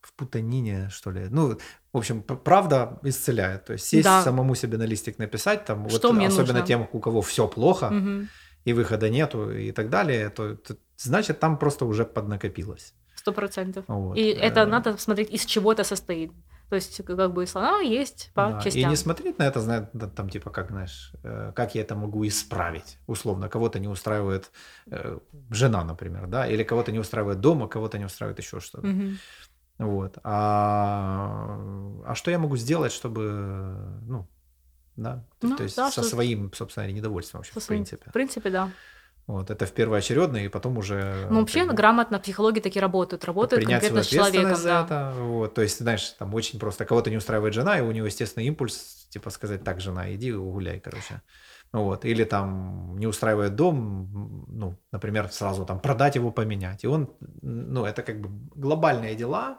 [0.00, 1.28] в путанине, что ли.
[1.30, 1.58] Ну,
[1.92, 3.64] в общем, правда исцеляет.
[3.64, 4.22] То есть сесть Да.
[4.22, 6.66] самому себе на листик написать, там, Что вот, мне особенно нужно?
[6.66, 8.28] тем, у кого все плохо мгм,
[8.66, 12.94] и выхода нету и так далее, то, то значит там просто уже поднакопилось.
[13.14, 13.84] сто процентов.
[13.88, 14.16] Вот.
[14.16, 16.30] И это Э, надо смотреть, из чего это состоит.
[16.68, 18.90] То есть, как бы, слова есть по Да, И частям.
[18.90, 22.26] не смотреть на это, знает, да, там, типа, как, знаешь, э, как я это могу
[22.26, 22.98] исправить.
[23.06, 24.50] Условно, кого-то не устраивает
[24.90, 25.18] э,
[25.50, 28.86] жена, например, да, или кого-то не устраивает дома, кого-то не устраивает еще что-то.
[28.86, 29.18] Мгм.
[29.78, 30.18] Вот.
[30.24, 31.58] А,
[32.06, 33.22] а что я могу сделать, чтобы,
[34.06, 34.26] ну,
[34.96, 38.10] да, Ну, то есть да, со своим, собственно, недовольством вообще, Со в своим- принципе.
[38.10, 38.70] В принципе, да.
[39.28, 41.26] Вот, это в первоочередное, и потом уже...
[41.28, 44.56] Ну, вообще как грамотно психологи такие работают, работают принять конкретно свою с человеком.
[44.56, 44.84] за Да.
[44.84, 45.12] это.
[45.20, 45.52] Вот.
[45.52, 49.06] То есть, знаешь, там очень просто кого-то не устраивает жена, и у него, естественно, импульс,
[49.10, 51.20] типа, сказать, так, жена, иди гуляй, короче.
[51.72, 52.06] Вот.
[52.06, 56.84] Или там не устраивает дом, ну, например, сразу там продать его, поменять.
[56.84, 57.10] И он,
[57.42, 59.58] ну, это как бы глобальные дела,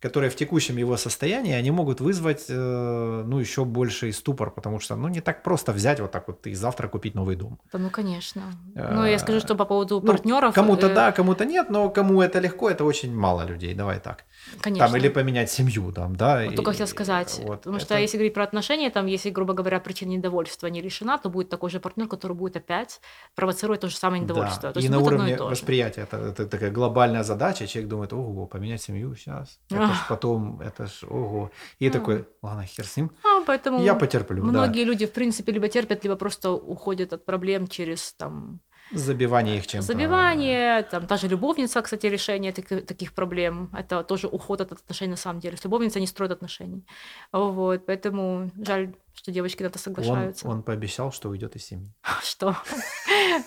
[0.00, 4.96] которые в текущем его состоянии, они могут вызвать, э, ну, еще больший ступор, потому что,
[4.96, 7.58] ну, не так просто взять вот так вот и завтра купить новый дом.
[7.72, 8.42] Да, ну, конечно.
[8.76, 10.54] А, Ну, я скажу, что по поводу Ну, партнеров.
[10.54, 14.24] Кому-то э, да, кому-то нет, но кому это легко, это очень мало людей, давай так.
[14.60, 14.86] Конечно.
[14.86, 16.42] Там или поменять семью, там, да.
[16.44, 17.40] Вот и- только хотел сказать.
[17.44, 20.80] вот потому что это- если говорить про отношения, там, если, грубо говоря, причина недовольства не
[20.82, 23.00] решена, то будет такой же партнер, который будет опять
[23.34, 24.62] провоцировать то же самое недовольство.
[24.62, 24.72] Да.
[24.72, 27.66] То и на уровне и восприятия это, это такая глобальная задача.
[27.66, 29.58] Человек думает, ого, поменять семью сейчас.
[29.70, 31.50] Это ж потом, это ж ого.
[31.78, 31.90] И А.
[31.90, 33.10] такой, ладно, хер с ним.
[33.24, 34.48] А, поэтому Я потерплю, да.
[34.50, 38.60] многие люди, в принципе, либо терпят, либо просто уходят от проблем через там
[38.92, 39.86] Забивание их чем-то.
[39.86, 43.70] забивание, там та же любовница, кстати, решение таки- таких проблем.
[43.72, 45.56] Это тоже уход от отношений на самом деле.
[45.56, 46.84] С любовницей не строят отношений.
[47.32, 50.48] Вот, поэтому жаль, что девочки на это Он, соглашаются.
[50.48, 51.92] он пообещал, что уйдет из семьи.
[52.22, 52.56] Что?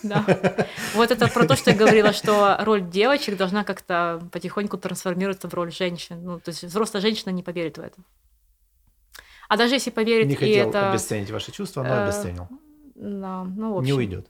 [0.03, 0.25] Да.
[0.95, 5.53] Вот это про то, что я говорила, что роль девочек должна как-то потихоньку трансформироваться в
[5.53, 6.23] роль женщин.
[6.23, 7.97] Ну, то есть взрослая женщина не поверит в это.
[9.49, 10.91] А даже если поверит, Не хотел это...
[10.91, 12.47] обесценить ваши чувства, но э, обесценил.
[12.95, 13.97] Да, ну, в Не общем.
[13.97, 14.27] уйдет.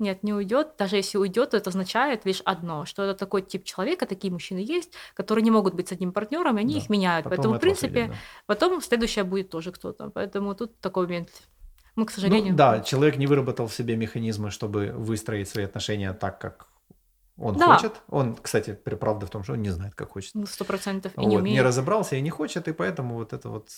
[0.00, 0.68] Нет, не уйдет.
[0.78, 4.58] Даже если уйдет, то это означает лишь одно, что это такой тип человека, такие мужчины
[4.58, 6.80] есть, которые не могут быть с одним партнером, и они Да.
[6.80, 7.24] их меняют.
[7.24, 8.14] Потом Поэтому, в принципе, да.
[8.46, 10.10] потом следующая будет тоже кто-то.
[10.10, 11.28] Поэтому тут такой момент.
[11.96, 12.54] Мы, к Ну, сожалению...
[12.54, 16.66] да, человек не выработал в себе механизмы, чтобы выстроить свои отношения так, как
[17.36, 17.74] он Да.
[17.76, 17.92] хочет.
[18.08, 20.34] Он, кстати, при- правда в том, что он не знает, как хочет.
[20.34, 21.12] ну, Сто процентов.
[21.16, 23.68] И Вот, не не, разобрался и не хочет, и поэтому вот это вот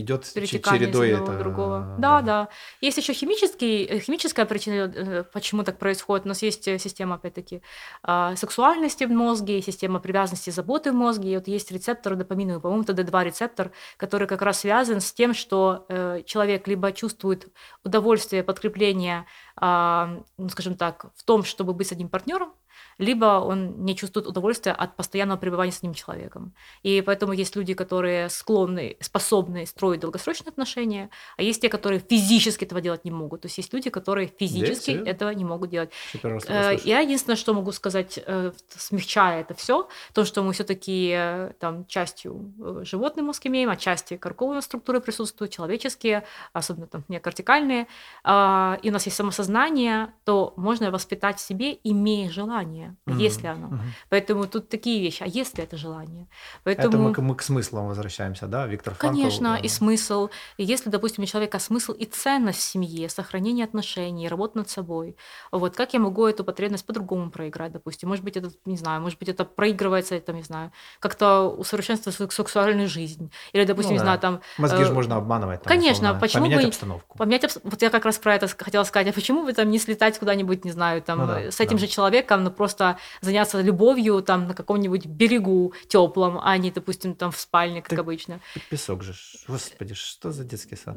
[0.00, 1.38] идет чередой одного это.
[1.38, 1.96] другого.
[1.98, 2.48] Да, да.
[2.80, 6.26] Есть еще химический, э, химическая причина, э, почему так происходит.
[6.26, 7.62] У нас есть э, система, опять-таки,
[8.02, 11.32] а, сексуальности в мозге, система привязанности и заботы в мозге.
[11.32, 15.34] И вот есть рецепторы допаминовые, по-моему, это D2 рецептор, который как раз связан с тем,
[15.34, 15.86] что
[16.26, 17.48] человек либо чувствует
[17.84, 19.26] удовольствие, подкрепление,
[19.56, 22.52] а, ну, скажем так, в том, чтобы быть с одним партнером,
[22.98, 26.54] либо он не чувствует удовольствия от постоянного пребывания с одним человеком.
[26.82, 32.64] И поэтому есть люди, которые склонны, способны строить долгосрочные отношения, а есть те, которые физически
[32.64, 33.42] этого делать не могут.
[33.42, 35.10] То есть есть люди, которые физически да.
[35.10, 35.90] этого не могут делать.
[36.22, 36.76] Э.
[36.84, 42.52] Я единственное, что могу сказать, э, смягчая это все, то, что мы все-таки там частью
[42.58, 47.86] э, животный мозг имеем, а части корковые структуры присутствуют, человеческие, особенно там некортикальные,
[48.22, 53.46] а, и у нас есть самосознание, то можно воспитать в себе, имея желание, Мгм, если
[53.46, 53.68] оно.
[53.68, 53.80] мгм.
[54.08, 55.22] Поэтому тут такие вещи.
[55.22, 56.26] А если это желание?
[56.64, 57.08] Это Поэтому...
[57.08, 59.16] мы, к- мы к смыслам возвращаемся, да, Виктор Франкл.
[59.18, 60.28] Конечно, и э, смысл.
[60.56, 65.16] И если, допустим, у человека смысл и ценность в семье, сохранение отношений, работа над собой,
[65.52, 68.08] вот как я могу эту потребность по-другому проиграть, допустим?
[68.08, 72.30] Может быть, это, не знаю, может быть, это проигрывается, там, не знаю, как-то усовершенствовать свою
[72.30, 73.30] сексуальную жизнь.
[73.52, 74.04] Или, допустим, Ну не да.
[74.04, 74.40] знаю, там...
[74.58, 75.62] Мозги э, же можно обманывать.
[75.62, 77.18] там, конечно, условно, почему Поменять бы- обстановку.
[77.18, 79.08] Поменять обс- Вот я как раз про это хотела сказать.
[79.08, 81.76] А почему бы там не слетать куда-нибудь, не знаю, там, Ну да, э, с этим
[81.76, 81.78] да.
[81.78, 87.30] же человеком, но просто заняться любовью там на каком-нибудь берегу теплом, а не, допустим, там
[87.30, 88.40] в спальне, как Так обычно.
[88.70, 89.14] Песок же.
[89.48, 90.96] Господи, что за детский сад?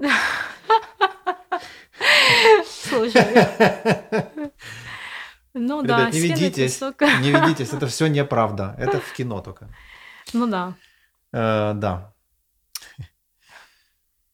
[2.65, 4.51] Слушай.
[5.59, 6.79] Ну да, не ведитесь,
[7.21, 8.75] не ведитесь, это все неправда.
[8.77, 9.67] Это в кино только.
[10.33, 10.75] Ну да.
[11.31, 12.13] Э, Да.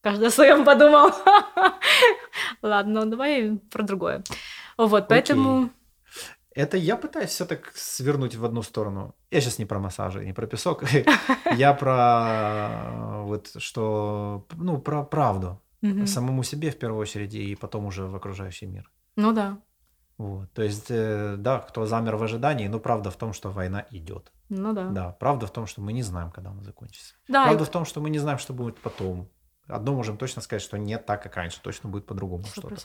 [0.02, 1.12] Каждый о своем подумал.
[2.62, 4.22] Ладно, давай про другое.
[4.78, 5.70] Вот, поэтому...
[6.56, 9.16] Это я пытаюсь все так свернуть в одну сторону.
[9.32, 10.84] Я сейчас не про массажи, не про песок.
[11.58, 15.60] Я про э, вот что, ну, про правду.
[16.06, 18.90] Самому себе в первую очередь и потом уже в окружающий мир.
[19.18, 19.58] Ну да,
[20.18, 20.54] Вот.
[20.54, 24.32] То есть, э, да, кто замер в ожидании, но правда в том, что война идет.
[24.50, 24.90] ну да.
[24.90, 27.16] Да, правда в том, что мы не знаем, когда она закончится.
[27.28, 29.28] Да, Правда и- в том, что мы не знаем, что будет потом.
[29.68, 32.76] Одно можем точно сказать, что нет так, как раньше, точно будет по-другому что-то.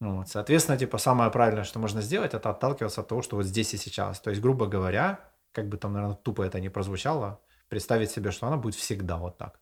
[0.00, 0.28] Вот.
[0.28, 3.76] Соответственно, типа, самое правильное, что можно сделать, это отталкиваться от того, что вот здесь и
[3.78, 4.20] сейчас.
[4.20, 5.20] То есть, грубо говоря,
[5.52, 9.38] как бы там, наверное, тупо это не прозвучало, представить себе, что она будет всегда вот
[9.38, 9.58] так.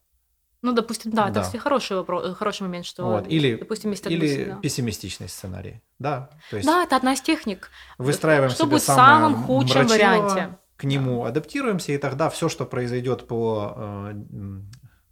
[0.63, 1.41] Ну, допустим, да, это, Да.
[1.43, 3.29] кстати, хороший вопрос, э, хороший момент, что, Вот.
[3.29, 4.57] Или, допустим, есть или всегда.
[4.57, 5.83] пессимистичный сценарий.
[5.99, 7.71] Да, то есть Да, это одна из техник.
[7.99, 10.59] выстраиваем Что себе будет в самом худшем варианте?
[10.77, 14.13] к нему адаптируемся, и тогда все, что произойдет по, э,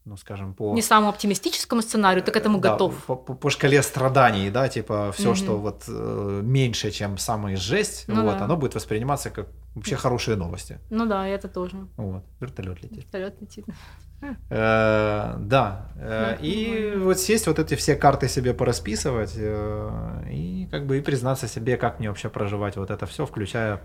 [0.05, 0.75] ну, скажем, по...
[0.75, 3.05] Не самому оптимистическому сценарию, ты к этому Э, да, готов.
[3.07, 5.37] По, по- по шкале страданий, да, типа все, Мгм.
[5.37, 8.45] что вот э, меньше, чем самая жесть, Ну вот, да.
[8.45, 10.79] оно будет восприниматься как вообще хорошие новости.
[10.91, 11.77] Ну да, это тоже.
[11.97, 12.99] Вот, вертолет летит.
[13.05, 13.65] Вертолет летит.
[14.51, 20.69] Э, да, э, Да, и вот сесть, вот эти все карты себе порасписывать, э, и
[20.71, 23.81] как бы и признаться себе, как мне вообще проживать вот это все, включая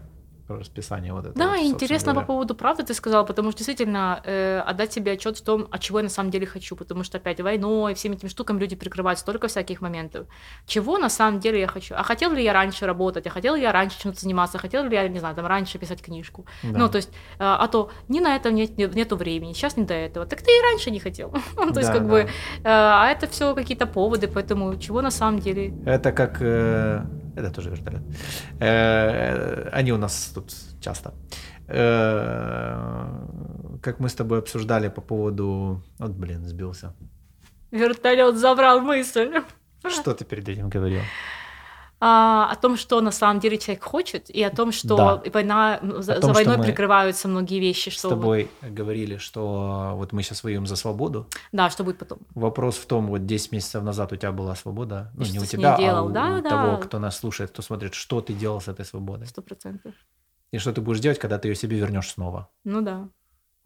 [0.48, 1.36] расписание вот этого.
[1.38, 2.28] Да, вот, интересно собственно по говоря.
[2.28, 6.00] поводу правды ты сказал, потому что действительно э, отдать себе отчет в том, от чего
[6.00, 9.48] я на самом деле хочу, потому что опять войной, всеми этими штуками люди прикрывают столько
[9.48, 10.28] всяких моментов.
[10.66, 11.96] Чего на самом деле я хочу?
[11.96, 13.28] А хотел ли я раньше работать?
[13.28, 14.58] А хотел ли я раньше чем-то заниматься?
[14.58, 16.46] Хотел ли я, не знаю, там раньше писать книжку?
[16.64, 16.80] Да.
[16.80, 19.84] Ну, то есть, э, а то ни на это нет, нет- нету времени, сейчас не
[19.86, 20.26] до этого.
[20.26, 21.34] Так ты и раньше не хотел.
[21.56, 22.10] Ну, то есть, Да, как да.
[22.10, 22.28] бы, э,
[22.64, 26.38] а это все какие-то поводы, поэтому чего на самом деле Это как...
[26.42, 27.02] э,
[27.38, 28.02] это тоже вертолет.
[28.60, 31.14] Э, они у нас тут часто.
[31.68, 33.06] Э,
[33.82, 35.82] как мы с тобой обсуждали по поводу...
[36.00, 36.94] Вот, блин, сбился.
[37.72, 39.32] вертолет забрал мысль.
[39.88, 41.02] Что ты перед этим говорил?
[42.00, 45.22] А, о том, что на самом деле человек хочет, и о том, что Да.
[45.34, 50.14] война, за, за том, что войной прикрываются многие вещи, С что тобой говорили, что вот
[50.14, 51.28] мы сейчас воюем за свободу.
[51.52, 52.20] да, что будет потом.
[52.36, 55.12] Вопрос в том, вот 10 месяцев назад у тебя была свобода.
[55.16, 56.06] Ну, не у с тебя, а делал?
[56.08, 56.50] у, Да, у да.
[56.50, 59.26] того, кто нас слушает, кто смотрит, что ты делал с этой свободой.
[59.28, 59.94] Сто процентов.
[60.52, 62.50] И что ты будешь делать, когда ты ее себе вернешь снова.
[62.64, 63.08] Ну да.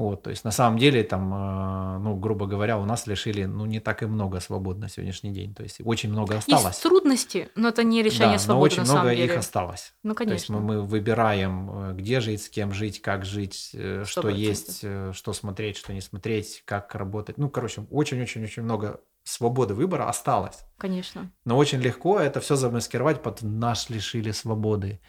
[0.01, 3.67] Вот, то есть на самом деле там, э, ну, грубо говоря, у нас лишили, ну,
[3.67, 5.53] не так и много свобод на сегодняшний день.
[5.53, 6.65] То есть очень много осталось.
[6.65, 9.33] Есть трудности, но это не решение да, но свободы очень на много самом деле.
[9.33, 9.93] их осталось.
[10.01, 10.59] Ну, То есть конечно.
[10.59, 14.79] мы, мы выбираем, э, где жить, с кем жить, как жить, э, Сто что есть,
[14.81, 17.37] э, что смотреть, что не смотреть, как работать.
[17.37, 20.65] Ну, короче, очень-очень-очень много свободы выбора осталось.
[20.79, 21.31] Конечно.
[21.45, 24.99] Но очень легко это все замаскировать под «наш лишили свободы»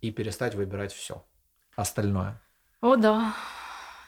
[0.00, 1.24] и перестать выбирать все
[1.76, 2.42] остальное.
[2.80, 3.32] О, да.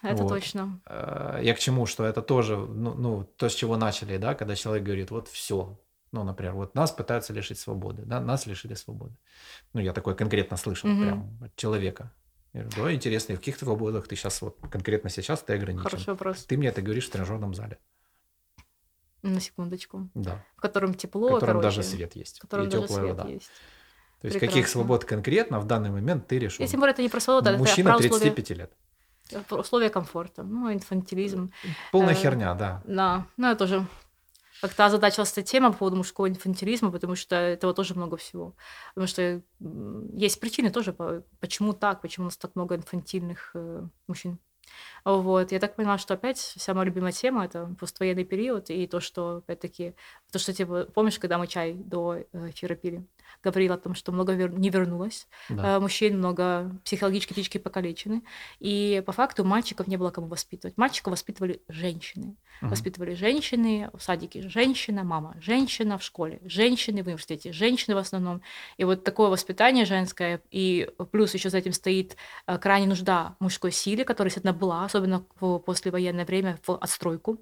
[0.03, 0.29] Это Вот.
[0.29, 0.81] точно.
[0.87, 4.55] Э, Я к чему, что это тоже, ну, ну, то, с чего начали, да, когда
[4.55, 5.79] человек говорит, вот все,
[6.13, 9.15] ну, например, вот нас пытаются лишить свободы, да, нас лишили свободы.
[9.73, 11.03] Ну, я такое конкретно слышал Мгм.
[11.03, 12.13] прям от человека.
[12.53, 15.83] Я говорю, да, интересно, и в каких свободах ты сейчас, вот конкретно сейчас ты ограничен?
[15.89, 16.45] Хороший вопрос.
[16.45, 17.79] Ты мне это говоришь в тренажерном зале.
[19.23, 20.09] На секундочку.
[20.15, 20.45] Да.
[20.57, 22.39] В котором тепло, В котором короче, даже свет есть.
[22.39, 23.29] В котором и даже теплая свет вода.
[23.29, 23.51] есть.
[24.21, 24.47] То есть Прекрасно.
[24.49, 26.65] каких свобод конкретно в данный момент ты решил?
[26.65, 28.73] И тем более это не про свободу, это Мужчина условия, 35 лет.
[29.51, 30.43] Условия комфорта.
[30.43, 31.53] Ну, инфантилизм.
[31.93, 32.83] Полная Э, херня, да.
[32.87, 33.87] Да, ну я тоже
[34.61, 38.55] как-то озадачилась эта тема по поводу мужского инфантилизма, потому что этого тоже много всего.
[38.95, 39.43] Потому что
[40.15, 44.39] есть причины тоже, по- почему так, почему у нас так много инфантильных э, мужчин.
[45.05, 48.99] Вот, я так поняла, что опять вся моя любимая тема это поствоенный период и то,
[49.01, 49.95] что опять-таки,
[50.33, 53.07] то, что типа, помнишь, когда мы чай до эфира пили,
[53.43, 55.77] говорила о том, что много вер- не вернулось, да.
[55.77, 58.23] э, мужчин много психологически птички покалечены,
[58.61, 60.77] и по факту мальчиков не было кому воспитывать.
[60.77, 62.37] Мальчиков воспитывали женщины.
[62.61, 62.71] Мгм.
[62.71, 68.41] Воспитывали женщины, в садике женщина, мама женщина, в школе женщины, в университете женщины в основном.
[68.79, 72.17] И вот такое воспитание женское, и плюс еще за этим стоит
[72.47, 77.39] э, крайне нужда мужской силе, которая, естественно, была, особенно в послевоенное время, в отстройку.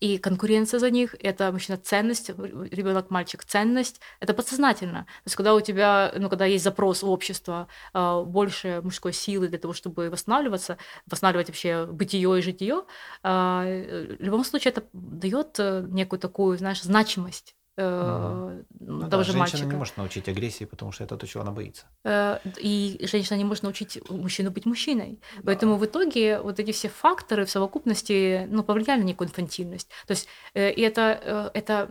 [0.00, 5.04] И конкуренция за них— это мужчина ценность, ребенок мальчик ценность, это подсознательно.
[5.04, 9.48] То есть когда у тебя, ну, когда есть запрос у общества э, больше мужской силы
[9.48, 12.82] для того, чтобы восстанавливаться, восстанавливать вообще бытие и житие,
[13.22, 19.22] э, в любом случае это дает э, некую такую, знаешь, значимость э, Ну да, того
[19.22, 19.64] же женщина мальчика.
[19.66, 21.86] не может научить агрессии, потому что это то, чего она боится.
[22.04, 25.18] Э, И женщина не может научить мужчину быть мужчиной.
[25.44, 29.88] Поэтому в итоге вот эти все факторы в совокупности ну, повлияли на некую инфантильность.
[30.06, 31.88] То есть э, и это, э, это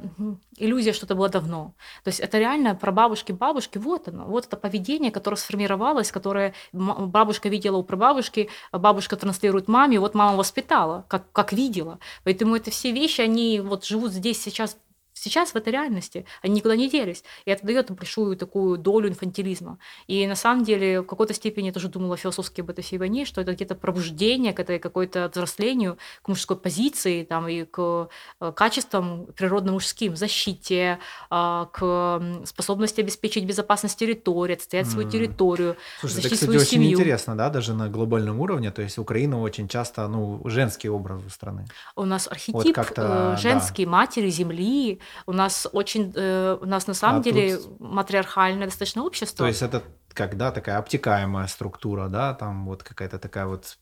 [0.58, 1.74] иллюзия, что это было давно.
[2.04, 6.54] То есть это реально про бабушки, бабушки, вот оно, вот это поведение, которое сформировалось, которое
[6.74, 12.00] бабушка видела у прабабушки, а бабушка транслирует маме, вот мама воспитала, как, как видела.
[12.24, 14.78] Поэтому это все вещи, они вот живут здесь сейчас
[15.22, 17.24] сейчас в этой реальности, они никуда не делись.
[17.46, 19.78] И это дает большую такую долю инфантилизма.
[20.08, 23.26] И на самом деле в какой-то степени я тоже думала философски об этой всей войне,
[23.26, 28.52] что это где-то пробуждение к этой какой-то взрослению, к мужской позиции там, и к э,
[28.56, 31.00] качествам природно-мужским, защите,
[31.30, 36.72] а, к способности обеспечить безопасность территории, отстоять свою территорию, Слушай, это, защитить кстати, свою очень
[36.72, 37.00] семью.
[37.00, 38.72] интересно, да, даже на глобальном уровне.
[38.72, 41.66] То есть Украина очень часто, ну, женский образ страны.
[41.96, 43.36] У нас архетип как-то, э, да.
[43.38, 45.00] женский, матери, земли.
[45.26, 49.46] У нас очень, э, у нас на самом А деле тут- матриархальное достаточно общество.
[49.46, 49.82] То есть это
[50.14, 53.78] когда такая обтекаемая структура, да, там вот какая-то такая вот,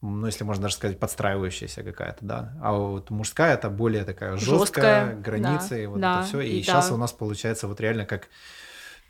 [0.00, 2.52] ну, если можно даже сказать, подстраивающаяся какая-то, да.
[2.62, 4.56] А вот мужская это более такая жесткая,
[5.06, 6.40] Жёсткая, границы, да, и вот да, это все.
[6.40, 6.94] И, и сейчас да.
[6.94, 8.28] у нас получается вот реально как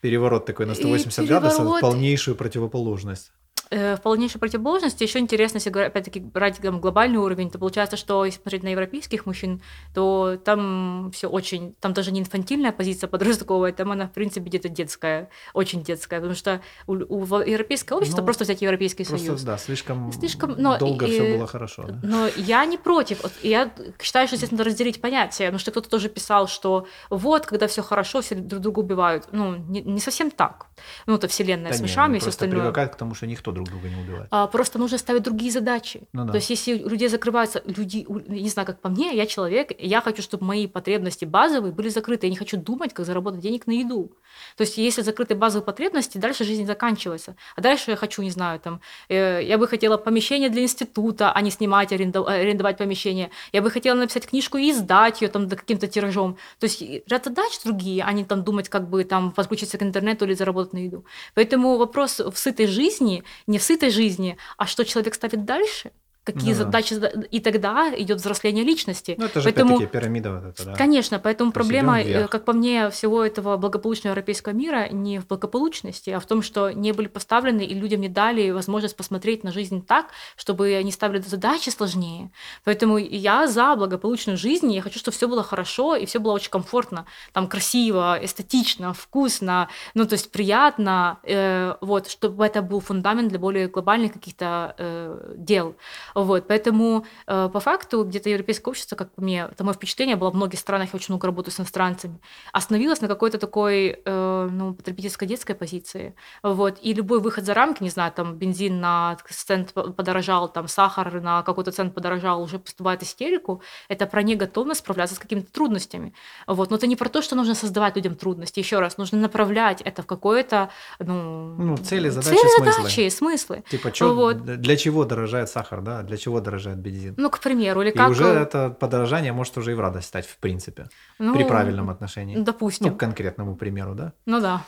[0.00, 1.80] переворот такой на И 180 градусов, переворот.
[1.80, 3.32] полнейшую противоположность.
[3.70, 5.02] Э, в полнейшей противоположности.
[5.02, 9.26] Еще интересно, если опять-таки брать там, глобальный уровень, то получается, что если смотреть на европейских
[9.26, 9.60] мужчин,
[9.94, 14.68] то там все очень, там даже не инфантильная позиция подростковая, там она, в принципе, где-то
[14.68, 19.42] детская, очень детская, потому что у, у европейское общество, Ну, просто взять Европейский Просто, Союз.
[19.42, 21.84] да, слишком, Слишком, но долго и- все было хорошо.
[21.88, 22.00] да.
[22.02, 23.20] Но я не против.
[23.42, 23.70] Я
[24.00, 27.82] считаю, что здесь надо разделить понятия, потому что кто-то тоже писал, что вот, когда все
[27.82, 29.28] хорошо, все друг друга убивают.
[29.32, 30.66] Ну, не, не совсем так.
[31.06, 32.60] Ну, это вселенная Да с они и все остальное.
[32.60, 34.28] привыкают к тому, что никто друг друга не убивает.
[34.30, 36.02] А, просто нужно ставить другие задачи.
[36.12, 36.32] Ну да.
[36.32, 40.00] То есть, если у людей закрываются, люди, не знаю, как по мне, я человек, я
[40.00, 42.26] хочу, чтобы мои потребности базовые были закрыты.
[42.26, 44.12] Я не хочу думать, как заработать денег на еду.
[44.56, 47.36] То есть, если закрыты базовые потребности, дальше жизнь заканчивается.
[47.56, 51.40] А дальше я хочу, не знаю, там, э, я бы хотела помещение для института, а
[51.42, 53.30] не снимать, аренда- арендовать помещение.
[53.52, 56.36] Я бы хотела написать книжку и издать ее там до каким-то тиражом.
[56.58, 60.24] То есть, ряд задач другие, а не там думать, как бы там подключиться к интернету
[60.24, 61.04] или заработать на еду.
[61.34, 65.92] Поэтому вопрос в сытой жизни, не в сытой жизни, а что человек ставит дальше,
[66.26, 66.64] какие да.
[66.64, 69.14] задачи, зада- и тогда идет взросление личности.
[69.16, 70.74] Ну, это же Поэтому- опять-таки пирамида вот эта, да.
[70.74, 72.24] Конечно, поэтому проблема, вверх.
[72.24, 76.42] э, как по мне, всего этого благополучного европейского мира не в благополучности, а в том,
[76.42, 80.90] что не были поставлены и людям не дали возможность посмотреть на жизнь так, чтобы они
[80.92, 82.30] ставили задачи сложнее.
[82.64, 86.50] Поэтому я за благополучную жизнь, я хочу, чтобы все было хорошо и все было очень
[86.50, 93.28] комфортно, там красиво, эстетично, вкусно, ну то есть приятно, э, вот, чтобы это был фундамент
[93.28, 95.76] для более глобальных каких-то э, дел.
[96.16, 100.30] Вот, поэтому э, по факту где-то европейское общество, как по мне, это мое впечатление было
[100.30, 102.18] в многих странах, я очень много работаю с иностранцами,
[102.52, 106.14] остановилось на какой-то такой, э, ну, потребительской детской позиции.
[106.42, 111.20] Вот, и любой выход за рамки, не знаю, там бензин на цент подорожал, там сахар
[111.20, 116.14] на какой-то цент подорожал, уже поступает истерику, это про неготовность справляться с какими-то трудностями.
[116.46, 118.58] Вот, но это не про то, что нужно создавать людям трудности.
[118.58, 122.72] Еще раз, нужно направлять это в какое-то, ну, Ну, цели, задачи, цели, смыслы.
[122.72, 123.64] задачи, смыслы.
[123.70, 124.42] Типа, чё, Вот.
[124.42, 126.05] для чего дорожает сахар, да?
[126.06, 127.14] Для чего дорожает бензин?
[127.16, 128.10] Ну, к примеру, или И как...
[128.10, 130.88] уже э, это подорожание может уже и в радость стать, в принципе,
[131.18, 132.36] ну, при правильном отношении.
[132.36, 132.88] Допустим.
[132.88, 134.12] Ну, к конкретному примеру, да?
[134.26, 134.62] Ну да.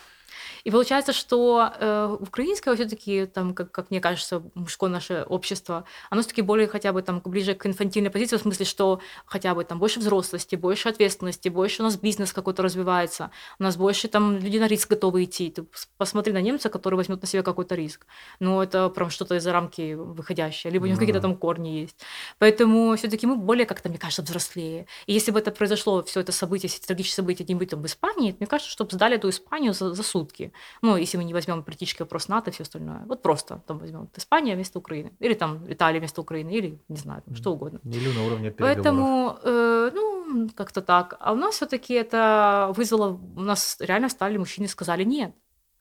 [0.69, 6.21] И получается, что э, украинское все-таки, там, как, как мне кажется, мужское наше общество, оно
[6.21, 9.79] все-таки более хотя бы там ближе к инфантильной позиции, в смысле, что хотя бы там
[9.79, 14.59] больше взрослости, больше ответственности, больше у нас бизнес какой-то развивается, у нас больше там люди
[14.59, 15.49] на риск готовы идти.
[15.49, 15.65] Ты
[15.97, 18.07] посмотри на немца, который возьмет на себя какой-то риск.
[18.39, 21.01] Ну, это прям что-то из-за рамки выходящее, либо у него mm-hmm.
[21.01, 21.97] какие-то там корни есть.
[22.39, 24.87] Поэтому все-таки мы более как-то, мне кажется, взрослее.
[25.07, 27.87] И если бы это произошло, все это событие, все эти трагические события где-нибудь там в
[27.87, 30.53] Испании, мне кажется, чтобы сдали эту Испанию за, за сутки.
[30.83, 33.03] Ну, если мы не возьмем политический вопрос НАТО и все остальное.
[33.07, 35.13] Вот просто там возьмем Испания вместо Украины.
[35.21, 37.81] Или там Италия вместо Украины, или, не знаю, там, что угодно.
[37.85, 41.17] Или на уровне Поэтому, э, ну, как-то так.
[41.21, 45.35] А у нас все-таки это вызвало, у нас реально стали мужчины сказали нет.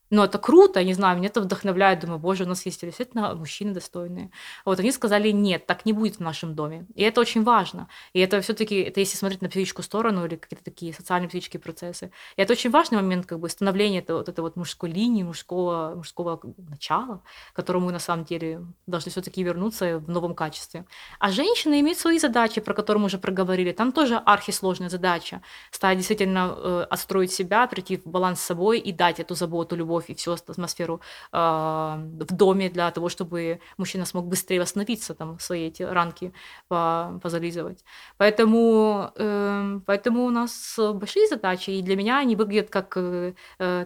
[0.10, 2.00] Но это круто, не знаю, меня это вдохновляет.
[2.00, 4.32] Думаю, боже, у нас есть действительно мужчины достойные.
[4.66, 6.86] Вот они сказали, нет, так не будет в нашем доме.
[6.96, 7.90] И это очень важно.
[8.14, 11.60] И это все таки это если смотреть на психическую сторону или какие-то такие социальные психические
[11.60, 12.12] процессы.
[12.38, 15.96] И это очень важный момент как бы становления этого, вот этой вот мужской линии, мужского,
[15.96, 16.40] мужского
[16.70, 17.22] начала,
[17.52, 20.86] к которому мы на самом деле должны все таки вернуться в новом качестве.
[21.20, 23.74] А женщины имеют свои задачи, про которые мы уже проговорили.
[23.74, 25.42] Там тоже архисложная задача.
[25.72, 29.97] Стать действительно э, отстроить себя, прийти в баланс с собой и дать эту заботу, любовь
[29.98, 31.02] любовь и всю атмосферу
[31.34, 36.32] э, в доме для того, чтобы мужчина смог быстрее восстановиться, там, свои эти ранки
[36.68, 37.84] по, позализывать.
[38.18, 43.34] Поэтому, э, поэтому у нас большие задачи, и для меня они выглядят как э,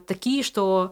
[0.07, 0.91] такие, что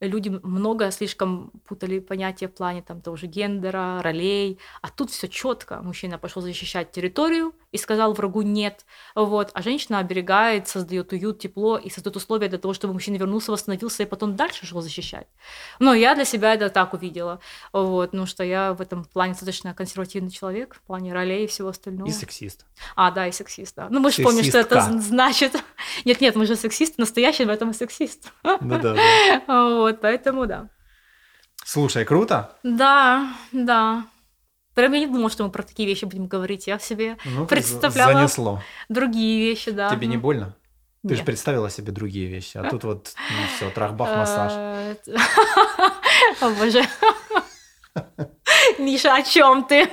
[0.00, 5.28] люди много слишком путали понятия в плане там того же гендера, ролей, а тут все
[5.28, 5.82] четко.
[5.82, 8.84] Мужчина пошел защищать территорию и сказал врагу нет,
[9.14, 13.52] вот, а женщина оберегает, создает уют, тепло и создает условия для того, чтобы мужчина вернулся,
[13.52, 15.28] восстановился и потом дальше шел защищать.
[15.78, 17.40] Но я для себя это так увидела,
[17.72, 21.68] вот, ну что я в этом плане достаточно консервативный человек, в плане ролей и всего
[21.68, 22.08] остального.
[22.08, 22.66] И сексист.
[22.96, 23.88] А, да, и сексист, да.
[23.90, 25.54] Ну мы же помним, что это значит.
[26.04, 28.32] Нет-нет, мы же сексист, настоящий в этом и сексист.
[28.42, 28.94] Ну да,
[29.46, 29.70] да.
[29.70, 30.68] Вот, поэтому да.
[31.64, 32.56] Слушай, круто.
[32.62, 34.06] Да, да.
[34.76, 36.66] Прям я не думала, что мы про такие вещи будем говорить.
[36.66, 38.62] Я себе ну, представляла занесло.
[38.90, 39.88] другие вещи, да.
[39.88, 40.54] Тебе не больно?
[41.02, 41.18] Ты Нет.
[41.18, 44.52] же представила себе другие вещи, а тут вот ну, все, трахбах-массаж.
[46.42, 46.84] О боже.
[48.78, 49.88] Миша, о чем ты?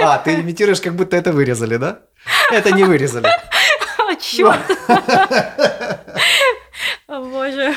[0.00, 2.02] А, ты имитируешь, как будто это вырезали, да?
[2.52, 3.26] Это не вырезали.
[3.98, 4.60] О, черт.
[7.08, 7.74] О боже.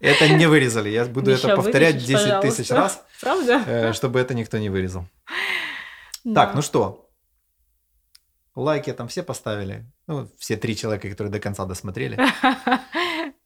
[0.00, 0.90] Это не вырезали.
[0.90, 3.02] Я буду Миша, это повторять 10 тысяч раз.
[3.20, 3.62] Правда?
[3.66, 5.06] Э, чтобы это никто не вырезал.
[6.34, 7.10] Так, ну что?
[8.54, 9.90] Лайки там все поставили.
[10.06, 12.18] Ну, все три человека, которые до конца досмотрели.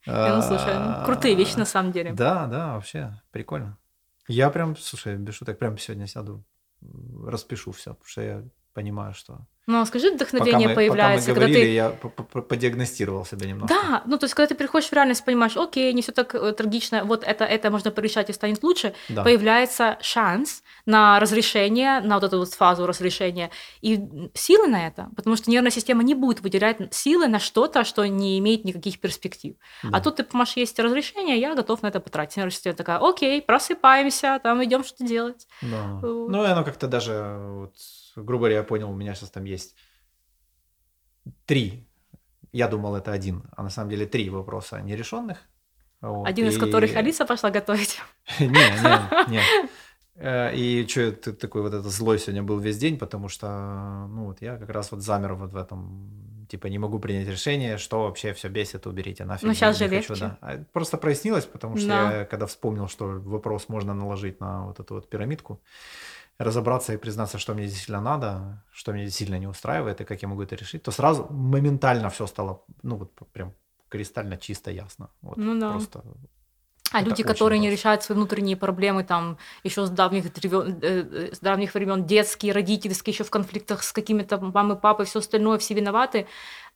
[0.04, 2.12] Ну, слушай, ну, крутые вещи на самом деле.
[2.12, 3.78] Да, да, вообще прикольно.
[4.26, 6.44] Я прям, слушай, без шуток, прям сегодня сяду,
[7.24, 11.46] распишу все, потому что я понимаю, что ну, а скажи, вдохновение мы, появляется, пока мы
[11.46, 12.34] говорили, когда ты...
[12.36, 13.68] я подиагностировал себя немного.
[13.68, 16.52] Да, ну то есть, когда ты приходишь в реальность, понимаешь, окей, не все так э,
[16.52, 19.22] трагично, вот это, это можно порешать и станет лучше, да.
[19.22, 23.50] появляется шанс на разрешение, на вот эту вот фазу разрешения
[23.82, 24.00] и
[24.34, 28.40] силы на это, потому что нервная система не будет выделять силы на что-то, что не
[28.40, 29.54] имеет никаких перспектив.
[29.84, 29.98] А да.
[29.98, 32.36] А тут ты понимаешь, есть разрешение, я готов на это потратить.
[32.36, 35.46] Нервная система такая, окей, просыпаемся, там идем что-то делать.
[35.62, 36.00] Да.
[36.02, 36.30] Вот.
[36.30, 37.76] Ну, и оно как-то даже вот
[38.16, 39.74] грубо говоря, я понял, у меня сейчас там есть
[41.46, 41.86] три,
[42.52, 45.38] я думал, это один, а на самом деле три вопроса нерешенных.
[46.00, 46.26] Вот.
[46.26, 46.50] Один и...
[46.50, 48.00] из которых Алиса пошла готовить.
[48.40, 49.40] Не, не, не.
[50.14, 54.26] Э, и что ты такой вот это злой сегодня был весь день, потому что, ну
[54.26, 58.02] вот я как раз вот замер вот в этом, типа не могу принять решение, что
[58.02, 59.46] вообще все бесит, уберите нафиг.
[59.46, 60.08] Ну сейчас же легче.
[60.08, 60.38] Хочу, да.
[60.40, 62.18] А просто прояснилось, потому что да.
[62.18, 65.62] я когда вспомнил, что вопрос можно наложить на вот эту вот пирамидку,
[66.44, 70.28] разобраться и признаться, что мне действительно надо, что меня действительно не устраивает и как я
[70.28, 73.54] могу это решить, то сразу моментально все стало, ну вот прям
[73.88, 75.10] кристально чисто ясно.
[75.20, 75.72] Вот ну да.
[75.72, 76.02] Просто
[76.92, 80.30] а это люди, которые не решают свои внутренние проблемы, там еще с давних, э,
[80.82, 85.58] э, с давних времен, детские, родительские, еще в конфликтах с какими-то мамой, папой, все остальное,
[85.58, 86.26] все виноваты,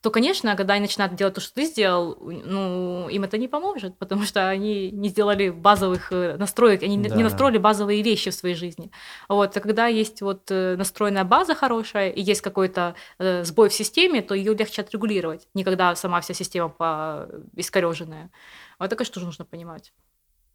[0.01, 3.97] то, конечно, когда они начинают делать то, что ты сделал, ну, им это не поможет,
[3.97, 7.15] потому что они не сделали базовых э, настроек, они да.
[7.15, 8.91] не настроили базовые вещи в своей жизни.
[9.27, 13.73] Вот, а когда есть вот э, настроенная база хорошая и есть какой-то э, сбой в
[13.73, 17.27] системе, то ее легче отрегулировать, не когда сама вся система по...
[17.55, 18.29] искореженная.
[18.77, 19.93] Вот это, конечно, тоже нужно понимать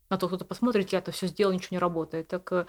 [0.08, 2.28] на то, кто-то посмотрит, я это все сделал, ничего не работает.
[2.28, 2.68] Так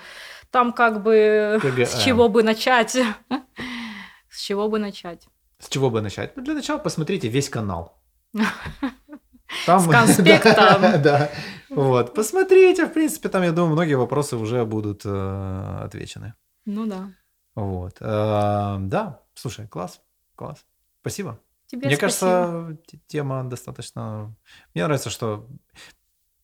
[0.50, 1.86] там как бы КГА.
[1.86, 2.98] с чего бы начать?
[4.30, 5.28] С чего бы начать?
[5.64, 6.36] С чего бы начать?
[6.36, 7.98] Ну, для начала посмотрите весь канал.
[9.66, 10.54] Там, С конспектом.
[10.56, 11.32] да, да.
[11.70, 12.14] Вот.
[12.14, 16.34] Посмотрите, в принципе, там, я думаю, многие вопросы уже будут э, отвечены.
[16.66, 17.12] Ну да.
[17.54, 17.98] Вот.
[18.00, 20.02] Э, да, слушай, класс,
[20.36, 20.66] класс.
[21.02, 21.40] Спасибо.
[21.68, 22.30] Тебе Мне спасибо.
[22.32, 22.78] кажется,
[23.08, 24.36] тема достаточно...
[24.74, 25.48] Мне нравится, что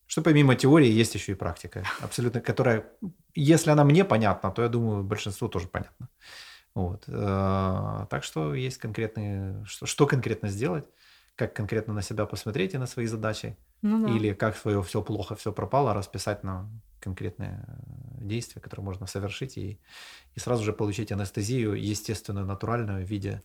[0.05, 2.85] Что помимо теории есть еще и практика, абсолютно, которая,
[3.33, 6.08] если она мне понятна, то я думаю, большинству тоже понятно.
[6.79, 7.03] Вот.
[7.07, 10.85] Э, так что есть конкретные, что, что конкретно сделать,
[11.35, 14.13] как конкретно на себя посмотреть и на свои задачи, ну, да.
[14.13, 16.69] или как свое все плохо, все пропало, расписать на
[17.01, 17.65] конкретные
[18.21, 19.79] действия, которые можно совершить, и,
[20.35, 23.43] и сразу же получить анестезию естественную, натуральную в виде...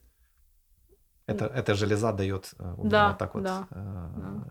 [1.26, 4.44] Это, эта железа дает э, да, вот так вот да, э,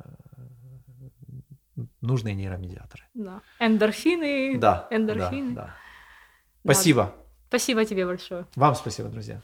[1.76, 1.86] да.
[2.02, 3.04] нужные нейромедиаторы.
[3.14, 3.42] Да.
[3.60, 4.58] Эндорфины.
[4.58, 4.88] Да.
[4.90, 5.54] Эндорфины.
[5.54, 5.76] Да, да.
[6.64, 7.14] Спасибо.
[7.54, 8.48] Спасибо тебе большое.
[8.56, 9.40] Вам спасибо, друзья.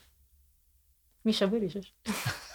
[1.23, 1.93] Миша, вырежешь?